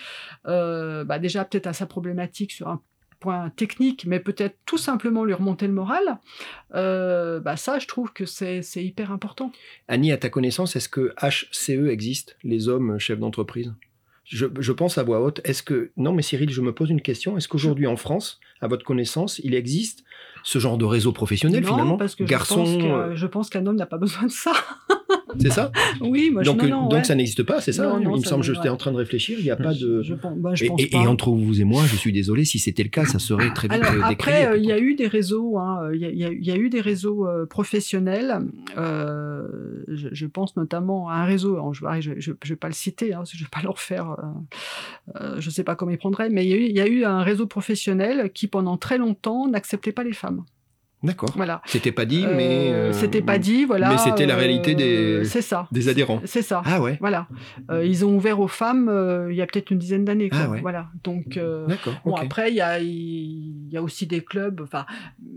[0.47, 2.81] euh, bah déjà peut-être à sa problématique sur un
[3.19, 6.19] point technique, mais peut-être tout simplement lui remonter le moral,
[6.75, 9.51] euh, bah ça, je trouve que c'est hyper important.
[9.87, 13.73] Annie, à ta connaissance, est-ce que HCE existe, les hommes chefs d'entreprise?
[14.25, 15.39] Je, je pense à voix haute.
[15.43, 17.37] Est-ce que non, mais Cyril, je me pose une question.
[17.37, 20.03] Est-ce qu'aujourd'hui en France, à votre connaissance, il existe
[20.43, 21.97] ce genre de réseau professionnel non, finalement?
[21.97, 24.31] parce que Garçon, je pense euh, que- je pense qu'un homme n'a pas besoin de
[24.31, 24.51] ça.
[25.39, 25.71] c'est ça?
[26.01, 27.03] Oui, moi, je- Donc, non, euh, non, donc ouais.
[27.03, 27.83] ça n'existe pas, c'est ça?
[27.83, 29.37] Non, hein Il me semble, ne- j'étais en train de réfléchir.
[29.39, 30.01] Il n'y a pas de.
[30.03, 30.97] Je bah, je Et, pense et- pas.
[31.03, 33.67] et entre vous et moi, je suis désolé, si c'était le cas, ça serait très
[33.67, 35.57] vite Alors euh, après, il y a eu des réseaux,
[35.93, 38.39] il y, a- a- eu des réseaux professionnels.
[38.77, 39.47] euh,
[39.87, 41.57] je, je pense notamment à un réseau.
[41.73, 44.11] je ne vais pas le citer, hein, je vais pas le refaire.
[44.11, 46.81] euh, euh, je sais pas comment il prendrait, mais il y, a eu, il y
[46.81, 50.43] a eu un réseau professionnel qui pendant très longtemps n'acceptait pas les femmes.
[51.05, 51.31] D'accord.
[51.35, 51.61] Voilà.
[51.65, 52.71] C'était pas dit, mais.
[52.71, 53.89] Euh, euh, C'était pas dit, voilà.
[53.89, 55.67] mais c'était la euh, réalité des- C'est ça.
[55.71, 56.21] Des adhérents.
[56.25, 56.61] C'est ça.
[56.65, 56.97] Ah ouais.
[56.99, 57.27] Voilà.
[57.71, 60.29] Euh, ils ont ouvert aux femmes euh, il y a peut-être une dizaine d'années.
[60.31, 60.61] Ah ouais.
[60.61, 60.89] Voilà.
[61.03, 61.39] Donc.
[61.67, 61.93] D'accord.
[62.05, 64.85] Bon, après, il y a, il y a aussi des clubs, enfin,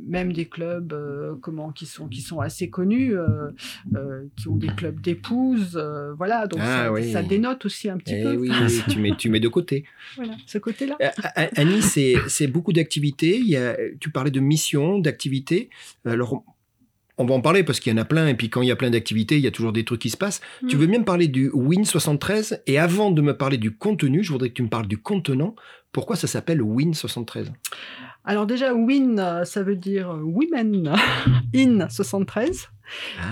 [0.07, 0.95] même des clubs
[1.43, 3.15] comment, qui, sont, qui sont assez connus,
[4.37, 5.81] qui ont des clubs d'épouses,
[6.17, 7.13] voilà, donc Ah ça, oui.
[7.13, 8.51] ça dénote aussi un petit Eh peu oui,
[8.89, 9.85] tu mets, tu mets de côté.
[10.17, 10.97] voilà, ce côté-là.
[11.01, 13.41] A- Annie, c'est beaucoup d'activités.
[14.01, 15.58] Tu parlais de missions, d'activités.
[16.05, 16.43] Alors,
[17.21, 18.29] on va en parler parce qu'il y en a plein.
[18.29, 20.11] Et puis, quand il y a plein d'activités, il y a toujours des trucs qui
[20.11, 20.41] se passent.
[20.69, 20.79] Tu Mm.
[20.79, 24.31] veux bien me parler du Win 73 Et avant de me parler du contenu, je
[24.33, 25.55] voudrais que tu me parles du contenant.
[25.93, 27.53] Pourquoi ça s'appelle Win 73
[28.25, 30.93] Alors déjà, win, ça veut dire women
[31.57, 32.69] in 73,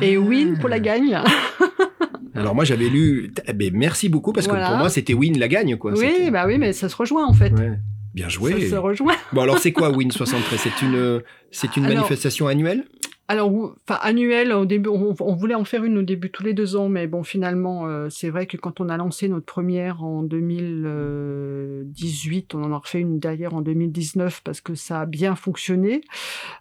[0.03, 1.21] et win pour la gagne.
[2.35, 3.33] Alors, moi, j'avais lu.
[3.47, 5.77] Eh ben, merci beaucoup parce que pour moi, c'était Win la gagne.
[5.77, 5.93] Quoi.
[5.93, 7.51] oui, bah oui, mais ça se rejoint en fait.
[7.53, 7.79] Ouais.
[8.17, 8.63] Bien joué.
[8.63, 9.15] Ça se rejoint.
[9.33, 11.23] Bon, alors, c'est quoi Win 73 C'est une,
[11.53, 12.85] c'est une Alors- manifestation annuelle?
[13.29, 13.51] Alors,
[13.89, 16.77] enfin, annuel, au début, on, on voulait en faire une au début tous les deux
[16.77, 20.23] ans, mais bon, finalement, euh, c'est vrai que quand on a lancé notre première en
[20.23, 26.03] 2018, on en a refait une derrière en 2019 parce que ça a bien fonctionné.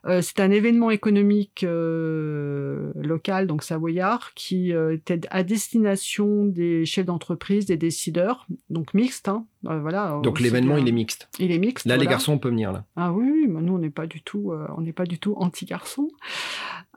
[0.05, 6.83] Euh, c'est un événement économique euh, local, donc savoyard, qui euh, était à destination des
[6.85, 9.27] chefs d'entreprise, des décideurs, donc mixte.
[9.27, 10.19] Hein, euh, voilà.
[10.23, 11.29] Donc, l'événement, il est mixte.
[11.39, 11.85] Il est mixte.
[11.85, 12.85] Là, les garçons, on peut venir là.
[12.95, 15.35] Ah oui, mais nous on n'est pas du tout, euh, on n'est pas du tout
[15.37, 16.09] anti-garçon.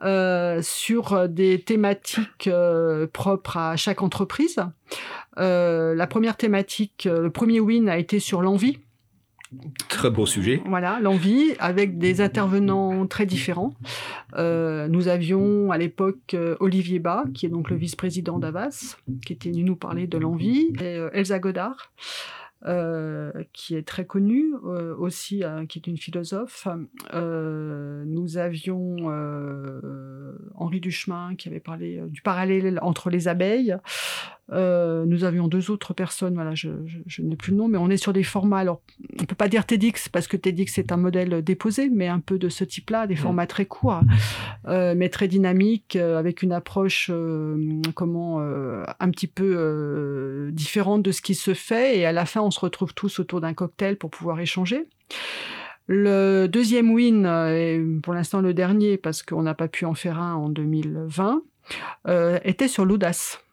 [0.01, 4.59] Euh, sur des thématiques euh, propres à chaque entreprise.
[5.37, 8.79] Euh, la première thématique, le premier win a été sur l'envie.
[9.89, 10.61] Très beau sujet.
[10.65, 13.73] Voilà, l'envie, avec des intervenants très différents.
[14.35, 18.95] Euh, nous avions à l'époque Olivier Bas, qui est donc le vice-président d'Avas,
[19.25, 21.91] qui était venu nous parler de l'envie, et Elsa Godard,
[22.65, 26.67] euh, qui est très connue euh, aussi, euh, qui est une philosophe.
[27.13, 33.77] Euh, nous avions euh, Henri Duchemin, qui avait parlé du parallèle entre les abeilles.
[34.51, 37.77] Euh, nous avions deux autres personnes, voilà, je, je- je n'ai plus le nom, mais
[37.77, 38.57] on est sur des formats.
[38.57, 38.81] Alors,
[39.21, 42.39] on peut pas dire TEDx parce que TEDx est un modèle déposé, mais un peu
[42.39, 44.01] de ce type-là, des formats très courts,
[44.67, 47.11] euh, mais très dynamiques, euh, avec une approche
[47.95, 52.51] comment un petit peu différente de ce qui se fait, et à la fin, on
[52.51, 54.87] se retrouve tous autour d'un cocktail pour pouvoir échanger.
[55.87, 60.19] Le deuxième win, et pour l'instant le dernier, parce qu'on n'a pas pu en faire
[60.19, 61.41] un en 2020,
[62.07, 63.43] euh, était sur l'audace.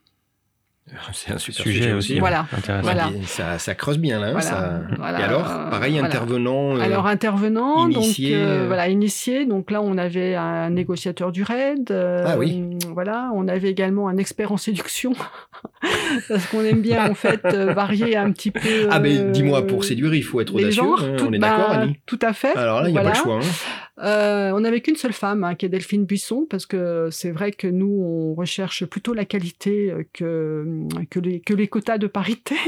[1.13, 2.19] C'est un super Sujet, aussi.
[2.21, 2.47] Voilà.
[2.57, 2.83] Intéressant.
[2.85, 3.09] Voilà.
[3.21, 4.29] Et Ça, ça creuse bien là.
[4.29, 4.47] hein, Voilà.
[4.47, 5.21] ça- Voilà.
[5.21, 6.07] Et alors, pareil, Voilà.
[6.07, 6.77] intervenant.
[6.77, 8.67] euh, Alors intervenant, initié, donc euh, euh.
[8.69, 9.47] voilà initié.
[9.47, 11.91] Donc là, on avait un négociateur du RAID.
[11.91, 12.63] euh, Ah oui.
[12.93, 15.13] Voilà, on avait également un expert en séduction
[16.29, 18.61] parce qu'on aime bien en fait varier un petit peu.
[18.91, 20.71] Ah, mais dis-moi, pour séduire, il faut être audacieux.
[20.83, 21.97] genres, hein, tout, on est bah, d'accord, Annie?
[22.07, 22.57] Tout à fait.
[22.57, 23.11] Alors là, il n'y a Voilà.
[23.11, 23.37] pas le choix.
[23.45, 23.86] hein.
[23.99, 27.53] Euh, on n'avait qu'une seule femme, hein, qui est Delphine Buisson, parce que c'est vrai
[27.53, 32.57] que nous, on recherche plutôt la qualité euh, que, que, les, quotas de parité.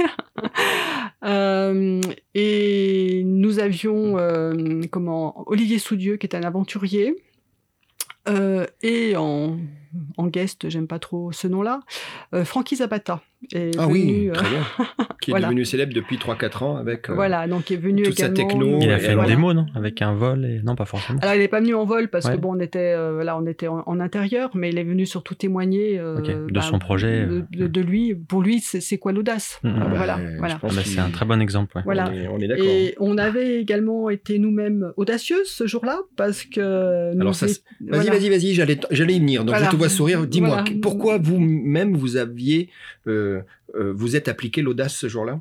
[1.24, 2.00] Euh,
[2.34, 7.16] et nous avions euh, comment, Olivier Soudieu, qui est un aventurier.
[8.28, 9.58] Euh, et en,
[10.16, 11.80] en guest, j'aime pas trop ce nom-là,
[12.34, 13.20] euh, Francky Zapata.
[13.52, 14.64] Est Ah venu, oui, euh, très bien.
[15.20, 15.46] Qui est voilà.
[15.46, 17.08] devenu célèbre depuis 3-4 ans avec.
[17.08, 19.28] euh, voilà, donc il est venu toute sa techno, Il a fait une voilà.
[19.30, 20.60] démo, non Avec un vol et...
[20.64, 21.20] Non, pas forcément.
[21.22, 22.32] Alors, il n'est pas venu en vol parce Ouais.
[22.34, 25.06] que bon, on était, euh, voilà, on était en, en intérieur, mais il est venu
[25.06, 28.16] surtout témoigner euh, de son projet, de, euh, de- de lui.
[28.16, 29.60] Pour lui, c'est quoi l'audace?
[29.62, 29.70] Mhm.
[29.70, 31.76] Euh, Ah bah, Voilà, Ah bah, c'est un très bon exemple.
[31.76, 31.82] ouais.
[31.84, 32.10] Voilà.
[32.10, 32.66] On est, on est d'accord.
[32.66, 37.12] Et on avait également été nous-mêmes audacieuses ce jour-là parce que.
[37.20, 37.58] Alors ça, Vas-y,
[37.88, 38.10] voilà.
[38.10, 39.44] vas-y, vas-y, j'allais j'allais y venir.
[39.44, 39.66] Donc Voilà.
[39.66, 40.26] je te sourire.
[40.26, 40.70] Dis-moi, Voilà.
[40.82, 42.68] pourquoi vous-même vous aviez,
[43.06, 43.40] euh,
[43.76, 45.38] euh, vous êtes appliqué l'audace ce jour-là?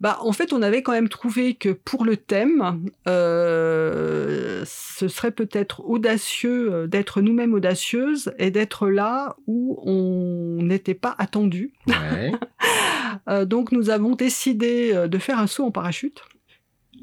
[0.00, 5.30] Bah, en fait, on avait quand même trouvé que pour le thème, euh, ce serait
[5.30, 11.72] peut-être audacieux d'être nous-mêmes audacieuses et d'être là où on n'était pas attendu.
[11.86, 12.32] Ouais.
[13.46, 16.22] Donc, nous avons décidé de faire un saut en parachute.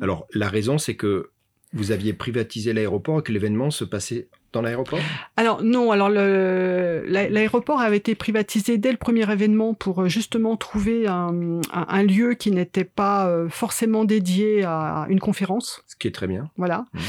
[0.02, 1.32] Alors, la raison, c'est que
[1.74, 5.00] vous aviez privatisé l'aéroport et que l'événement se passait dans l'aéroport?
[5.36, 11.08] Alors non, alors l'aéroport avait été privatisé dès le premier événement pour euh, justement trouver
[11.08, 15.82] un, un- un lieu qui n'était pas euh, forcément dédié à une conférence.
[15.88, 16.50] Ce qui est très bien.
[16.58, 16.86] Voilà.
[16.94, 17.02] Mhm.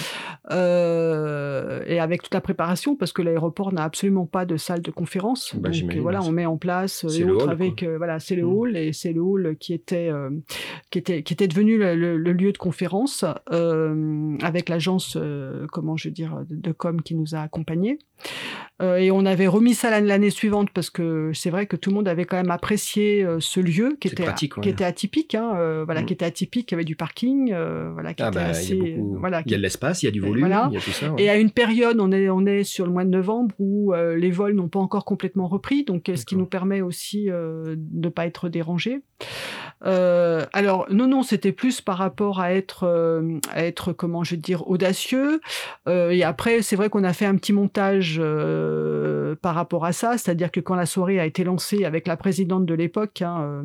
[0.51, 4.91] Euh, et avec toute la préparation, parce que l'aéroport n'a absolument pas de salle de
[4.91, 5.55] conférence.
[5.57, 6.27] Bah, Donc voilà, ouais.
[6.29, 8.53] on met en place et le hall, avec euh, voilà, c'est le Mhm.
[8.55, 10.31] hall et c'est le hall qui était euh,
[10.91, 13.25] qui était qui était devenu le, le- le lieu de conférence
[14.43, 15.17] avec l'agence
[15.73, 17.99] comment je veux dire de, de com qui nous a accompagnés.
[18.81, 21.97] Euh, et on avait remis ça l'année suivante parce que c'est vrai que tout le
[21.97, 24.63] monde avait quand même apprécié euh, ce lieu qui était pratique, ouais.
[24.63, 26.07] qui était atypique, hein, euh, voilà, Mhm.
[26.07, 27.53] qui était atypique, qui avait du parking,
[27.93, 29.19] voilà, qui Ah, était bah, assez, il y beaucoup.
[29.19, 30.69] voilà, il y a de l'espace, il y a du volume, Voilà.
[30.71, 31.11] il y a tout ça.
[31.13, 31.23] ouais.
[31.23, 34.31] et à une période, on est, on est sur le mois de novembre où les
[34.31, 38.27] vols n'ont pas encore complètement repris, donc ce qui nous permet aussi de ne pas
[38.27, 39.01] être dérangés.
[39.87, 44.33] Euh, alors non, non, c'était plus par rapport à être, euh, à être comment je
[44.33, 45.41] vais dire, audacieux.
[45.89, 48.21] Euh, et après, c'est vrai qu'on a fait un petit montage
[48.69, 52.07] euh, euh, par rapport à ça, c'est-à-dire que quand la soirée a été lancée avec
[52.07, 53.63] la présidente de l'époque hein, euh,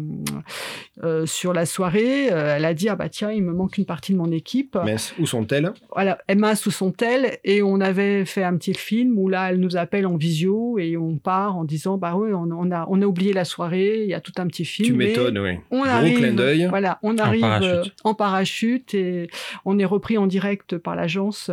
[1.03, 3.85] euh, sur la soirée, euh, elle a dit ah bah tiens, il me manque une
[3.85, 5.72] partie de mon équipe Mince, où sont-elles?
[5.94, 9.60] Voilà, Emma sous son tel, et on avait fait un petit film où là, elle
[9.60, 13.02] nous appelle en visio et on part en disant bah oui, on, on a on
[13.02, 14.88] a oublié la soirée, il y a tout un petit film.
[14.90, 15.57] Tu m'étonnes, oui.
[15.72, 16.68] On Gros arrive, clin d'œil.
[16.69, 17.95] voilà, on arrive parachute.
[18.03, 19.30] en parachute et
[19.65, 21.49] on est repris en direct par l'agence,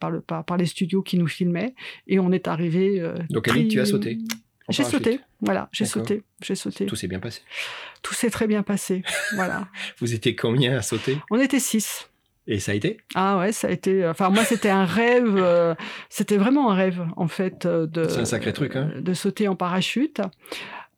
[0.00, 1.74] par, le, par, par les studios qui nous filmaient
[2.06, 3.00] et on est arrivé.
[3.00, 4.18] euh, Donc, tri- tu as sauté
[4.70, 6.86] J'ai sauté, voilà, j'ai sauté, j'ai sauté.
[6.86, 7.42] Tout s'est bien passé.
[8.02, 9.02] Tout s'est très bien passé,
[9.34, 9.68] voilà.
[9.98, 11.18] Vous étiez combien à sauter?
[11.30, 12.08] On était six.
[12.46, 12.98] Et ça a été?
[13.14, 14.06] Ah ouais, ça a été.
[14.06, 15.34] Enfin, moi, c'était un rêve.
[15.38, 15.74] euh,
[16.10, 18.06] c'était vraiment un rêve, en fait, euh, de.
[18.06, 18.90] C'est un sacré truc, hein.
[19.00, 20.20] De sauter en parachute.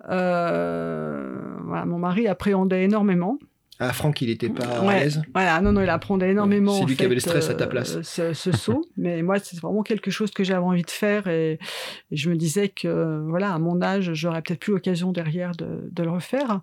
[0.08, 3.38] Euh, voilà, mon mari appréhendait énormément.
[3.78, 5.00] Ah, Franck, il était pas à Ouais.
[5.00, 6.72] l'aise Voilà, non, non, il appréhendait énormément.
[6.78, 8.00] C'est lui qui avait le stress à ta euh, place.
[8.02, 8.84] Ce, ce saut.
[8.96, 11.26] Mais moi, c'est vraiment quelque chose que j'avais envie de faire.
[11.28, 11.58] Et,
[12.10, 15.88] et je me disais que, voilà, à mon âge, j'aurais peut-être plus l'occasion derrière de,
[15.92, 16.60] de le refaire.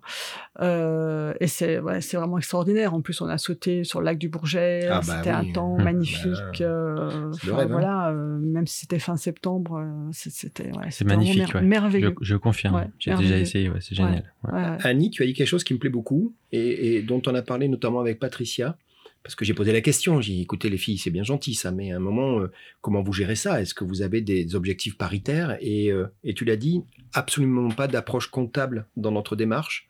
[0.60, 2.94] Euh, et c'est ouais, c'est vraiment extraordinaire.
[2.94, 4.86] En plus, on a sauté sur le lac du Bourget.
[4.90, 5.50] Ah bah c'était oui.
[5.50, 6.32] un temps magnifique.
[6.60, 7.72] Bah, euh, c'est le rêve, hein.
[7.72, 11.62] Voilà, euh, même si c'était fin septembre, euh, c'est- c'était ouais, magnifique, mer- ouais.
[11.62, 12.14] merveilleux.
[12.20, 12.74] Je, je confirme.
[12.76, 14.32] Ouais, J'ai déjà essayé, ouais, c'est génial.
[14.44, 14.52] Ouais.
[14.52, 14.76] Ouais, ouais.
[14.84, 17.42] Annie, tu as dit quelque chose qui me plaît beaucoup et, et dont on a
[17.42, 18.76] parlé notamment avec Patricia.
[19.22, 21.70] Parce que j'ai posé la question, j'ai dit, écoutez les filles, c'est bien gentil ça,
[21.70, 22.52] mais à un moment, euh,
[22.82, 23.62] comment vous gérez ça?
[23.62, 25.56] Est-ce que vous avez des objectifs paritaires?
[25.62, 26.82] Et, euh, et tu l'as dit,
[27.14, 29.88] absolument pas d'approche comptable dans notre démarche.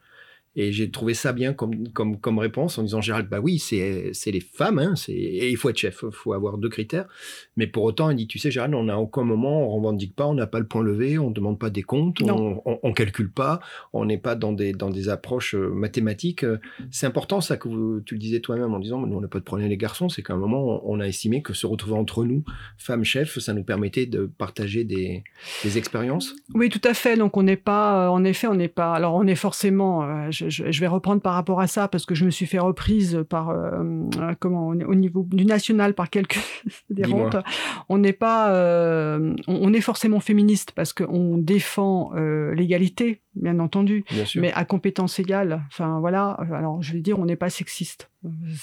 [0.57, 4.13] Et j'ai trouvé ça bien comme, comme, comme réponse en disant, Gérald, bah oui, c'est
[4.27, 7.07] les femmes, hein, et il faut être chef, il faut avoir deux critères.
[7.57, 10.27] Mais pour autant, il dit, tu sais, Gérald, on n'a aucun moment, on revendique pas,
[10.27, 12.63] on n'a pas le point levé, on ne demande pas des comptes, Non.
[12.65, 13.61] on, on calcule pas,
[13.93, 16.47] on n'est pas dans des, dans des approches euh, mathématiques.
[16.91, 19.41] C'est important, ça, que vous- tu le disais toi-même en disant, nous, on n'a pas
[19.41, 22.25] de problème les garçons, c'est qu'à un moment, on, a estimé que se retrouver entre
[22.25, 22.45] nous,
[22.79, 25.25] femmes chefs, ça nous permettait de partager des,
[25.65, 26.35] des expériences.
[26.55, 27.17] Oui, tout à fait.
[27.17, 28.93] Donc on n'est pas, euh, en effet, on n'est pas.
[28.95, 30.05] Alors on est forcément.
[30.05, 32.47] euh, je, je- je vais reprendre par rapport à ça parce que je me suis
[32.47, 33.83] fait reprise par euh,
[34.21, 36.39] euh, comment au au niveau du national par quelques
[36.91, 37.27] Dis-moi.
[37.29, 37.45] adhérentes.
[37.89, 38.53] On n'est pas.
[38.55, 44.41] euh, on, on est forcément féministe parce qu'on défend euh, l'égalité, bien entendu, Bien sûr.
[44.43, 45.63] mais à compétences égales.
[45.69, 46.31] Enfin voilà.
[46.53, 48.11] Alors je vais dire, on n'est pas sexiste.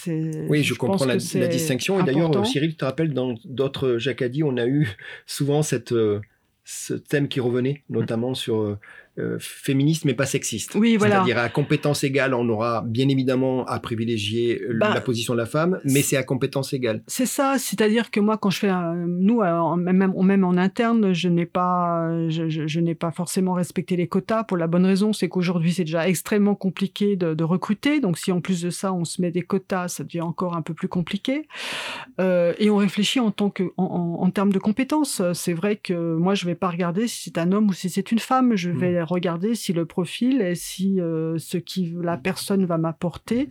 [0.07, 1.99] Oui, je, comprends la, distinction.
[1.99, 2.45] Et d'ailleurs.
[2.47, 4.87] Cyril, tu te rappelles, dans d'autres Jacadi, on a eu
[5.27, 5.93] souvent cette,
[6.63, 8.77] ce thème qui revenait, notamment sur
[9.21, 10.75] euh, féministe mais pas sexiste.
[10.75, 11.15] Oui, voilà.
[11.15, 15.39] C'est-à-dire à compétence égale, on aura bien évidemment à privilégier euh, Bah, la position de
[15.39, 17.03] la femme, mais c'est à compétence égale.
[17.07, 20.57] C'est ça, c'est-à-dire que moi, quand je fais, un- nous, euh, en- même, même en
[20.57, 24.67] interne, je n'ai pas, je, je- je n'ai pas forcément respecté les quotas pour la
[24.67, 27.99] bonne raison, c'est qu'aujourd'hui, c'est déjà extrêmement compliqué de, de recruter.
[27.99, 30.61] Donc, si en plus de ça, on se met des quotas, ça devient encore un
[30.61, 31.47] peu plus compliqué.
[32.19, 35.21] Euh, et on réfléchit en tant que, en, en- en termes de compétences.
[35.33, 38.11] C'est vrai que moi, je vais pas regarder si c'est un homme ou si c'est
[38.11, 38.55] une femme.
[38.55, 43.47] Je vais regarder si le profil et si euh, ce qui la personne va m'apporter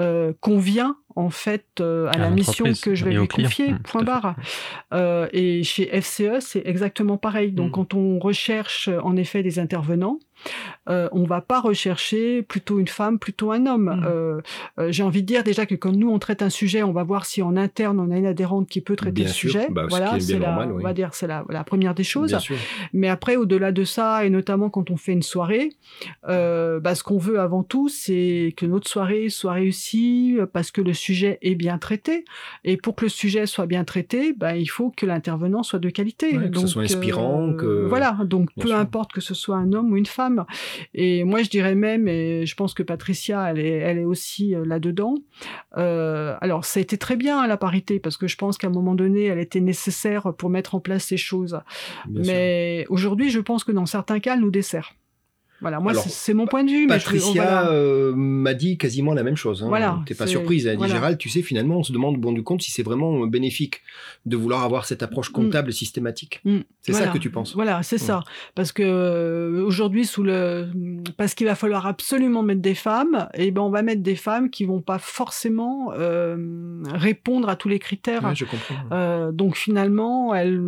[0.00, 3.72] euh, convient en fait euh, à, À la mission que je vais lui confier.
[3.72, 4.36] Mmh, point barre.
[4.94, 7.52] Euh, et chez FCE, c'est exactement pareil.
[7.52, 7.72] Donc, Mm.
[7.72, 10.18] quand on recherche en effet des intervenants,
[10.88, 13.84] euh, on va pas rechercher plutôt une femme, plutôt un homme.
[13.84, 14.04] Mmh.
[14.06, 14.40] Euh,
[14.78, 17.02] euh, j'ai envie de dire déjà que quand nous on traite un sujet, on va
[17.02, 19.68] voir si en interne on a une adhérente qui peut traiter le sujet.
[19.70, 22.36] Bah, voilà, c'est la, on va dire c'est la, la, première des choses.
[22.92, 25.70] Mais après, au-delà de ça, et notamment quand on fait une soirée,
[26.24, 30.92] bah, ce qu'on veut avant tout, c'est que notre soirée soit réussie parce que le
[30.92, 32.24] sujet est bien traité.
[32.64, 35.90] Et pour que le sujet soit bien traité, bah, il faut que l'intervenant soit de
[35.90, 36.32] qualité.
[36.32, 37.52] que ce soit inspirant.
[37.54, 37.86] que...
[37.86, 40.29] Voilà, donc peu importe que ce soit un homme ou une femme.
[40.94, 44.54] Et moi, je dirais même, et je pense que Patricia, elle est, elle est aussi
[44.54, 45.14] euh, là-dedans.
[45.76, 48.70] Euh, alors, ça a été très bien la parité, parce que je pense qu'à un
[48.70, 51.60] moment donné, elle était nécessaire pour mettre en place ces choses.
[52.08, 54.94] Mais aujourd'hui, je pense que dans certains cas, elle nous dessert.
[55.60, 56.86] Voilà, moi c'est mon point de vue.
[56.86, 59.62] Patricia euh, m'a dit quasiment la même chose.
[59.62, 59.68] Hein.
[59.68, 60.66] Voilà, T'es pas surprise.
[60.66, 62.70] Elle a dit Gérald, tu sais, finalement, on se demande au bon du compte si
[62.70, 63.82] c'est vraiment bénéfique
[64.26, 65.34] de vouloir avoir cette approche mm.
[65.34, 66.40] comptable systématique.
[66.44, 66.58] Mm.
[66.82, 67.54] C'est ça que tu penses.
[67.54, 68.06] Voilà, c'est mm.
[68.06, 68.24] ça.
[68.54, 70.68] Parce que euh, aujourd'hui, sous le,
[71.16, 74.16] parce qu'il va falloir absolument mettre des femmes, et eh ben on va mettre des
[74.16, 78.34] femmes qui vont pas forcément euh, répondre à tous les critères.
[78.34, 79.30] je comprends.
[79.32, 80.60] donc finalement, elle,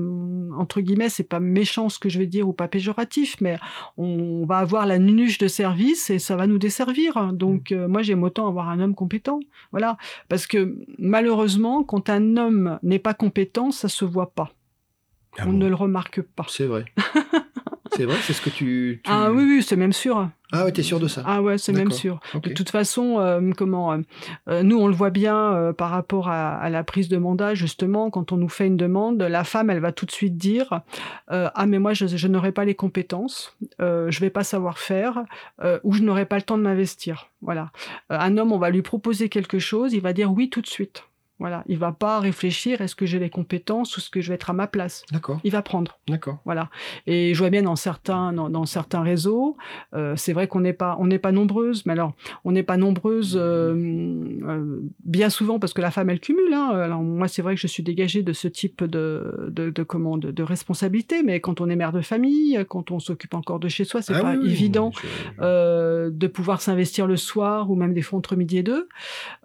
[0.56, 3.59] entre guillemets, c'est pas méchant ce que je vais dire ou pas péjoratif, mais
[3.97, 7.32] on va avoir la nunuche de service et ça va nous desservir.
[7.32, 7.74] Donc mm.
[7.74, 9.40] euh, moi j'aime autant avoir un homme compétent.
[9.70, 9.96] Voilà,
[10.28, 14.52] parce que malheureusement quand un homme n'est pas compétent, ça se voit pas.
[15.38, 16.46] Ah On ne le remarque pas.
[16.48, 16.84] C'est vrai.
[17.97, 20.28] c'est vrai, c'est ce que tu, Ah oui, oui, c'est même sûr.
[20.55, 22.20] Ah ouais, t'es sûr de ça Ah ouais, c'est même sûr.
[22.35, 23.98] De toute façon, euh, comment euh,
[24.48, 28.32] euh, nous on le voit bien par rapport à, la prise de mandat justement quand
[28.32, 30.82] on nous fait une demande, la femme elle va tout de suite dire
[31.28, 35.24] ah mais moi je, je n'aurai pas les compétences, je vais pas savoir faire
[35.82, 37.31] ou je n'aurai pas le temps de m'investir.
[37.40, 37.70] Voilà.
[38.10, 41.05] un homme on va lui proposer quelque chose, il va dire oui tout de suite.
[41.43, 44.36] Voilà, il va pas réfléchir est-ce que j'ai les compétences ou est-ce que je vais
[44.36, 45.02] être à ma place.
[45.10, 45.40] D'accord.
[45.43, 45.98] Il va prendre.
[46.06, 46.39] D'accord.
[46.44, 46.70] Voilà.
[47.09, 49.56] Et je vois bien dans certains dans, certains réseaux,
[49.93, 52.12] euh, c'est vrai qu'on n'est pas on n'est pas nombreuses, mais alors
[52.44, 56.55] on n'est pas nombreuses euh, euh, bien souvent parce que la femme elle cumule.
[56.55, 56.69] Hein.
[56.77, 60.19] Alors moi c'est vrai que je suis dégagée de ce type de de, de comment
[60.19, 63.82] de, responsabilité, mais quand on est mère de famille, quand on s'occupe encore de chez
[63.82, 64.93] soi, c'est ah pas évident
[65.40, 68.89] de pouvoir s'investir le soir ou même des fois entre midi et deux.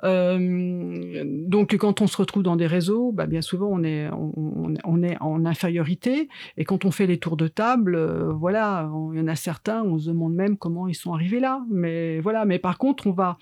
[0.03, 5.03] donc quand quand on se retrouve dans des réseaux, bah, bien souvent on est, on,
[5.03, 6.27] est en infériorité.
[6.57, 9.83] Et quand on fait les tours de table, euh, voilà, il y en a certains,
[9.83, 11.63] on se demande même comment ils sont arrivés là.
[11.69, 13.37] Mais voilà, mais par contre, on va,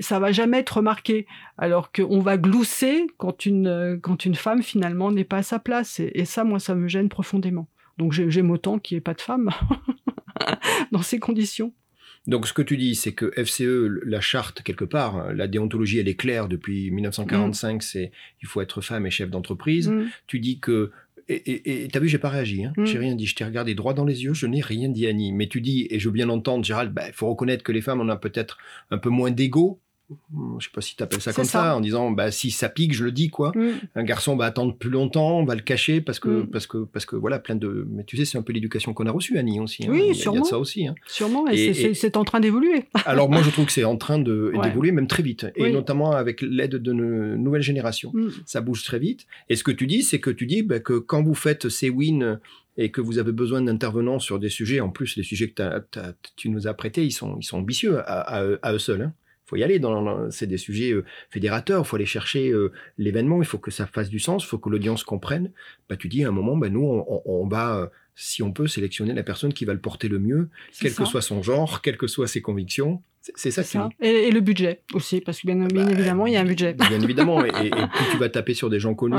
[0.00, 1.28] ça va jamais être remarqué.
[1.56, 6.00] Alors qu'on va glousser quand une, quand une femme finalement n'est pas à sa place.
[6.00, 7.68] Et, et ça, moi, ça me gêne profondément.
[7.96, 9.50] Donc j'aime autant qu'il n'y ait pas de femme
[10.92, 11.72] dans ces conditions.
[12.26, 16.08] Donc ce que tu dis, c'est que FCE, la charte quelque part, la déontologie, elle
[16.08, 17.80] est claire depuis 1945, mm.
[17.80, 18.12] c'est
[18.42, 19.88] il faut être femme et chef d'entreprise.
[19.88, 20.06] Mm.
[20.26, 20.90] Tu dis que
[21.30, 22.72] et t'as vu, j'ai pas réagi, hein.
[22.78, 22.84] Mm.
[22.86, 25.32] j'ai rien dit, je t'ai regardé droit dans les yeux, je n'ai rien dit Annie.
[25.32, 27.82] Mais tu dis, et je veux bien l'entendre, Gérald, il bah, faut reconnaître que les
[27.82, 28.56] femmes, on a peut-être
[28.90, 29.78] un peu moins d'ego
[30.58, 31.76] je sais pas si tu appelles ça comme ça.
[31.76, 33.72] en disant bah si ça pique je le dis quoi mm.
[33.94, 36.46] un garçon va attendre plus longtemps on va le cacher parce que mm.
[36.46, 39.06] parce que parce que voilà plein de mais tu sais c'est un peu l'éducation qu'on
[39.06, 39.90] a reçue Annie aussi hein.
[39.90, 40.94] oui il sûrement y a ça aussi hein.
[41.06, 44.92] sûrement et, c'est en train d'évoluer alors moi je trouve que c'est en train d'évoluer
[44.92, 48.30] même très vite et notamment avec l'aide de nos nouvelles générations mm.
[48.46, 50.94] ça bouge très vite et ce que tu dis c'est que tu dis bah, que
[50.94, 52.40] quand vous faites ces wins
[52.78, 56.48] et que vous avez besoin d'intervenants sur des sujets, en plus les sujets que tu
[56.48, 58.20] nous as prêtés, ils sont, ils sont ambitieux à,
[58.62, 59.02] à, eux seuls.
[59.02, 59.12] Hein
[59.48, 59.78] faut y aller.
[59.78, 61.82] Dans, c'est des sujets euh, fédérateurs.
[61.82, 63.40] Il faut aller chercher euh, l'événement.
[63.40, 64.44] Il faut que ça fasse du sens.
[64.44, 65.50] Il faut que l'audience comprenne.
[65.88, 67.86] Bah, tu dis à un moment, bah, nous, on, on, va, euh,
[68.20, 70.48] si on peut, sélectionner la personne qui va le porter le mieux,
[70.80, 73.00] quel que soit son genre, quelles que soient ses convictions.
[73.34, 73.88] C'est ça, ça.
[74.00, 76.72] Et, le budget aussi, parce que bien, bah, évidemment, il y a un budget.
[76.72, 79.16] Bien évidemment, et, et, plus tu vas taper sur des gens connus,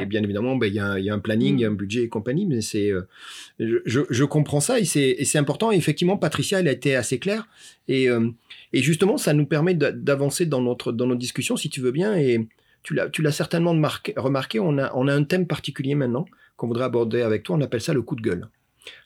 [0.00, 1.72] et bien évidemment, bah, il y, a, y, a un planning, il y a un
[1.72, 1.76] mm.
[1.76, 2.92] budget et compagnie, mais c'est,
[3.58, 5.72] je, je, comprends ça, et c'est important.
[5.72, 7.48] Et effectivement, Patricia, elle a été assez claire,
[7.88, 8.08] et
[8.72, 12.16] et justement, ça nous permet d'avancer dans notre dans nos discussions, si tu veux bien.
[12.16, 12.46] Et
[12.86, 14.60] tu l'as tu l'as certainement remarqué.
[14.60, 16.24] On a on a un thème particulier maintenant
[16.56, 17.56] qu'on voudrait aborder avec toi.
[17.56, 18.48] On appelle ça le coup de gueule.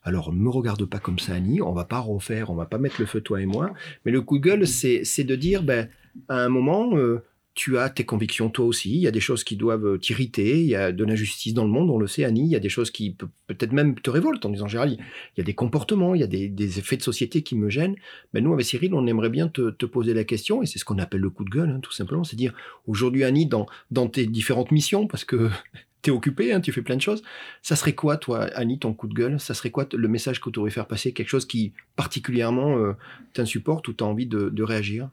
[0.03, 1.63] Alors, ne me regarde pas comme ça, Annie.
[1.63, 3.73] On va pas refaire, on va pas mettre le feu toi et moi.
[4.05, 5.89] Mais le coup de gueule, c'est de dire, ben,
[6.29, 7.25] à un moment, euh,
[7.61, 10.63] tu as tes convictions toi aussi, il y a des choses qui doivent euh, t'irriter,
[10.63, 12.59] il y a de l'injustice dans le monde, on le sait Annie, il y a
[12.59, 13.15] des choses qui
[13.49, 16.27] peut-être même te révoltent en disant Gérald, il y a des comportements, il y a
[16.27, 17.97] des, effets de société qui me gênent.
[18.33, 20.97] Mais nous avec Cyril, on aimerait bien te, poser la question, et c'est ce qu'on
[20.97, 22.55] appelle le coup de gueule, hein, tout simplement, c'est dire
[22.87, 23.67] aujourd'hui Annie, dans,
[24.09, 25.51] tes différentes missions, parce que
[26.01, 27.23] tu es occupé, hein, tu fais plein de choses.
[27.61, 29.39] Ça serait quoi, toi, Annie, ton coup de gueule?
[29.39, 31.13] Ça serait quoi le message que tu aurais faire passer?
[31.13, 32.95] Quelque chose qui particulièrement euh,
[33.35, 35.11] t'insupporte ou tu as envie de réagir?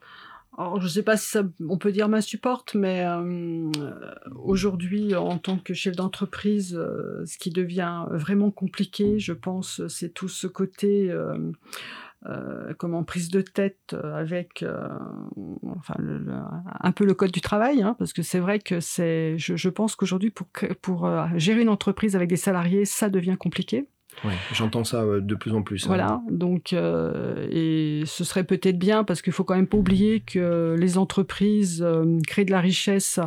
[0.58, 3.70] Alors, je ne sais pas si ça, on peut dire m'insupporte, mais euh,
[4.36, 10.14] aujourd'hui, en tant que chef d'entreprise, euh, ce qui devient vraiment compliqué, je pense, c'est
[10.14, 11.14] tout ce côté
[12.78, 14.66] comment prise de tête avec
[15.64, 15.96] enfin
[16.82, 19.70] un peu le code du travail, hein, parce que c'est vrai que c'est, je, je
[19.70, 20.48] pense qu'aujourd'hui pour
[20.82, 23.88] pour gérer une entreprise avec des salariés, ça devient compliqué.
[24.24, 25.84] Ouais, j'entends ça euh, de plus en plus.
[25.84, 25.88] Hein.
[25.88, 30.22] Voilà, donc euh, et ce serait peut-être bien parce qu'il faut quand même pas oublier
[30.22, 33.20] que les entreprises euh, créent de la richesse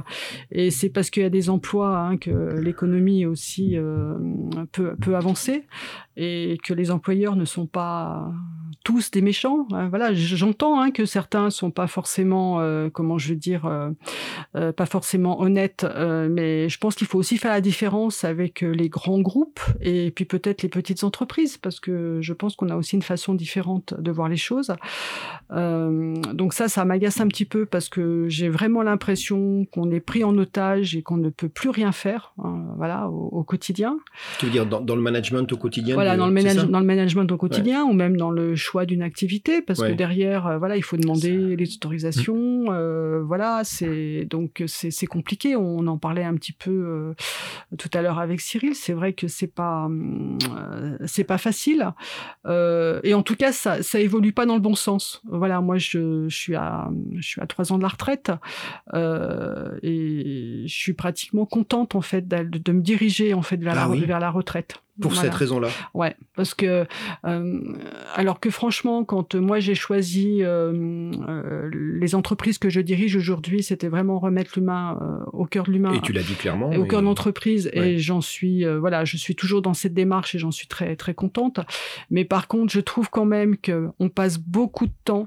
[0.51, 3.77] et c'est parce qu'il y a des emplois hein, que l'économie aussi
[4.73, 5.65] peut, peut avancer
[6.17, 8.33] et que les employeurs ne sont pas
[8.85, 9.67] tous des méchants.
[9.73, 9.89] Hein.
[9.89, 12.61] Voilà, j'entends que certains sont pas forcément,
[12.93, 13.71] comment je veux dire,
[14.53, 15.87] pas forcément honnêtes,
[16.31, 20.25] mais je pense qu'il faut aussi faire la différence avec les grands groupes et puis
[20.25, 24.11] peut-être les petites entreprises, parce que je pense qu'on a aussi une façon différente de
[24.11, 24.73] voir les choses.
[25.51, 30.25] donc ça, ça m'agace un petit peu parce que j'ai vraiment l'impression qu'on est pris
[30.25, 33.99] en otage et qu'on ne peut plus rien faire, hein, voilà, au, quotidien.
[34.39, 37.31] Tu veux dire dans, dans, le management au quotidien Voilà, dans, le dans le management
[37.33, 40.83] au quotidien ou même dans le choix d'une activité parce que derrière euh, voilà il
[40.83, 42.69] faut demander les autorisations mmh.
[42.71, 47.15] euh, voilà c'est donc c'est compliqué on en parlait un petit peu euh,
[47.79, 49.89] tout à l'heure avec Cyril c'est vrai que c'est pas
[51.07, 51.93] c'est pas facile.
[52.47, 55.23] Et en tout cas ça ça évolue pas dans le bon sens.
[55.29, 58.33] Voilà moi je, je suis à je suis à trois ans de la retraite
[58.95, 63.85] et je suis pratiquement contente en fait de, de me diriger en fait vers la
[63.85, 65.69] ah vers la retraite pour cette raison-là.
[65.95, 66.87] Ouais, parce que
[67.27, 67.61] euh,
[68.15, 73.63] alors que franchement, quand moi j'ai choisi euh, euh, les entreprises que je dirige aujourd'hui,
[73.63, 74.99] c'était vraiment remettre l'humain
[75.33, 75.93] au cœur de l'humain.
[75.93, 76.71] Et tu l'as dit clairement.
[76.71, 80.39] Au cœur de l'entreprise, et j'en suis voilà, je suis toujours dans cette démarche et
[80.39, 81.61] j'en suis très très contente.
[82.11, 85.27] Mais par contre, je trouve quand même que on passe beaucoup de temps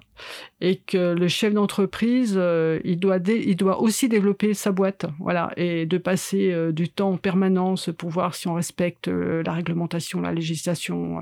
[0.62, 2.40] et que le chef d'entreprise,
[2.84, 7.18] il doit il doit aussi développer sa boîte, voilà, et de passer du temps en
[7.18, 11.20] permanence pour voir si on respecte la réglementation, la législation.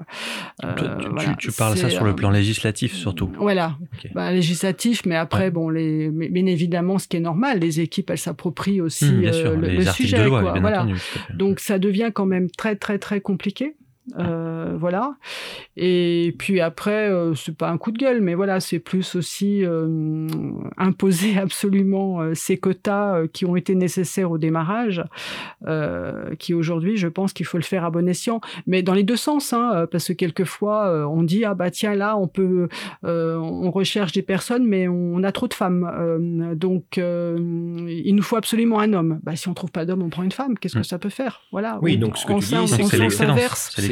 [0.63, 0.73] Euh,
[1.19, 3.31] tu, tu, parles ça sur le plan législatif surtout.
[3.37, 3.77] Voilà,
[4.13, 8.17] bah, législatif, mais après, bon, les, bien évidemment, ce qui est normal, les équipes, elles
[8.17, 10.27] s'approprient aussi mmh, euh, le, sujet.
[10.27, 10.87] quoi, voilà.
[11.33, 13.75] Donc ça devient quand même très très très compliqué.
[14.19, 15.15] Euh, voilà.
[15.77, 19.63] Et puis après, euh, c'est pas un coup de gueule, mais voilà, c'est plus aussi
[19.63, 20.27] euh,
[20.77, 25.03] imposer absolument euh, ces quotas euh, qui ont été nécessaires au démarrage,
[26.39, 29.15] qui aujourd'hui, je pense qu'il faut le faire à bon escient, mais dans les deux
[29.15, 32.67] sens, hein, parce que quelquefois, on dit ah bah tiens là, on peut,
[33.03, 38.79] on recherche des personnes, mais on a trop de femmes, donc il nous faut absolument
[38.79, 39.19] un homme.
[39.23, 40.57] Bah si on trouve pas d'homme, on prend une femme.
[40.57, 40.83] Qu'est-ce que mm.
[40.83, 41.41] ça peut faire?
[41.51, 41.79] Voilà.
[41.81, 43.09] Oui, donc ce que tu dis, c'est que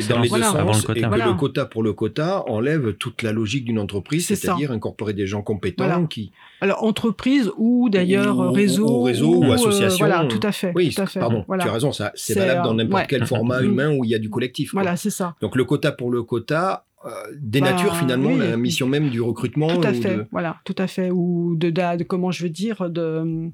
[0.01, 3.31] c'est dans les deux sens, et que le quota pour le quota enlève toute la
[3.31, 6.31] logique d'une entreprise, c'est-à-dire incorporer des gens compétents qui...
[6.61, 8.87] Alors, entreprise ou d'ailleurs réseau.
[8.87, 10.05] Ou, réseau ou, euh, association.
[10.05, 10.73] voilà, tout à fait.
[10.75, 11.19] Oui, tout à fait.
[11.19, 14.19] pardon, tu as raison, c'est valable dans n'importe quel format humain où il y a
[14.19, 14.71] du collectif.
[14.73, 15.35] Voilà, c'est ça.
[15.41, 19.69] Donc, le quota pour le quota, euh, dénature bah, finalement la mission même du recrutement.
[19.69, 21.11] Tout à fait, voilà, tout à fait.
[21.11, 23.49] Ou de, de, comment je veux dire, de,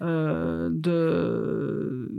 [0.00, 2.10] euh, de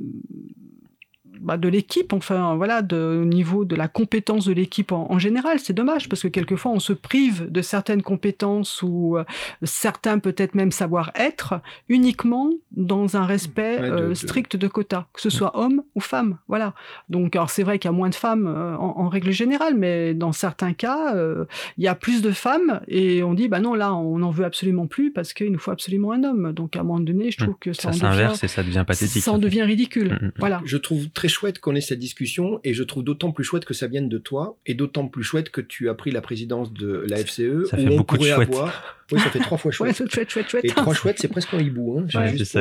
[1.42, 5.60] bah, de l'équipe, enfin voilà, de, au niveau de la compétence de l'équipe en, général.
[5.60, 9.24] C'est dommage parce que quelquefois on se prive de certaines compétences ou euh,
[9.64, 11.56] certains peut-être même savoir-être
[11.90, 16.38] uniquement dans un respect euh, strict de quotas, que ce soit homme ou femme.
[16.48, 16.74] Voilà.
[17.10, 20.14] Donc alors c'est vrai qu'il y a moins de femmes euh, en, règle générale, mais
[20.14, 21.16] dans certains cas,
[21.78, 24.44] il y a plus de femmes et on dit bah non là on n'en veut
[24.44, 26.52] absolument plus parce qu'il nous faut absolument un homme.
[26.52, 29.24] Donc à un moment donné, je trouve que ça, ça s'inverse et ça devient pathétique.
[29.24, 30.14] Ça en devient ridicule.
[30.14, 30.32] Mm, mm, mm.
[30.40, 30.62] Voilà.
[30.66, 33.74] Je trouve très chouette qu'on ait cette discussion et je trouve d'autant plus chouette que
[33.74, 37.06] ça vienne de toi et d'autant plus chouette que tu as pris la présidence de
[37.10, 37.66] la FCE.
[37.70, 38.50] Ça fait beaucoup de chouette.
[39.12, 40.00] Oui, ça fait trois fois chouette.
[40.00, 40.66] ouais, chouette, chouette, chouette.
[40.66, 42.00] Et trois chouettes, c'est presque un hibou.
[42.00, 42.60] Hein, ouais, juste...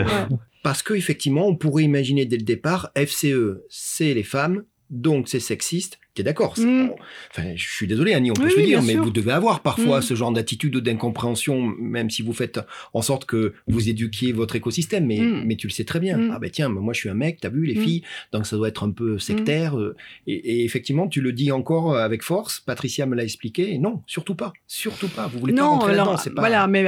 [0.63, 5.41] Parce que effectivement, on pourrait imaginer dès le départ, FCE, c'est les femmes, donc c'est
[5.41, 6.93] sexiste, T'es d'accord mm.
[7.31, 9.99] Enfin, je suis désolé, Annie, on peut se le dire, mais vous devez avoir parfois
[9.99, 10.03] mm.
[10.03, 12.59] ce genre d'attitude d'incompréhension, même si vous faites
[12.95, 15.05] en sorte que vous éduquiez votre écosystème.
[15.05, 15.45] Mais, mm.
[15.45, 16.31] mais tu le sais très bien.
[16.33, 18.03] Ah ben tiens, moi je suis un mec, t'as vu les filles,
[18.33, 19.79] donc ça doit être un peu sectaire.
[19.79, 19.95] Euh,
[20.27, 22.61] et, effectivement, tu le dis encore avec force.
[22.61, 23.77] Patricia me l'a expliqué.
[23.77, 25.27] non, surtout pas, surtout pas.
[25.27, 26.17] Vous voulez pas rentrer là-dedans.
[26.17, 26.31] Pas...
[26.41, 26.87] Voilà, mais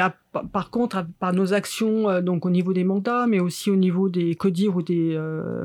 [0.53, 4.09] par contre, par nos actions, euh, donc au niveau des mandats, mais aussi au niveau
[4.09, 5.65] des CODIR ou des euh,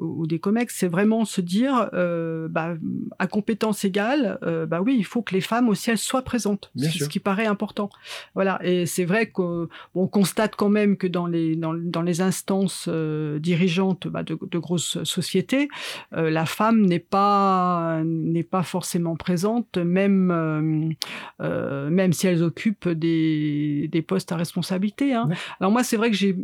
[0.00, 1.90] ou des COMEX, c'est vraiment se dire.
[1.94, 2.76] Euh, bah,
[3.18, 6.70] à compétence égale, euh, bah oui, il faut que les femmes aussi elles soient présentes,
[6.76, 7.90] ce qui paraît important.
[8.34, 12.86] Voilà, et c'est vrai qu'on constate quand même que dans les dans, dans les instances
[12.88, 15.68] euh, dirigeantes bah, de, de, grosses sociétés,
[16.12, 20.94] la femme n'est pas n'est pas forcément présente, même
[21.40, 25.14] même si elles occupent des, des postes à responsabilité.
[25.14, 25.28] Hein.
[25.60, 26.36] Alors moi, c'est vrai que j'ai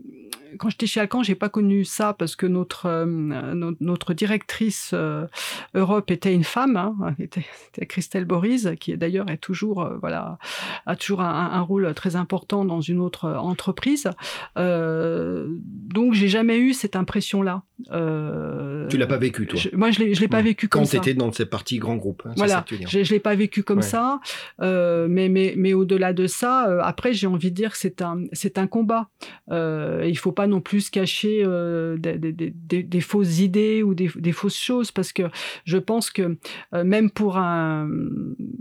[0.58, 5.26] quand j'étais chez Alcan, j'ai pas connu ça parce que notre euh, notre directrice euh,
[5.74, 7.44] Europe était une femme, hein, était,
[7.86, 10.38] Christelle Boris, qui d'ailleurs est toujours euh, voilà
[10.86, 14.08] a toujours un, un, rôle très important dans une autre entreprise.
[14.56, 17.62] donc j'ai jamais eu cette impression là.
[17.90, 20.98] tu l'as pas vécu toi Moi je l'ai je l'ai pas vécu comme ça.
[20.98, 22.22] Quand étais dans cette partie grand groupe.
[22.26, 24.20] Hein, voilà, je, je l'ai pas vécu comme ça.
[24.60, 28.58] mais mais mais au-delà de ça, après j'ai envie de dire que c'est un c'est
[28.58, 29.08] un combat.
[29.50, 34.32] Il faut pas non plus cacher euh, des, des, des, des, fausses idées ou des,
[34.32, 35.22] fausses choses parce que
[35.64, 36.36] je pense que
[36.72, 37.88] euh, même pour un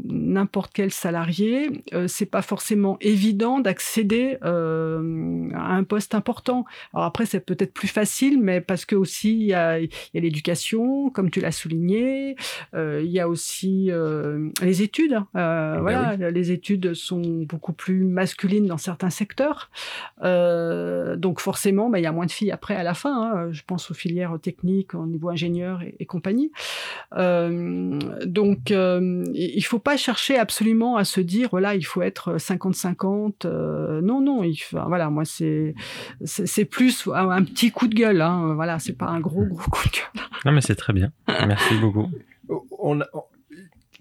[0.05, 6.65] n'importe quel salarié, euh, c'est pas forcément évident d'accéder euh, à un poste important.
[6.93, 9.79] Alors après, c'est peut-être plus facile, mais parce que aussi il y a,
[10.13, 12.35] l'éducation, comme tu l'as souligné,
[12.73, 13.89] il y a aussi
[14.61, 15.17] les études.
[15.33, 19.69] Eh ben voilà, les études sont beaucoup plus masculines dans certains secteurs.
[20.21, 23.33] Donc forcément, bah, il y a moins de filles après à la fin.
[23.33, 23.51] Hein.
[23.51, 26.51] Je pense aux filières techniques, au niveau ingénieur et, compagnie.
[27.15, 32.37] Euh, donc euh, il faut pas chercher absolument à se dire voilà il faut être
[32.37, 33.47] 50-50.
[34.01, 35.75] non non, il voilà moi c'est
[36.23, 38.21] c'est plus un, petit coup de gueule.
[38.21, 38.53] Hein.
[38.55, 40.27] Voilà c'est pas un gros gros coup de gueule.
[40.45, 41.11] Non mais c'est très bien.
[41.27, 42.09] Merci beaucoup.
[42.79, 42.99] On,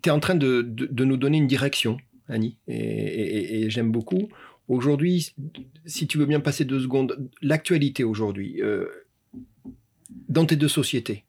[0.02, 1.96] tu es en train de, de, nous donner une direction,
[2.28, 4.28] Annie, et j'aime beaucoup.
[4.68, 5.34] Aujourd'hui,
[5.84, 8.86] si tu veux bien passer deux secondes, l'actualité aujourd'hui, euh,
[10.28, 11.24] dans tes deux sociétés,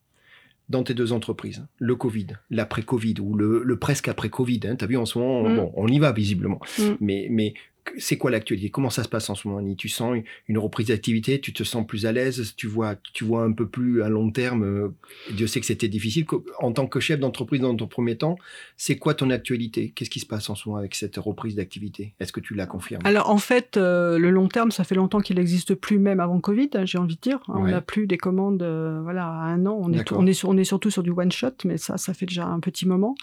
[0.70, 4.98] dans tes deux entreprises, le Covid, l'après-Covid ou le, presque après-Covid, hein, tu as vu
[4.98, 5.56] en ce moment, mm.
[5.56, 6.84] bon, on y va visiblement, mm.
[7.00, 7.54] mais, mais
[7.98, 8.70] c'est quoi l'actualité?
[8.70, 11.40] Comment ça se passe en ce moment, Tu sens une reprise d'activité?
[11.40, 12.54] Tu te sens plus à l'aise?
[12.56, 14.90] Tu vois, tu vois un peu plus à long terme euh,
[15.32, 16.26] Dieu sait que c'était difficile.
[16.60, 18.38] En tant que chef d'entreprise dans ton premier temps,
[18.78, 19.92] c'est quoi ton actualité?
[19.96, 22.14] Qu'est-ce qui se passe en ce moment avec cette reprise d'activité?
[22.20, 23.02] Est-ce que tu la confirmes?
[23.06, 26.40] Alors en fait, euh, le long terme, ça fait longtemps qu'il n'existe plus, même avant
[26.40, 26.70] Covid.
[26.76, 28.64] Hein, j'ai envie de dire, on n'a plus des commandes.
[28.64, 29.78] Euh, voilà, à un an.
[29.80, 32.26] On est, on est, on est surtout sur du one shot, mais ça, ça fait
[32.26, 33.16] déjà un petit moment.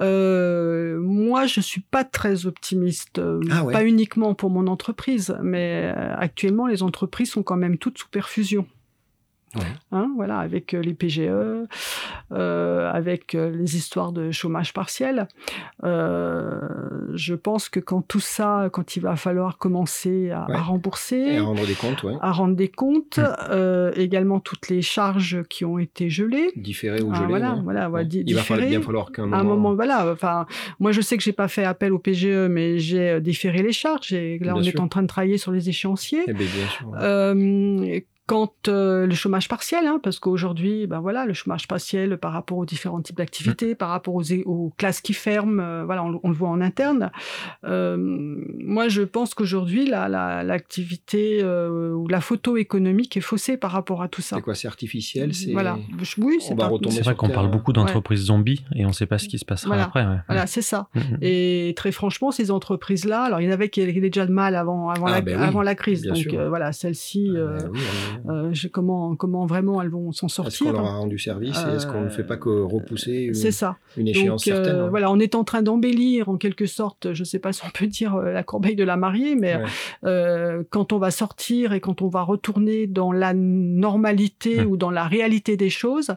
[0.00, 3.20] moi, je suis pas très optimiste.
[3.50, 7.98] Ah pas uniquement pour mon entreprise, mais euh, actuellement, les entreprises sont quand même toutes
[7.98, 8.66] sous perfusion.
[9.92, 11.20] Hein, voilà, avec euh, les PGE,
[12.32, 15.28] euh, avec euh, les histoires de chômage partiel.
[15.82, 21.66] je pense que quand tout ça, quand il va falloir commencer à, rembourser, à rendre
[21.66, 23.92] des comptes, à rendre des comptes, mm.
[23.96, 28.34] également toutes les charges qui ont été gelées, différées ou ah, gelées, voilà, voilà, il
[28.34, 29.36] va bien falloir qu'un moment...
[29.36, 30.46] un moment, voilà, enfin,
[30.80, 34.12] moi je sais que j'ai pas fait appel au PGE, mais j'ai différé les charges.
[34.12, 36.24] Et là, on est en train de travailler sur les échéanciers.
[36.26, 36.94] Eh bien, bien sûr,
[38.26, 42.56] quand euh, le chômage partiel, hein, parce qu'aujourd'hui, ben voilà, le chômage partiel par rapport
[42.56, 43.76] aux différents types d'activités, mmh.
[43.76, 47.10] par rapport aux, aux, classes qui ferment, euh, voilà, on, le voit en interne.
[47.64, 54.00] Euh, moi, je pense qu'aujourd'hui, l'activité la, ou la photo économique est faussée par rapport
[54.00, 54.36] à tout ça.
[54.36, 55.78] C'est quoi, c'est artificiel Voilà,
[56.16, 59.38] oui, c'est vrai qu'on parle beaucoup d'entreprises zombies et on ne sait pas ce qui
[59.38, 60.06] se passera après.
[60.28, 60.88] Voilà, c'est ça.
[60.94, 61.18] Mmh, mmh.
[61.20, 64.56] Et très franchement, ces entreprises-là, alors il y en avait qui avaient déjà de mal
[64.56, 67.30] avant, avant, ah, la, ben avant la crise, donc voilà, celle-ci.
[67.36, 70.68] Ah, ben euh, comment, comment vraiment elles vont s'en sortir.
[70.68, 73.34] Est-ce qu'on leur a rendu service et est-ce qu'on ne fait pas que repousser une,
[73.34, 73.76] ça.
[73.96, 77.20] une échéance Donc, certaine euh, Voilà, on est en train d'embellir en quelque sorte, je
[77.20, 79.60] ne sais pas si on peut dire euh, la corbeille de la mariée, mais
[80.70, 84.66] quand on va sortir et quand on va retourner dans la normalité hum.
[84.70, 86.14] ou dans la réalité des choses,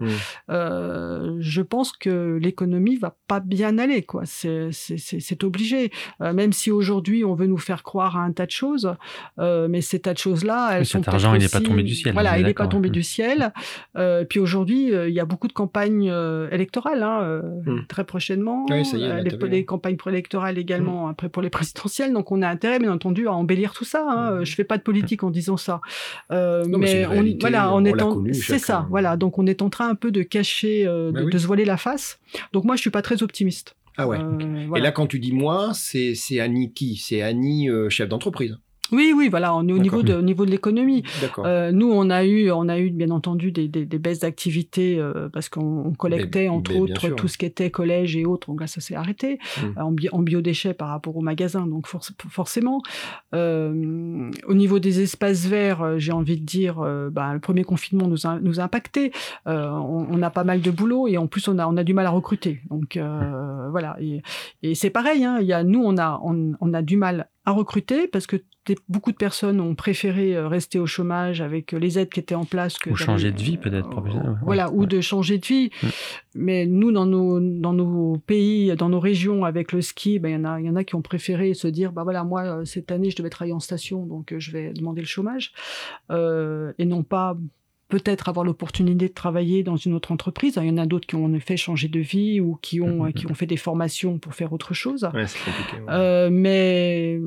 [0.49, 1.38] hum.
[1.40, 4.03] je pense que l'économie va pas bien aller.
[4.03, 4.24] quoi.
[4.26, 5.91] C'est obligé.
[6.19, 8.94] même si aujourd'hui on veut nous faire croire à un tas de choses,
[9.38, 12.14] mais ces tas de choses-là, elles sont cet argent, il n'est pas tombé du ciel.
[12.14, 13.51] Voilà, il n'est pas tombé du ciel.
[13.95, 17.85] Euh, puis aujourd'hui, euh, il y a beaucoup de campagnes euh, électorales, hein, hmm.
[17.88, 18.65] très prochainement.
[18.69, 21.11] Oui, ça y est, les, les, campagnes préélectorales également, hmm.
[21.11, 22.14] après pour les présidentielles.
[22.14, 24.05] Donc on a intérêt, bien entendu, à embellir tout ça.
[24.07, 24.43] Hein.
[24.43, 25.81] Je fais pas de politique en disant ça.
[26.30, 28.23] Non, mais, on, voilà, on, est en...
[28.34, 28.85] c'est ça.
[28.89, 32.19] Voilà, donc on est en train un peu de cacher, de, se voiler la face.
[32.53, 33.76] Donc moi, je suis pas très optimiste.
[33.99, 34.19] Ah ouais.
[34.76, 36.97] Et là, quand tu dis moi, c'est Annie qui?
[36.97, 38.57] C'est Annie, chef d'entreprise.
[38.91, 41.03] Oui, oui, voilà, on est au niveau de, au niveau de l'économie.
[41.39, 44.99] Euh, nous, on a eu, on a eu bien entendu des, des, des baisses d'activité
[44.99, 48.47] euh, parce qu'on collectait entre autres tout ce qui était collège et autres.
[48.47, 49.81] Donc là, ça s'est arrêté mmh.
[49.81, 51.68] en, en, biodéchets par rapport aux magasins.
[51.68, 52.81] Donc forcément,
[53.34, 57.64] euh, au niveau des espaces verts, euh, j'ai envie de dire, euh, bah, le premier
[57.64, 59.11] confinement nous a, nous a impacté.
[59.47, 61.84] Euh, on, on, a pas mal de boulot et en plus on a, on a
[61.84, 62.61] du mal à recruter.
[62.69, 62.99] Donc
[63.72, 63.97] voilà.
[63.99, 64.22] Et,
[64.64, 65.23] et c'est pareil.
[65.23, 68.38] Hein, y a nous, on a, on, on a du mal à recruter parce que
[68.89, 72.77] beaucoup de personnes ont préféré rester au chômage avec les aides qui étaient en place.
[72.77, 73.89] Que ou changer de vie peut-être.
[74.44, 75.69] voilà, ou de changer de vie.
[75.81, 75.88] Mm.
[76.35, 80.34] Mais nous, dans nos, dans nos pays, dans nos régions, avec le ski, ben, il
[80.34, 82.91] y, en a, y en a qui ont préféré se dire, bah voilà, moi, cette
[82.91, 85.53] année, je devais travailler en station, donc je vais demander le chômage.
[86.11, 87.38] et non pas
[87.89, 90.59] peut-être avoir l'opportunité de travailler dans une autre entreprise.
[90.61, 93.05] Il y en a d'autres qui ont en effet changé de vie ou qui ont,
[93.05, 95.09] mmh, qui ont fait des formations pour faire autre chose.
[95.14, 95.77] Ouais, c'est compliqué.
[95.89, 97.19] Euh, mais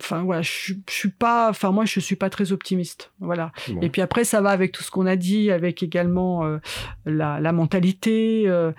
[0.00, 3.12] enfin voilà, je, je suis pas, enfin moi je suis pas très optimiste.
[3.18, 3.52] Voilà.
[3.82, 6.58] Et puis après ça va avec tout ce qu'on a dit, avec également euh,
[7.04, 8.44] la, la, mentalité.
[8.46, 8.72] Euh,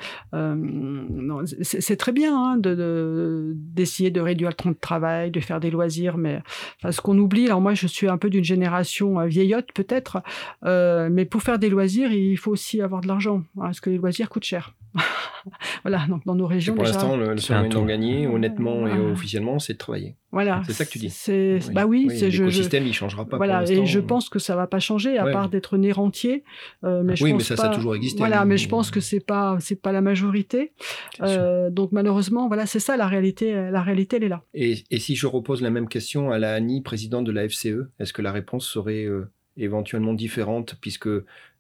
[1.62, 5.70] c'est très bien hein, de d'essayer de, réduire le temps de travail, de faire des
[5.70, 6.42] loisirs, mais
[6.90, 7.46] ce qu'on oublie.
[7.46, 10.22] Alors moi je suis un peu d'une génération vieillotte peut-être.
[10.66, 13.90] Euh, mais pour faire des loisirs, il faut aussi avoir de l'argent, hein, parce que
[13.90, 14.76] les loisirs coûtent cher.
[15.84, 16.74] voilà, donc dans nos régions.
[16.74, 20.16] Pour l'instant, le, seul moyen d'en gagner, honnêtement et officiellement, c'est de travailler.
[20.32, 20.62] Voilà.
[20.66, 21.10] C'est ça que tu dis.
[21.10, 23.38] C'est, bah oui, c'est l'écosystème, il changera pas.
[23.38, 26.44] Voilà, et je pense que ça va pas changer, à part d'être né rentier.
[26.84, 28.20] Euh, mais je oui, mais ça, ça a toujours existé.
[28.20, 30.74] Voilà, mais je pense que c'est pas, c'est pas la majorité.
[31.22, 33.54] Euh, donc malheureusement, voilà, c'est ça la réalité.
[33.72, 34.44] La réalité, elle est là.
[34.54, 37.90] Et, et, si je repose la même question à la Annie, présidente de la FCE,
[38.00, 41.10] est-ce que la réponse serait euh, éventuellement différentes puisque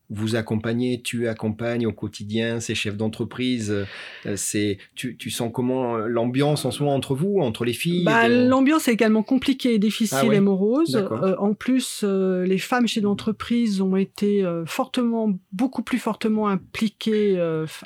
[0.10, 3.72] vous accompagnez, tu accompagnes au quotidien ces chefs d'entreprise.
[3.72, 7.73] Euh, c'est, tu, tu, sens comment euh, l'ambiance en ce moment entre vous, entre les
[7.73, 10.95] filles bah, L'ambiance est également compliquée, difficile ah et morose.
[10.95, 17.40] Euh, en plus, les femmes chez d'entreprise ont été fortement, beaucoup plus fortement impliquées,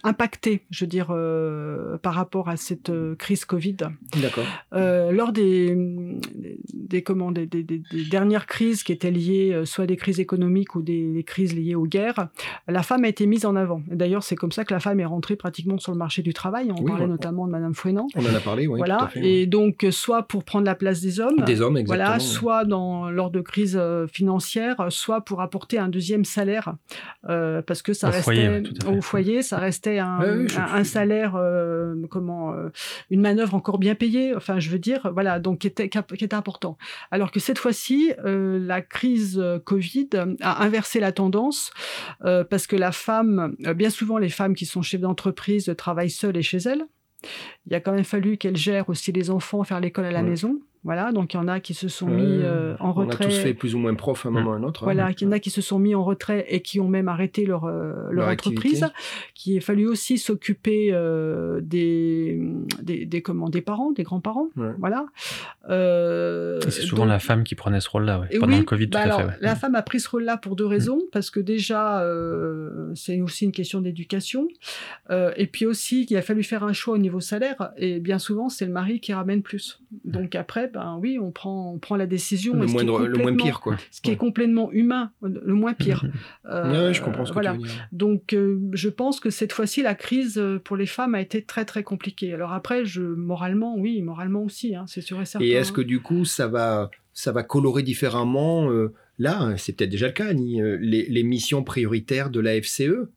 [0.04, 1.08] impactées, je veux dire,
[2.02, 3.78] par rapport à cette crise Covid.
[4.22, 4.46] D'accord.
[4.72, 5.76] lors des,
[6.74, 10.82] des, comment, des, des, des, dernières crises qui étaient liées, soit des crises économiques ou
[10.82, 12.13] des crises liées aux guerres,
[12.68, 13.82] la femme a été mise en avant.
[13.88, 16.72] D'ailleurs, c'est comme ça que la femme est rentrée pratiquement sur le marché du travail.
[16.72, 18.08] On parlait notamment de Madame Fouenant.
[18.16, 18.78] On en a parlé, oui.
[18.78, 19.10] Voilà.
[19.16, 21.40] Et donc, soit pour prendre la place des hommes.
[21.46, 22.08] Des hommes, exactement.
[22.08, 26.76] Voilà, soit dans, lors de crises euh, financières, soit pour apporter un deuxième salaire.
[27.30, 28.64] Euh, parce que ça restait.
[28.88, 32.54] au foyer, ça restait un, un, salaire, euh, comment,
[33.10, 34.36] une manœuvre encore bien payée.
[34.36, 36.78] Enfin, je veux dire, voilà, donc qui était, qui était important.
[37.12, 40.10] Alors que cette fois-ci, la crise Covid
[40.42, 41.72] a inversé la tendance.
[42.26, 46.10] Euh, parce que la femme, euh, bien souvent les femmes qui sont chefs d'entreprise travaillent
[46.10, 46.86] seules et chez elles.
[47.66, 50.60] Il a quand même fallu qu'elles gèrent aussi les enfants, faire l'école à la maison.
[50.84, 53.26] Voilà, donc il y en a qui se sont mis euh, en retrait.
[53.26, 54.84] On a tous fait plus ou moins prof à un moment ou à un autre.
[54.84, 56.90] Hein, voilà, il y en a qui se sont mis en retrait et qui ont
[56.90, 58.86] même arrêté leur, euh, leur, entreprise.
[59.34, 62.38] Qu'il a fallu aussi s'occuper euh, des,
[62.82, 64.50] des, des, comment, des parents, des grands-parents.
[64.78, 65.06] Voilà.
[65.70, 68.88] c'est souvent la femme qui prenait ce rôle-là pendant le Covid.
[68.88, 71.00] Bah tout à fait, La femme a pris ce rôle-là pour deux raisons.
[71.14, 72.06] Parce que déjà,
[72.94, 74.50] c'est aussi une question d'éducation.
[75.10, 77.72] et puis aussi qu'il a fallu faire un choix au niveau salaire.
[77.78, 79.82] Et bien souvent, c'est le mari qui ramène plus.
[80.04, 82.56] Donc après, ben oui, on prend, on prend la décision.
[82.56, 82.62] Le,
[83.08, 83.78] le moins pire, quoi.
[83.92, 86.06] Ce qui est complètement humain, le moins pire.
[86.50, 87.54] euh, oui, je comprends ce que voilà.
[87.54, 87.88] tu veux dire.
[87.92, 91.44] Donc, euh, je pense que cette fois-ci, la crise euh, pour les femmes a été
[91.44, 92.34] très, très compliquée.
[92.34, 95.46] Alors après, je, moralement, oui, moralement aussi, hein, c'est sûr et certain.
[95.46, 99.92] Et est-ce que du coup, ça va, ça va colorer différemment euh, Là, c'est peut-être
[99.92, 103.10] déjà le cas, ni les, les missions prioritaires de la FCE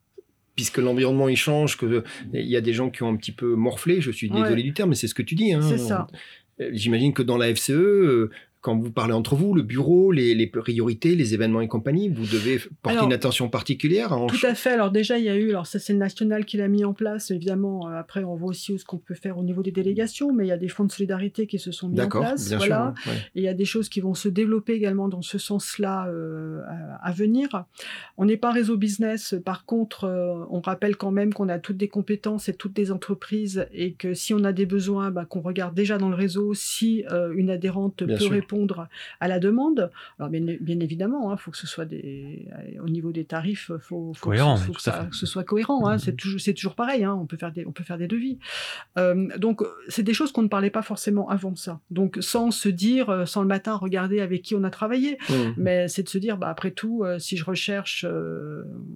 [0.57, 2.03] puisque l'environnement il change, que
[2.33, 4.01] il y a des gens qui ont un petit peu morflé.
[4.01, 5.53] Je suis désolé du terme, mais c'est ce que tu dis.
[5.53, 5.61] Hein.
[5.63, 6.07] C'est ça.
[6.61, 8.31] Euh, j'imagine que dans la FCE, euh,
[8.67, 12.61] quand vous parlez entre vous, le bureau, les, priorités, les événements et compagnie, vous devez
[12.83, 14.19] porter une attention particulière.
[14.27, 14.71] Tout à fait.
[14.71, 16.93] Alors déjà, il y a eu, alors ça c'est le national qui l'a mis en
[16.93, 17.31] place.
[17.31, 20.47] Évidemment, euh, après on voit aussi ce qu'on peut faire au niveau des délégations, mais
[20.47, 22.49] il y a des fonds de solidarité qui se sont mis en place.
[22.49, 22.95] Bien voilà.
[23.05, 26.09] Sûr, Et il y a des choses qui vont se développer également dans ce sens-là
[26.09, 26.61] euh,
[27.01, 27.67] à, venir.
[28.17, 29.37] On n'est pas réseau business.
[29.45, 32.91] Par contre, euh, on rappelle quand même qu'on a toutes des compétences et toutes des
[32.91, 36.53] entreprises et que si on a des besoins, bah, qu'on regarde déjà dans le réseau
[36.53, 37.05] si
[37.37, 38.56] une adhérente peut répondre
[39.21, 39.91] à la demande.
[40.19, 43.25] Alors bien, bien évidemment, il hein, faut que ce soit des, euh, au niveau des
[43.25, 45.87] tarifs, faut, faut cohérent, que, ce, soit cohérent.
[45.87, 46.17] Hein, c'est mm-hmm.
[46.17, 47.05] toujours, c'est toujours pareil.
[47.05, 48.39] Hein, on peut faire des, on peut faire des devis.
[48.99, 51.81] Euh, donc c'est des choses qu'on ne parlait pas forcément avant ça.
[51.91, 55.35] Donc sans se dire, euh, sans le matin regarder avec qui on a travaillé, mm.
[55.57, 58.07] mais c'est de se dire, bah après tout, si je recherche,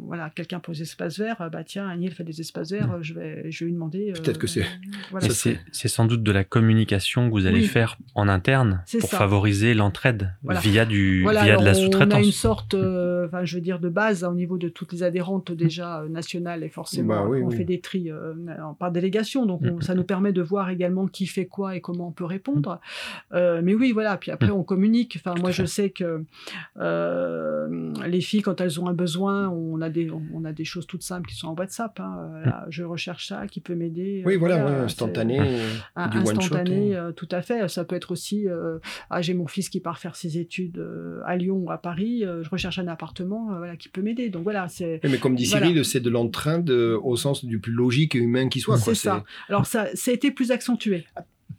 [0.00, 3.02] voilà, quelqu'un pour les espaces verts, bah tiens, Agnès fait des espaces verts, mm.
[3.02, 4.12] je vais, je vais lui demander.
[4.12, 4.64] Peut-être que c'est.
[5.10, 5.28] Voilà.
[5.30, 10.32] C'est sans doute de la communication que vous allez faire en interne pour favoriser l'entraide
[10.44, 12.14] via du via de la sous-traitance.
[12.14, 14.68] On a une sorte, euh, enfin je veux dire de base hein, au niveau de
[14.68, 18.34] toutes les adhérentes déjà euh, nationales et forcément bah on fait des tris euh,
[18.78, 19.82] par délégation, donc mm.
[19.82, 22.80] ça nous permet de voir également qui fait quoi et comment on peut répondre.
[23.32, 24.54] mais oui voilà, puis après mm.
[24.54, 25.18] on communique.
[25.18, 26.24] Enfin moi je sais que
[28.06, 31.02] les filles quand elles ont un besoin, on a des on a des choses toutes
[31.02, 31.98] simples qui sont en WhatsApp.
[32.00, 32.30] Hein.
[32.44, 32.50] Mm.
[32.70, 34.22] je recherche ça, qui peut m'aider.
[34.26, 35.38] Oui voilà, instantané,
[36.10, 37.68] du instantané, tout à fait.
[37.68, 38.46] Ça peut être aussi
[39.10, 42.24] ah, j'ai mon fils qui part faire ses études euh, à Lyon ou à Paris,
[42.24, 44.28] euh, je recherche un appartement, euh, voilà, qui peut m'aider.
[44.28, 45.00] Donc voilà, c'est.
[45.04, 45.66] Mais comme dit Voilà.
[45.66, 48.76] Cyril, c'est de l'entrain de- au sens du plus logique et humain qui soit.
[48.78, 49.24] C'est ça.
[49.48, 51.04] Alors ça, ça a été plus accentué.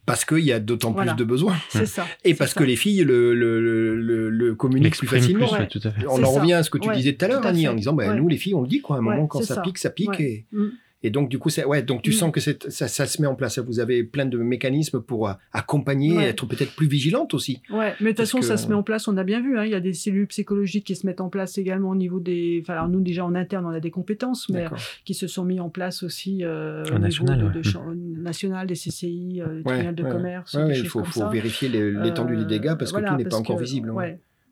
[0.06, 1.14] Parce qu'il y a d'autant Voilà.
[1.14, 1.56] plus de besoins.
[1.70, 2.06] C'est ça.
[2.26, 2.60] Et parce ça.
[2.60, 5.50] que les filles le, le, le, le- le communiquent plus facilement.
[5.52, 6.06] ouais, tout à fait.
[6.08, 6.40] On en ça.
[6.40, 8.16] revient à ce que tu Ouais, disais tout à l'heure, Annie, en disant, bah, Ouais.
[8.16, 9.62] nous les filles, on le dit quoi, à un Ouais, moment quand ça, ça.
[9.62, 10.10] pique, ça pique.
[10.10, 10.22] Ouais.
[10.22, 10.70] Et, Mm.
[11.04, 12.14] Et donc du coup, ouais, donc tu Mm.
[12.14, 13.58] sens que ça, ça se met en place.
[13.60, 16.26] Vous avez plein de mécanismes pour euh, accompagner, Ouais.
[16.26, 17.62] être peut-être plus vigilante aussi.
[17.72, 19.58] Ouais, mais de toute façon, que- ça se met en place, on a bien vu,
[19.58, 22.20] hein, il y a des cellules psychologiques qui se mettent en place également au niveau
[22.20, 22.60] des...
[22.64, 24.66] Enfin, alors nous, déjà en interne, on a des compétences, mais
[25.06, 27.62] qui se sont mis en place aussi euh, Au national, niveau de, ouais.
[27.62, 30.10] de champ- national, des CCI, euh, des tribunaux de ouais.
[30.12, 31.30] commerce, Ouais, des ouais, il faut, comme faut ça.
[31.30, 33.92] vérifier l'étendue des Euh, dégâts parce que voilà, tout n'est pas encore que- visible.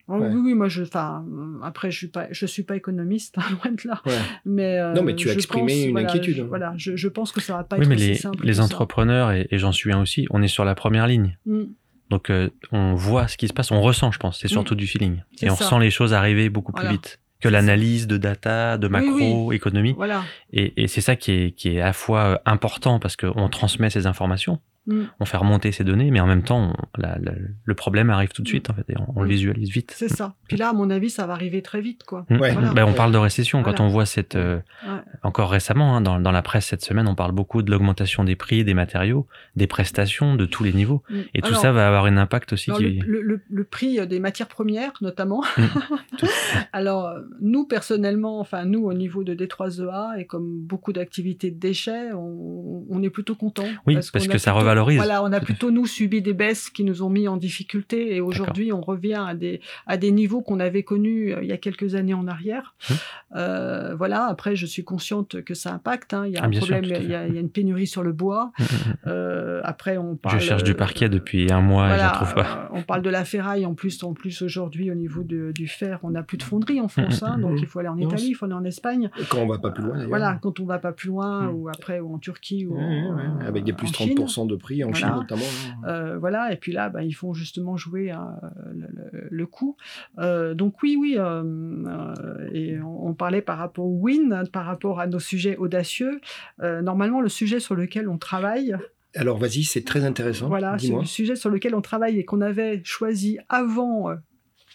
[0.09, 0.19] Hein.
[0.19, 0.27] Ouais.
[0.29, 0.33] Ah.
[0.33, 1.25] Oui, oui, moi, je, enfin,
[1.63, 4.01] après, je suis pas, je suis pas économiste, hein, loin de là.
[4.05, 4.13] Ouais.
[4.45, 6.35] Mais euh, Non, mais tu as exprimé pense, une voilà, inquiétude.
[6.37, 8.45] je- voilà, je, je pense que ça va pas Oui, être mais aussi les, simple.
[8.45, 11.37] les entrepreneurs, et, et j'en suis un aussi, on est sur la première ligne.
[11.45, 11.63] Mm.
[12.09, 14.39] Donc euh, on voit ce qui se passe, on ressent, je pense.
[14.39, 15.21] C'est surtout du feeling.
[15.43, 15.63] Et on ça.
[15.65, 16.93] ressent les choses arriver beaucoup plus Voilà.
[16.93, 19.93] vite que l'analyse de data, de Oui, macro, économie.
[19.95, 20.23] Voilà.
[20.51, 23.47] Et, et c'est ça qui est, qui est à la fois euh, important parce qu'on
[23.47, 24.59] transmet ces informations,
[24.89, 25.03] Mm.
[25.19, 27.33] on fait remonter ces données, mais en même temps, on- la- la-
[27.63, 29.31] le problème arrive tout de suite, en fait, et on, on le Mm.
[29.31, 29.93] visualise vite.
[29.95, 30.33] C'est ça.
[30.47, 32.25] Puis là, à mon avis, ça va arriver très vite, quoi.
[32.29, 32.39] Mm.
[32.39, 32.51] Ouais.
[32.53, 32.73] Voilà.
[32.73, 34.57] Ben, on parle de récession quand on voit cette euh,
[34.87, 34.99] Ouais.
[35.23, 38.35] encore récemment hein, dans, dans la presse cette semaine on parle beaucoup de l'augmentation des
[38.35, 41.15] prix des matériaux des prestations de tous les niveaux Mm.
[41.33, 44.05] et tout Alors, ça va avoir un impact aussi qui le, le- le- le prix
[44.07, 45.43] des matières premières, notamment.
[45.57, 45.61] Mm.
[46.73, 51.59] Alors, euh, nous, personnellement, enfin, nous, au niveau de D3EA, et comme beaucoup d'activités de
[51.59, 53.63] déchets, on, on est plutôt content.
[53.87, 54.59] Oui, parce que ça plutôt-
[54.97, 58.21] Voilà, on a plutôt, nous, subi des baisses qui nous ont mis en difficulté, et
[58.21, 61.57] aujourd'hui, on revient à des, à des niveaux qu'on avait connus euh, il y a
[61.57, 62.75] quelques années en arrière.
[62.89, 62.93] Mmh.
[63.35, 66.13] Euh, voilà, après, je suis consciente que ça impacte.
[66.13, 66.25] hein.
[66.27, 67.29] Il y a Ah, un sûr, problème, il y, a, fait.
[67.29, 68.51] il y a une pénurie sur le bois.
[68.59, 68.67] Mm, mm.
[69.07, 72.77] Euh, après, on je cherche du parquet depuis un mois et j'en trouve pas euh,
[72.77, 75.99] on parle de la ferraille en plus, en plus aujourd'hui au niveau de- du fer,
[76.03, 78.33] on n'a plus de fonderie en France, hein, donc il faut aller en Italie, il
[78.33, 79.09] faut aller en Espagne.
[79.29, 81.99] Quand on va pas plus loin, voilà, quand on va pas plus loin, ou après
[81.99, 83.39] ou en Turquie ou en-.
[83.45, 85.07] Avec des plus en 30% de prix en Voilà.
[85.07, 85.41] Chine notamment.
[85.43, 85.87] hein.
[85.89, 88.35] euh, voilà, et puis là, bah, ils font justement jouer hein,
[88.71, 89.75] le, le- le coût.
[90.19, 91.41] Euh, donc oui, oui, euh,
[91.87, 95.57] euh, et on, on parlait par rapport au win, hein, par rapport à nos sujets
[95.57, 96.21] audacieux.
[96.61, 98.75] Euh, normalement, le sujet sur lequel on travaille,
[99.15, 100.47] Alors vas-y, c'est très intéressant.
[100.47, 104.15] voilà, c'est le sujet sur lequel on travaille et qu'on avait choisi avant euh,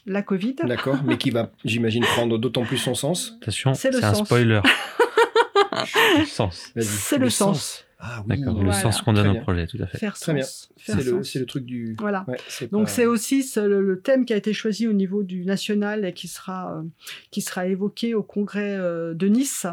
[0.06, 0.56] la Covid.
[0.66, 3.38] D'accord, mais qui va, j'imagine, prendre d'autant plus son sens.
[3.42, 4.26] attention C'est un sens.
[4.26, 4.60] spoiler
[6.18, 6.72] le sens.
[6.78, 7.84] C'est le sens.
[8.06, 8.68] Ah oui, d'accord Voilà.
[8.68, 10.68] le sens qu'on donne au projet tout à fait Faire Très sens.
[10.76, 11.96] C'est le, truc du.
[11.98, 12.24] Voilà.
[12.28, 12.36] Ouais,
[12.70, 15.44] Donc pas- c'est aussi ce- le, le thème qui a été choisi au niveau du
[15.46, 16.82] national et qui sera, euh,
[17.30, 19.66] qui sera évoqué au congrès euh, de Nice,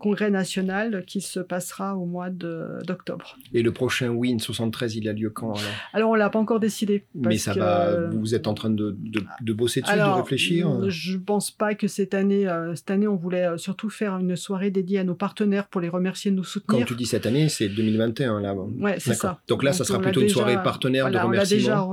[0.00, 3.38] congrès national qui se passera au mois de- d'octobre.
[3.54, 5.60] Et le prochain Win 73, il a lieu quand alors?
[5.92, 7.04] Alors on l'a pas encore décidé.
[7.14, 7.86] Mais ça que, va.
[7.86, 10.90] euh, Vous êtes en train de, de, de bosser dessus, alors, de réfléchir?
[10.90, 14.70] Je pense pas que cette année, euh, cette année, on voulait surtout faire une soirée
[14.70, 16.86] dédiée à nos partenaires pour les remercier de nous Quand soutenir.
[16.86, 18.54] tu dis cette année, c'est 2021 là.
[18.54, 19.40] Ouais, c'est ça.
[19.48, 21.86] Donc là, ça sera plutôt une soirée partenaire voilà, de On l'a déjà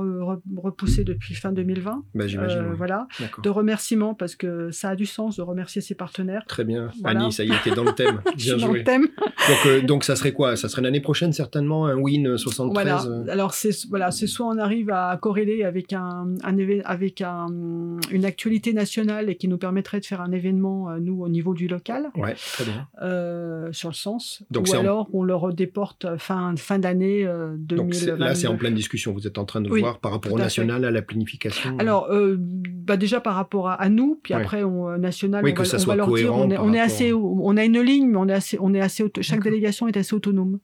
[0.56, 2.04] repoussé depuis fin 2020.
[2.14, 2.58] Bah, j'imagine.
[2.58, 2.74] Euh.
[2.74, 3.06] Voilà,
[3.42, 6.44] de remerciements parce que ça a du sens de remercier ses partenaires.
[6.46, 6.90] Très bien.
[7.02, 7.20] Voilà.
[7.22, 8.20] Annie, ça y est, t'es dans le thème.
[8.36, 8.78] Bien suis dans joué.
[8.78, 9.02] le thème.
[9.48, 10.56] Donc, euh, donc ça serait quoi?
[10.56, 13.04] Ça serait l'année prochaine certainement un Win 73 Voilà.
[13.06, 17.46] euh, Alors c'est voilà, c'est soit on arrive à corréler avec un, un avec un,
[18.10, 21.68] une actualité nationale et qui nous permettrait de faire un événement nous au niveau du
[21.68, 22.88] local Ouais, très bien.
[23.02, 24.42] euh, sur le sens.
[24.50, 28.46] Donc Ou en- alors on le redéporte fin fin d'année euh, Donc c'est- là, c'est
[28.46, 28.56] en 2022.
[28.58, 29.12] pleine discussion.
[29.12, 31.76] Vous êtes en train de Oui, voir par rapport au national, à la planification.
[31.78, 34.40] Alors, euh, bah déjà par rapport à, à nous, puis Ouais.
[34.40, 36.50] après on, national, Oui, on que va, ça on soit va leur dire, cohérent on
[36.50, 39.42] est, on assez, on a une ligne, mais on est assez, on est assez, chaque
[39.42, 40.58] délégation est assez autonome.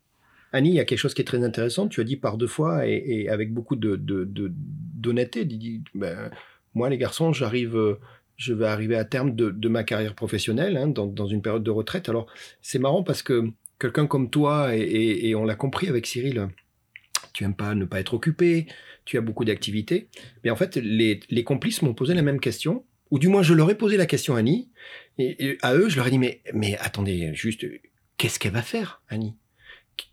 [0.52, 1.86] Annie, il y a quelque chose qui est très intéressant.
[1.86, 6.30] Tu as dit par deux fois et, et avec beaucoup de, d'honnêteté, dis, ben,
[6.74, 7.94] moi les garçons, j'arrive, euh,
[8.36, 11.62] je vais arriver à terme de, de ma carrière professionnelle hein, dans, dans une période
[11.62, 12.08] de retraite.
[12.08, 12.26] Alors
[12.62, 16.48] c'est marrant parce que quelqu'un comme toi et, et- et on l'a compris avec Cyril,
[17.40, 18.66] tu aimes pas ne pas être occupé,
[19.06, 20.08] tu as beaucoup d'activités.
[20.44, 23.70] Mais en fait, les, complices m'ont posé la même question, ou du moins je leur
[23.70, 24.68] ai posé la question Annie,
[25.16, 27.64] et, et à eux je leur ai dit mais mais attendez juste,
[28.18, 29.36] qu'est-ce qu'elle va faire Annie?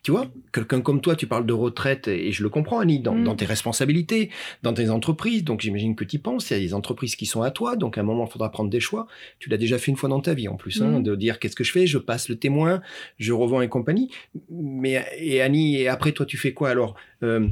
[0.04, 3.14] Tu vois, quelqu'un comme toi, tu parles de retraite, et je le comprends, Annie, dans,
[3.16, 3.24] Mm.
[3.24, 4.30] dans tes responsabilités,
[4.64, 7.26] dans tes entreprises, donc j'imagine que tu y penses, il y a des entreprises qui
[7.26, 9.08] sont à toi, donc à un moment, il faudra prendre des choix.
[9.40, 11.04] Tu l'as déjà fait une fois dans ta vie, en plus, hein, Mm.
[11.04, 12.82] de dire qu'est-ce que je fais, je passe le témoin,
[13.20, 14.10] je revends et compagnie.
[14.50, 16.96] Mais, et Annie, et après, toi, tu fais quoi alors?
[17.24, 17.48] Euh,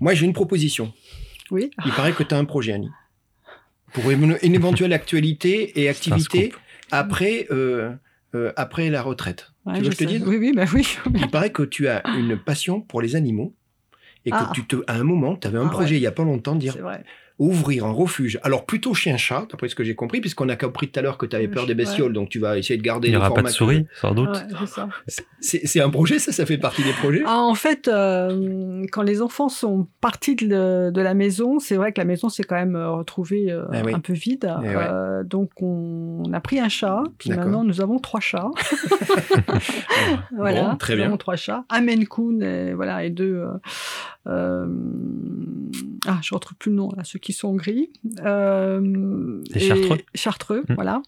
[0.00, 0.92] Moi, j'ai une proposition.
[1.50, 1.70] Oui.
[1.84, 2.90] Il paraît que tu as un projet, Annie.
[3.94, 6.52] Pour une, une éventuelle actualité et activité
[6.90, 7.90] après, euh,
[8.34, 9.52] euh, après la retraite.
[9.66, 10.22] Ouais, tu veux que je te dise?
[10.26, 10.96] Oui, oui, bah oui.
[11.14, 13.54] il paraît que tu as une passion pour les animaux
[14.24, 14.50] et que Ah.
[14.54, 16.54] tu te, à un moment, tu avais un Ah projet il y a pas longtemps
[16.54, 17.04] de dire C'est vrai.
[17.38, 18.38] Ouvrir un refuge.
[18.42, 21.26] Alors plutôt chien-chat, d'après ce que j'ai compris, puisqu'on a compris tout à l'heure que
[21.26, 23.42] tu avais peur des bestioles, donc tu vas essayer de garder Il n'y aura pas
[23.42, 24.30] de souris, sans doute.
[24.30, 27.22] Ouais, c'est un projet, ça, ça fait partie des projets?
[27.26, 31.76] Ah, en fait, euh, quand les enfants sont partis de, le- de la maison, c'est
[31.76, 33.94] vrai que la maison s'est quand même euh, retrouvée euh, Ah oui.
[33.94, 34.52] un peu vide.
[34.64, 34.88] Eh ouais.
[35.24, 37.02] Donc, on, a pris un chat.
[37.18, 38.50] Puis maintenant, nous avons trois chats.
[40.36, 41.06] voilà, Bon, très nous bien.
[41.06, 41.64] avons trois chats.
[41.70, 43.34] Un Maine Coon et, voilà, et deux.
[43.36, 43.48] euh,
[44.26, 44.66] euh,
[46.06, 47.90] ah, je ne retrouve plus le nom, là, ceux qui sont gris.
[48.24, 50.74] Euh, et- chartreux Chartreux, Hmm.
[50.74, 51.02] voilà.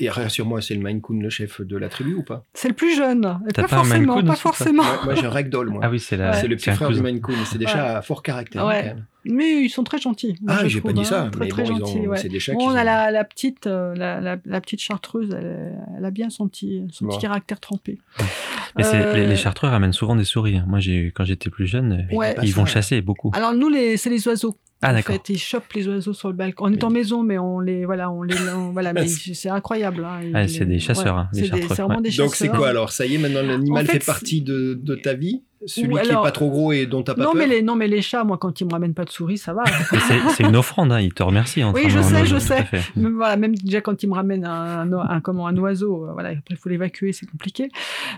[0.00, 2.74] Et rassure-moi, c'est le Maine Coon, le chef de la tribu ou pas C'est le
[2.74, 3.38] plus jeune.
[3.48, 4.82] Et pas forcément, Coon pas forcément.
[4.82, 5.80] Ouais, Moi, j'ai un ragdoll, moi.
[5.84, 6.32] Ah oui, c'est la.
[6.34, 7.00] C'est le petit frère du.
[7.02, 7.34] Maine Coon.
[7.46, 7.70] C'est des Ouais.
[7.72, 8.64] chats à fort caractère.
[8.66, 8.80] Ouais.
[8.80, 9.04] quand même.
[9.24, 10.34] Mais ils sont très gentils.
[10.42, 11.28] moi, Ah, j'ai pas dit hein, ça.
[11.30, 12.16] Très, mais très bon, ils ont- gentils, ouais.
[12.18, 14.80] c'est des chats Bon, qui on a la, la petite, euh, la, la, la petite
[14.80, 17.12] chartreuse, elle, elle a bien son petit, son Bon.
[17.12, 17.98] petit caractère trempé.
[18.76, 20.56] Mais c'est- Euh, les, les chartreux ramènent souvent des souris.
[20.56, 20.64] hein.
[20.66, 22.34] Moi, j'ai, quand j'étais plus jeune, Ouais.
[22.42, 23.30] ils vont chasser beaucoup.
[23.34, 24.56] Alors nous, les, c'est les oiseaux.
[24.82, 26.64] Ah, en fait, ils chopent les oiseaux sur le balcon.
[26.66, 30.04] On est en maison, mais on les, voilà, on les, on- voilà, mais c'est incroyable.
[30.04, 32.02] Hein, Ah, Ils- c'est des chasseurs, hein, c'est des- chartreux, C'est vraiment ouais.
[32.02, 32.26] des chasseurs.
[32.26, 32.90] Donc c'est quoi alors?
[32.90, 35.42] Ça y est, maintenant l'animal En fait, fait, partie de, de ta vie?
[35.64, 37.36] Celui qui est pas trop gros et dont t'as pas non, peur?
[37.40, 39.52] mais les, non, mais les chats, moi, quand ils me ramènent pas de souris, ça
[39.54, 39.62] va.
[40.36, 40.98] C'est, une offrande, hein.
[40.98, 41.62] ils te remercient.
[41.62, 42.64] en Oui, je sais, je sais.
[42.96, 46.12] Même, voilà, même déjà quand ils me ramènent un, un, un- comment, un oiseau, euh,
[46.14, 47.68] voilà, après il faut l'évacuer, c'est compliqué.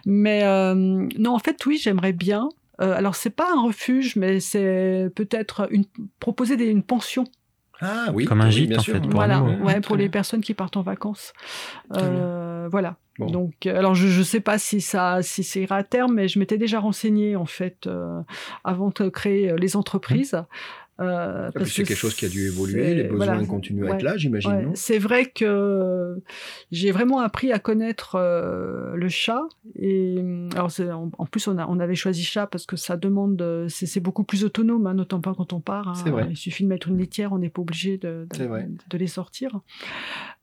[0.07, 0.75] Mais euh,
[1.19, 2.49] non, en fait, oui, j'aimerais bien.
[2.81, 5.85] Euh, alors, c'est pas un refuge, mais c'est peut-être une,
[6.21, 7.25] proposer des, une pension.
[7.81, 8.25] Ah oui.
[8.25, 8.95] Comme un gîte, en sûr.
[8.95, 10.11] fait, pour voilà, nous, Ouais, ouais, très pour les bien.
[10.13, 11.33] personnes qui partent en vacances.
[11.97, 12.97] Euh, voilà.
[13.19, 13.27] Bon.
[13.27, 16.27] Donc, euh, alors je ne sais pas si ça, si ça ira à terme, mais
[16.27, 18.21] je m'étais déjà renseignée en fait euh,
[18.65, 20.37] avant de créer euh, les entreprises.
[21.01, 23.45] Euh, Ah, parce c'est que quelque chose qui a dû évoluer, les besoins voilà.
[23.47, 23.95] continuent à Ouais.
[23.97, 26.23] être là, j'imagine, Ouais, c'est vrai que
[26.71, 29.43] j'ai vraiment appris à connaître euh, le chat.
[29.75, 32.97] Et euh, alors en, en plus, on, a, on avait choisi chat parce que ça
[32.97, 35.89] demande, euh, c'est beaucoup plus autonome, hein, notamment pas quand on part.
[35.89, 36.27] hein.
[36.31, 38.29] Il suffit de mettre une litière, on n'est pas obligé de
[38.97, 39.61] les sortir.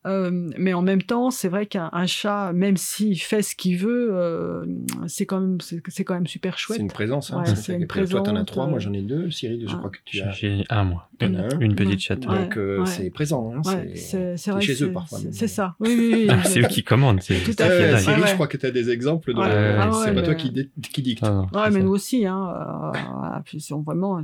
[0.07, 3.77] Euh, mais en même temps, c'est vrai qu'un un chat, même s'il fait ce qu'il
[3.77, 4.65] veut, euh,
[5.07, 6.77] c'est quand même c'est c'est quand même super chouette.
[6.77, 7.31] C'est une présence.
[7.31, 8.93] Hein, Ouais, ça c'est fait une quelque- Toi, t'en as présence, trois, euh, moi j'en
[8.93, 9.29] ai deux.
[9.29, 9.77] Cyril, je ouais.
[9.77, 10.31] crois que tu as.
[10.31, 11.07] J'ai un, moi.
[11.21, 11.59] Un.
[11.59, 12.25] Une petite chatte.
[12.25, 12.35] Ouais.
[12.39, 12.85] Donc euh, ouais.
[12.87, 13.53] c'est présent.
[13.55, 15.75] Hein, Ouais, c'est- chez eux c'est- parfois, c'est- ça.
[15.79, 16.27] Oui, oui, oui.
[16.31, 17.21] Ah, c'est eux qui commandent.
[17.21, 17.99] C'est, Tout à Euh, dingue.
[18.01, 19.33] Cyril, Ouais, je crois que tu as des exemples.
[19.37, 21.23] Ah c'est ouais, pas toi mais- qui, dicte.
[21.23, 22.91] Ah, Ouais, mais nous aussi, hein.
[22.95, 24.21] euh, vraiment,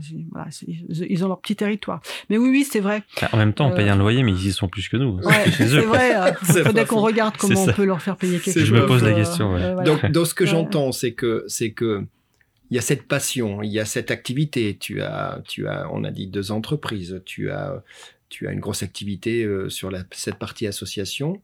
[0.67, 2.01] ils ont leur petit territoire.
[2.31, 3.03] Mais oui, oui, c'est vrai.
[3.21, 4.97] Ah, En même temps, on paye Euh, un loyer, mais ils y sont plus que
[4.97, 5.19] nous.
[5.67, 5.87] C'est chez eux.
[5.87, 6.15] vrai.
[6.15, 8.63] euh, C'est faudrait qu'on regarde comment on peut leur faire payer quelque chose.
[8.63, 9.61] Je me pose la euh, question, ouais.
[9.61, 9.89] euh, voilà.
[9.89, 10.49] Donc, dans ce que Ouais.
[10.49, 12.03] j'entends, c'est que, c'est que,
[12.69, 14.75] il y a cette passion, il y a cette activité.
[14.79, 17.21] Tu as, tu as, on a dit deux entreprises.
[17.25, 17.81] Tu as,
[18.29, 21.41] tu as une grosse activité euh, sur la, cette partie association.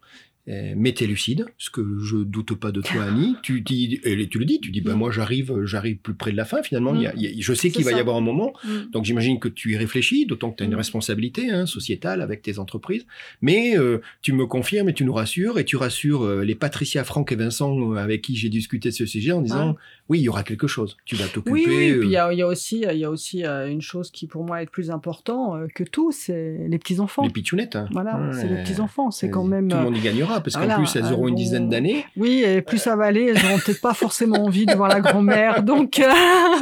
[0.49, 3.35] Euh, mais t'es lucide, ce que je doute pas de toi, Annie.
[3.43, 4.97] Tu, dis, et tu le dis, tu dis, bah, Mm.
[4.97, 6.61] moi j'arrive, j'arrive plus près de la fin.
[6.63, 8.51] Finalement, il y a- il y a- je sais qu'il va y avoir un moment
[8.65, 8.91] Mm.
[8.91, 10.77] donc j'imagine que tu y réfléchis, d'autant que tu as une Mm.
[10.77, 13.05] responsabilité hein, sociétale avec tes entreprises.
[13.41, 17.05] Mais euh, tu me confirmes et tu nous rassures, et tu rassures euh, les Patricia,
[17.05, 19.77] Franck et Vincent euh, avec qui j'ai discuté de ce sujet en disant
[20.09, 20.97] oui, il y aura quelque chose.
[21.05, 21.51] Tu vas t'occuper.
[21.51, 23.09] Oui, oui, et puis il y euh, a, il y a aussi, il y a
[23.09, 26.77] aussi euh, une chose qui pour moi est plus important euh, que tout, c'est les
[26.77, 27.23] petits enfants.
[27.23, 27.75] les pitchounettes.
[27.75, 27.87] hein.
[27.91, 28.33] Voilà, Ouais.
[28.33, 29.69] c'est les petits enfants, c'est quand même.
[29.69, 32.05] Tout le monde y gagnera, parce voilà, qu'en plus, elles auront une dizaine d'années.
[32.17, 34.99] Oui, et plus ça va aller, elles n'auront peut-être pas forcément envie de voir la
[35.01, 35.99] grand-mère, donc.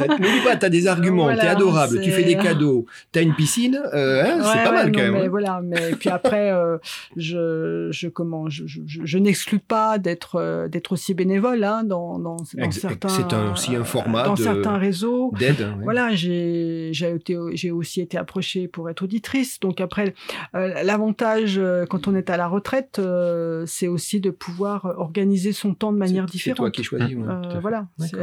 [0.08, 3.18] N'oublie pas, tu as des arguments, Voilà, tu es adorable, tu fais des cadeaux, tu
[3.18, 5.12] as une piscine, euh, hein, c'est pas ouais, mal non, quand même.
[5.14, 5.28] Mais hein.
[5.28, 6.78] voilà, mais puis après, euh,
[7.16, 12.18] je, je comment, je, je, je- je n'exclus pas d'être d'être aussi bénévole hein, dans,
[12.18, 13.08] dans, dans certains.
[13.32, 15.32] C'est un- aussi un format dans de- certains réseaux.
[15.38, 15.60] D'aide.
[15.60, 15.84] ouais.
[15.84, 19.60] Voilà, j'ai j'ai été j'ai aussi été approchée pour être auditrice.
[19.60, 20.14] Donc après,
[20.54, 25.52] euh, l'avantage euh, quand on est à la retraite, euh, c'est aussi de pouvoir organiser
[25.52, 26.72] son temps de manière C'est- C'est toi différente.
[26.72, 27.16] qui choisis.
[27.16, 27.24] ouais,
[27.56, 28.16] Euh, voilà, c'est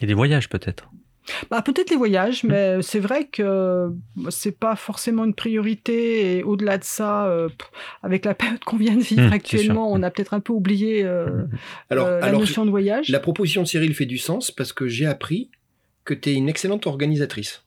[0.00, 0.90] Et des voyages, peut-être.
[1.50, 3.90] Bah, peut-être les voyages, mais c'est vrai que
[4.28, 6.36] c'est pas forcément une priorité.
[6.36, 7.48] Et au-delà de ça, euh,
[8.02, 10.52] avec la période qu'on vient de vivre Mmh, c'est actuellement, on a peut-être un peu
[10.52, 11.44] oublié euh,
[11.90, 13.08] Alors, euh, la alors notion de voyage.
[13.08, 15.50] La proposition de Cyril fait du sens parce que j'ai appris
[16.04, 17.64] que tu es une excellente organisatrice.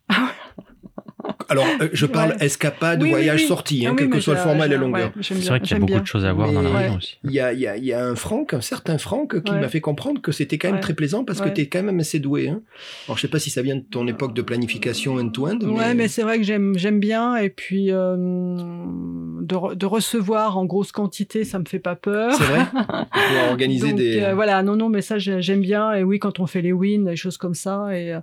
[1.49, 2.45] Alors, euh, je parle Ouais.
[2.45, 3.48] escapade, Oui, voyage, oui.
[3.48, 5.11] sortie, hein, Ah oui, quel que soit le format et la longueur.
[5.22, 6.02] C'est vrai qu'il y a beaucoup bien.
[6.02, 7.18] de choses à voir dans la région aussi.
[7.24, 9.52] Il y a, il y, a, il y a un Franck, un certain Franck, qui
[9.52, 9.60] Ouais.
[9.60, 10.82] m'a fait comprendre que c'était quand même Ouais.
[10.82, 12.49] très plaisant parce que tu es quand même assez doué.
[12.49, 12.61] Hein.
[13.07, 15.60] Alors, je sais pas si ça vient de ton époque de planification end-to-end.
[15.61, 21.44] Ouais, mais c'est vrai que j'aime bien et puis euh, de, recevoir en grosse quantité,
[21.44, 22.34] ça me fait pas peur.
[22.34, 22.65] C'est vrai.
[22.74, 24.22] Pour organiser des.
[24.22, 25.94] Euh, voilà, non, non, mais ça j'aime bien.
[25.94, 27.88] Et oui, quand on fait les wins, des choses comme ça.
[27.98, 28.18] Et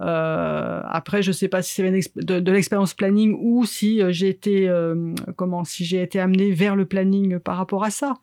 [0.00, 4.70] euh, après, je sais pas si c'est de, de l'expérience planning ou si j'ai été
[5.36, 8.14] comment, si j'ai été amené vers le planning par rapport à ça.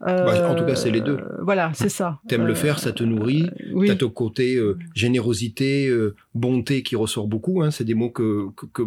[0.00, 1.18] Bah, en tout cas, c'est les deux.
[1.40, 2.18] voilà, c'est ça.
[2.28, 3.48] T'aimes le faire, ça te nourrit.
[3.72, 3.88] Oui.
[3.88, 4.60] T'as ton côté
[4.94, 5.90] générosité,
[6.36, 7.62] bonté qui ressort beaucoup.
[7.62, 8.82] Hein, c'est des mots que, que,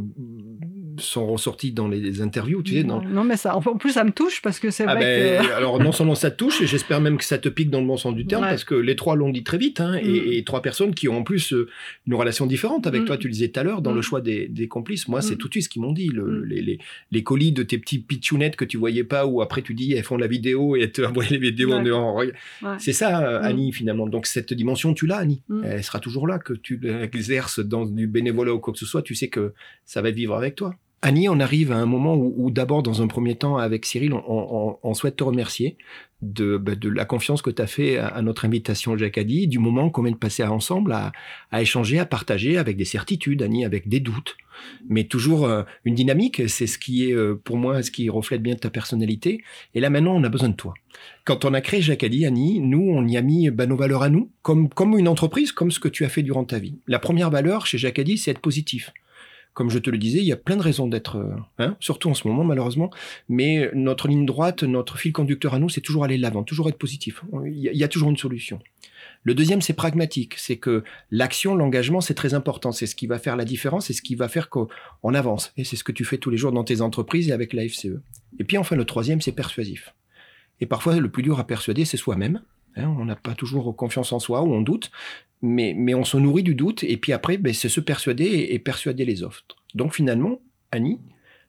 [0.98, 2.84] sont ressortis dans les interviews, tu sais.
[2.84, 5.52] Non, non mais ça, en plus, ça me touche parce que c'est ah vrai ben,
[5.56, 7.88] Alors, non seulement ça te touche, et j'espère même que ça te pique dans le
[7.88, 10.44] bon sens du terme, parce que les trois l'ont dit très vite, hein, et, mm.
[10.44, 11.70] trois personnes qui ont en plus euh,
[12.08, 13.06] une relation différente avec mm.
[13.06, 14.04] toi, tu le disais tout à l'heure, dans le mm.
[14.04, 15.08] choix des, des complices.
[15.08, 16.08] Moi, c'est tout de suite ce qu'ils m'ont dit.
[16.08, 16.80] Le, les, les,
[17.12, 20.04] les, colis de tes petits pitchounettes que tu voyais pas, ou après tu dis, elles
[20.04, 22.22] font la vidéo et elles te envoient les vidéos en dehors.
[22.78, 24.08] C'est ça, euh, Annie, finalement.
[24.08, 25.42] Donc, cette dimension, tu l'as, Annie.
[25.64, 26.80] Elle sera toujours là, que tu
[27.60, 29.54] dans du bénévolat ou quoi que ce soit, tu sais que
[29.86, 30.76] ça va vivre avec toi.
[31.02, 34.94] Annie, on arrive à un moment où, d'abord, dans un premier temps, avec Cyril, on,
[34.94, 35.78] souhaite te remercier
[36.22, 39.90] de, bah, de la confiance que tu as fait à, notre invitation Jacadi, du moment
[39.90, 41.14] qu'on vient de passer ensemble à,
[41.62, 44.36] échanger, à partager avec des certitudes, Annie, avec des doutes,
[44.90, 46.50] mais toujours euh, une dynamique.
[46.50, 49.42] C'est ce qui est, euh, pour moi, ce qui reflète bien ta personnalité.
[49.76, 50.74] Et là, maintenant, on a besoin de toi.
[51.24, 54.10] Quand on a créé Jacadi, Annie, nous, on y a mis bah, nos valeurs à
[54.10, 56.76] nous, comme, comme une entreprise, comme ce que tu as fait durant ta vie.
[56.88, 58.92] La première valeur chez Jacadi, c'est être positif
[59.54, 62.10] comme je te le disais, il y a plein de raisons d'être, euh, hein, surtout
[62.10, 62.92] en ce moment malheureusement,
[63.28, 66.70] mais notre ligne droite, notre fil conducteur à nous, c'est toujours aller de l'avant, toujours
[66.70, 67.24] être positif.
[67.46, 68.60] Il y, a, toujours une solution.
[69.24, 73.20] Le deuxième, c'est pragmatique, c'est que l'action, l'engagement, c'est très important, c'est ce qui va
[73.20, 74.68] faire la différence, c'est ce qui va faire qu'on
[75.14, 77.54] avance, et c'est ce que tu fais tous les jours dans tes entreprises et avec
[77.54, 78.00] la FCE.
[78.40, 79.94] Et puis enfin, le troisième, c'est persuasif.
[80.62, 82.42] Et parfois, le plus dur à persuader, c'est soi-même.
[82.76, 84.92] Hein, on n'a pas toujours confiance en soi ou on doute,
[85.42, 88.60] mais, mais on se nourrit du doute, et puis après, ben, c'est se persuader et,
[88.60, 89.44] persuader les autres.
[89.74, 90.42] Donc finalement,
[90.72, 91.00] Annie,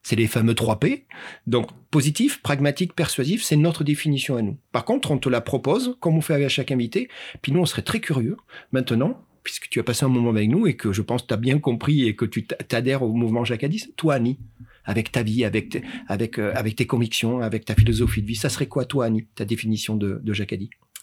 [0.03, 1.07] c'est les fameux 3 P.
[1.47, 4.57] Donc positif, pragmatique, persuasif, c'est notre définition à nous.
[4.73, 7.09] Par contre, on te la propose, comme on fait avec chaque invité,
[7.43, 8.37] puis nous, on serait très curieux
[8.73, 11.35] maintenant, puisque tu as passé un moment avec nous et que je pense que tu
[11.35, 14.39] as bien compris et que tu t'adhères au mouvement Jacadis, toi, Annie,
[14.85, 18.49] avec ta vie, avec, avec, euh, avec tes convictions, avec ta philosophie de vie, ça
[18.49, 20.33] serait quoi, toi, Annie, ta définition de, de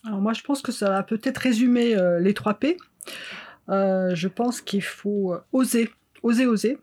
[0.05, 2.77] alors moi, je pense que ça va peut-être résumer euh, les trois P.
[3.69, 5.89] Euh, je pense qu'il faut euh, oser,
[6.23, 6.77] oser, oser,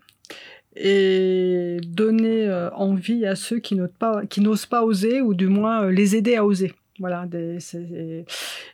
[0.75, 6.45] et donner envie à ceux qui n'osent pas, oser, ou du moins les aider à
[6.45, 6.73] oser.
[6.99, 7.57] Voilà, des,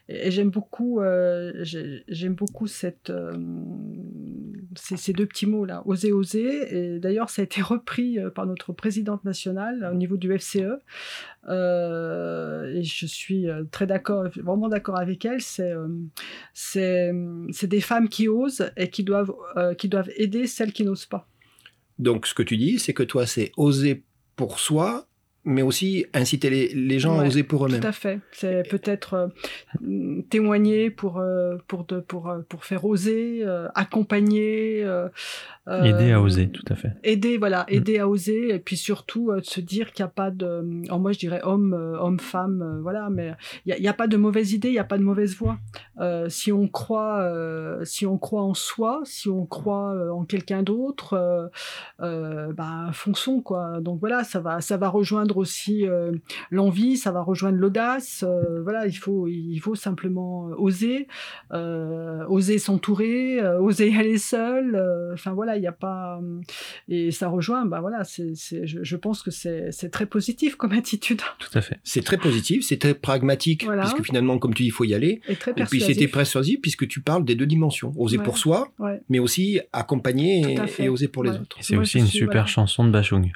[0.08, 1.00] et j'aime beaucoup,
[1.62, 3.12] j'aime beaucoup cette,
[4.72, 6.74] euh, ces, deux petits mots là, oser, oser.
[6.74, 10.58] Et d'ailleurs, ça a été repris euh, par notre présidente nationale au niveau du FCE.
[11.48, 15.40] et je suis très d'accord, vraiment d'accord avec elle.
[15.40, 15.72] C'est,
[16.54, 17.12] c'est,
[17.66, 19.34] des femmes qui osent et qui doivent,
[19.78, 21.28] qui doivent aider celles qui n'osent pas.
[21.98, 24.04] Donc, ce que tu dis, c'est que toi, c'est oser
[24.36, 25.06] pour soi
[25.44, 27.80] mais aussi inciter les, gens à oser pour eux-mêmes.
[27.80, 28.20] Tout à fait.
[28.30, 29.14] C'est peut-être
[29.82, 33.44] euh, témoigner pour, euh, pour, pour, euh, pour faire oser,
[33.74, 34.86] accompagner.
[35.66, 36.92] aider à oser, tout à fait.
[37.02, 37.74] Aider, voilà, mm.
[37.74, 40.88] aider à oser, et puis surtout de se dire qu'il n'y a pas de.
[40.90, 43.32] En moi, je dirais homme, homme, femme, voilà, mais
[43.66, 45.58] il n'y a, a, pas de mauvaise idée, il n'y a pas de mauvaise voie.
[46.28, 47.28] si on croit,
[47.82, 51.50] si on croit en soi, si on croit en quelqu'un d'autre,
[51.98, 53.80] bah, fonçons, quoi.
[53.80, 56.12] Donc voilà, ça va, ça va rejoindre aussi euh,
[56.50, 58.24] l'envie, ça va rejoindre l'audace.
[58.26, 61.06] Euh, voilà, il faut, il faut simplement euh, oser,
[62.28, 64.80] oser s'entourer, oser aller seul.
[65.12, 66.20] Enfin voilà, il n'y a pas
[66.88, 67.66] et ça rejoint.
[67.66, 71.20] Bah voilà, c'est, je, pense que c'est très positif comme attitude.
[71.38, 71.78] Tout à fait.
[71.84, 75.20] C'est très positif, c'est très pragmatique puisque finalement, comme tu dis, il faut y aller.
[75.28, 78.72] Et, très et puis c'était persuasif puisque tu parles des deux dimensions, oser pour soi,
[79.08, 81.56] mais aussi accompagner et, oser pour les autres.
[81.60, 83.32] C'est aussi une super chanson de Bachung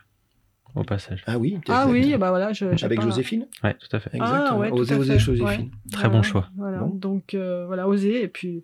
[0.77, 1.23] au passage.
[1.27, 2.53] Ah oui Ah oui, bah voilà.
[2.53, 3.47] Je, Avec Joséphine?
[3.65, 4.11] Oui, tout à fait.
[4.15, 4.63] Exactement.
[4.63, 5.71] Ah, oser, oser, Joséphine.
[5.91, 6.49] Très bon choix.
[6.57, 6.87] Voilà.
[6.93, 8.23] Donc, euh, voilà, oser.
[8.23, 8.63] Et puis,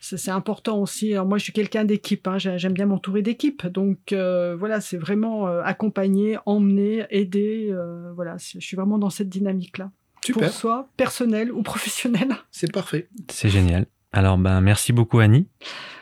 [0.00, 1.12] c'est important aussi.
[1.14, 2.28] Alors, moi, je suis quelqu'un d'équipe.
[2.28, 2.38] Hein.
[2.38, 3.66] J'aime bien m'entourer d'équipe.
[3.66, 7.74] Donc, euh, voilà, c'est vraiment euh, accompagner, emmener, aider.
[8.14, 9.90] voilà, je suis vraiment dans cette dynamique-là.
[10.24, 10.48] Super.
[10.48, 12.28] Pour soi, personnel ou professionnel.
[12.50, 13.08] C'est parfait.
[13.30, 13.86] C'est génial.
[14.12, 15.46] Alors, ben, merci beaucoup, Annie,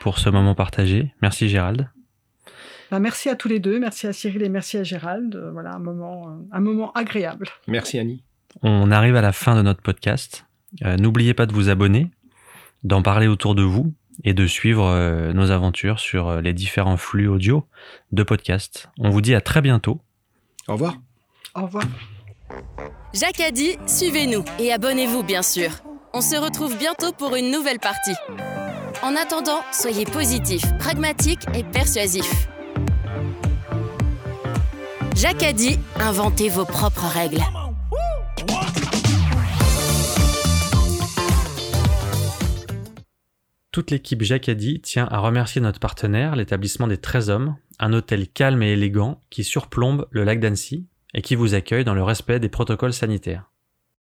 [0.00, 1.12] pour ce moment partagé.
[1.20, 1.90] Merci, Gérald.
[2.90, 5.34] Bah, merci à tous les deux, merci à Cyril et merci à Gérald.
[5.34, 7.48] Euh, voilà un moment, euh, un moment agréable.
[7.66, 8.22] Merci Annie.
[8.62, 10.46] On arrive à la fin de notre podcast.
[10.84, 12.10] Euh, n'oubliez pas de vous abonner,
[12.82, 13.92] d'en parler autour de vous
[14.22, 17.66] et de suivre nos aventures sur les différents flux audio
[18.12, 18.88] de podcast.
[18.98, 20.00] On vous dit à très bientôt.
[20.68, 20.96] Au revoir.
[21.56, 21.82] Au revoir.
[23.12, 25.70] Jacques a dit, suivez-nous et abonnez-vous bien sûr.
[26.12, 28.14] On se retrouve bientôt pour une nouvelle partie.
[29.02, 32.48] En attendant, soyez positifs, pragmatiques et persuasifs.
[35.14, 37.40] Jacadi, inventez vos propres règles.
[43.70, 48.62] Toute l'équipe Jacadi tient à remercier notre partenaire, l'établissement des 13 hommes, un hôtel calme
[48.62, 52.48] et élégant qui surplombe le lac d'Annecy et qui vous accueille dans le respect des
[52.48, 53.53] protocoles sanitaires.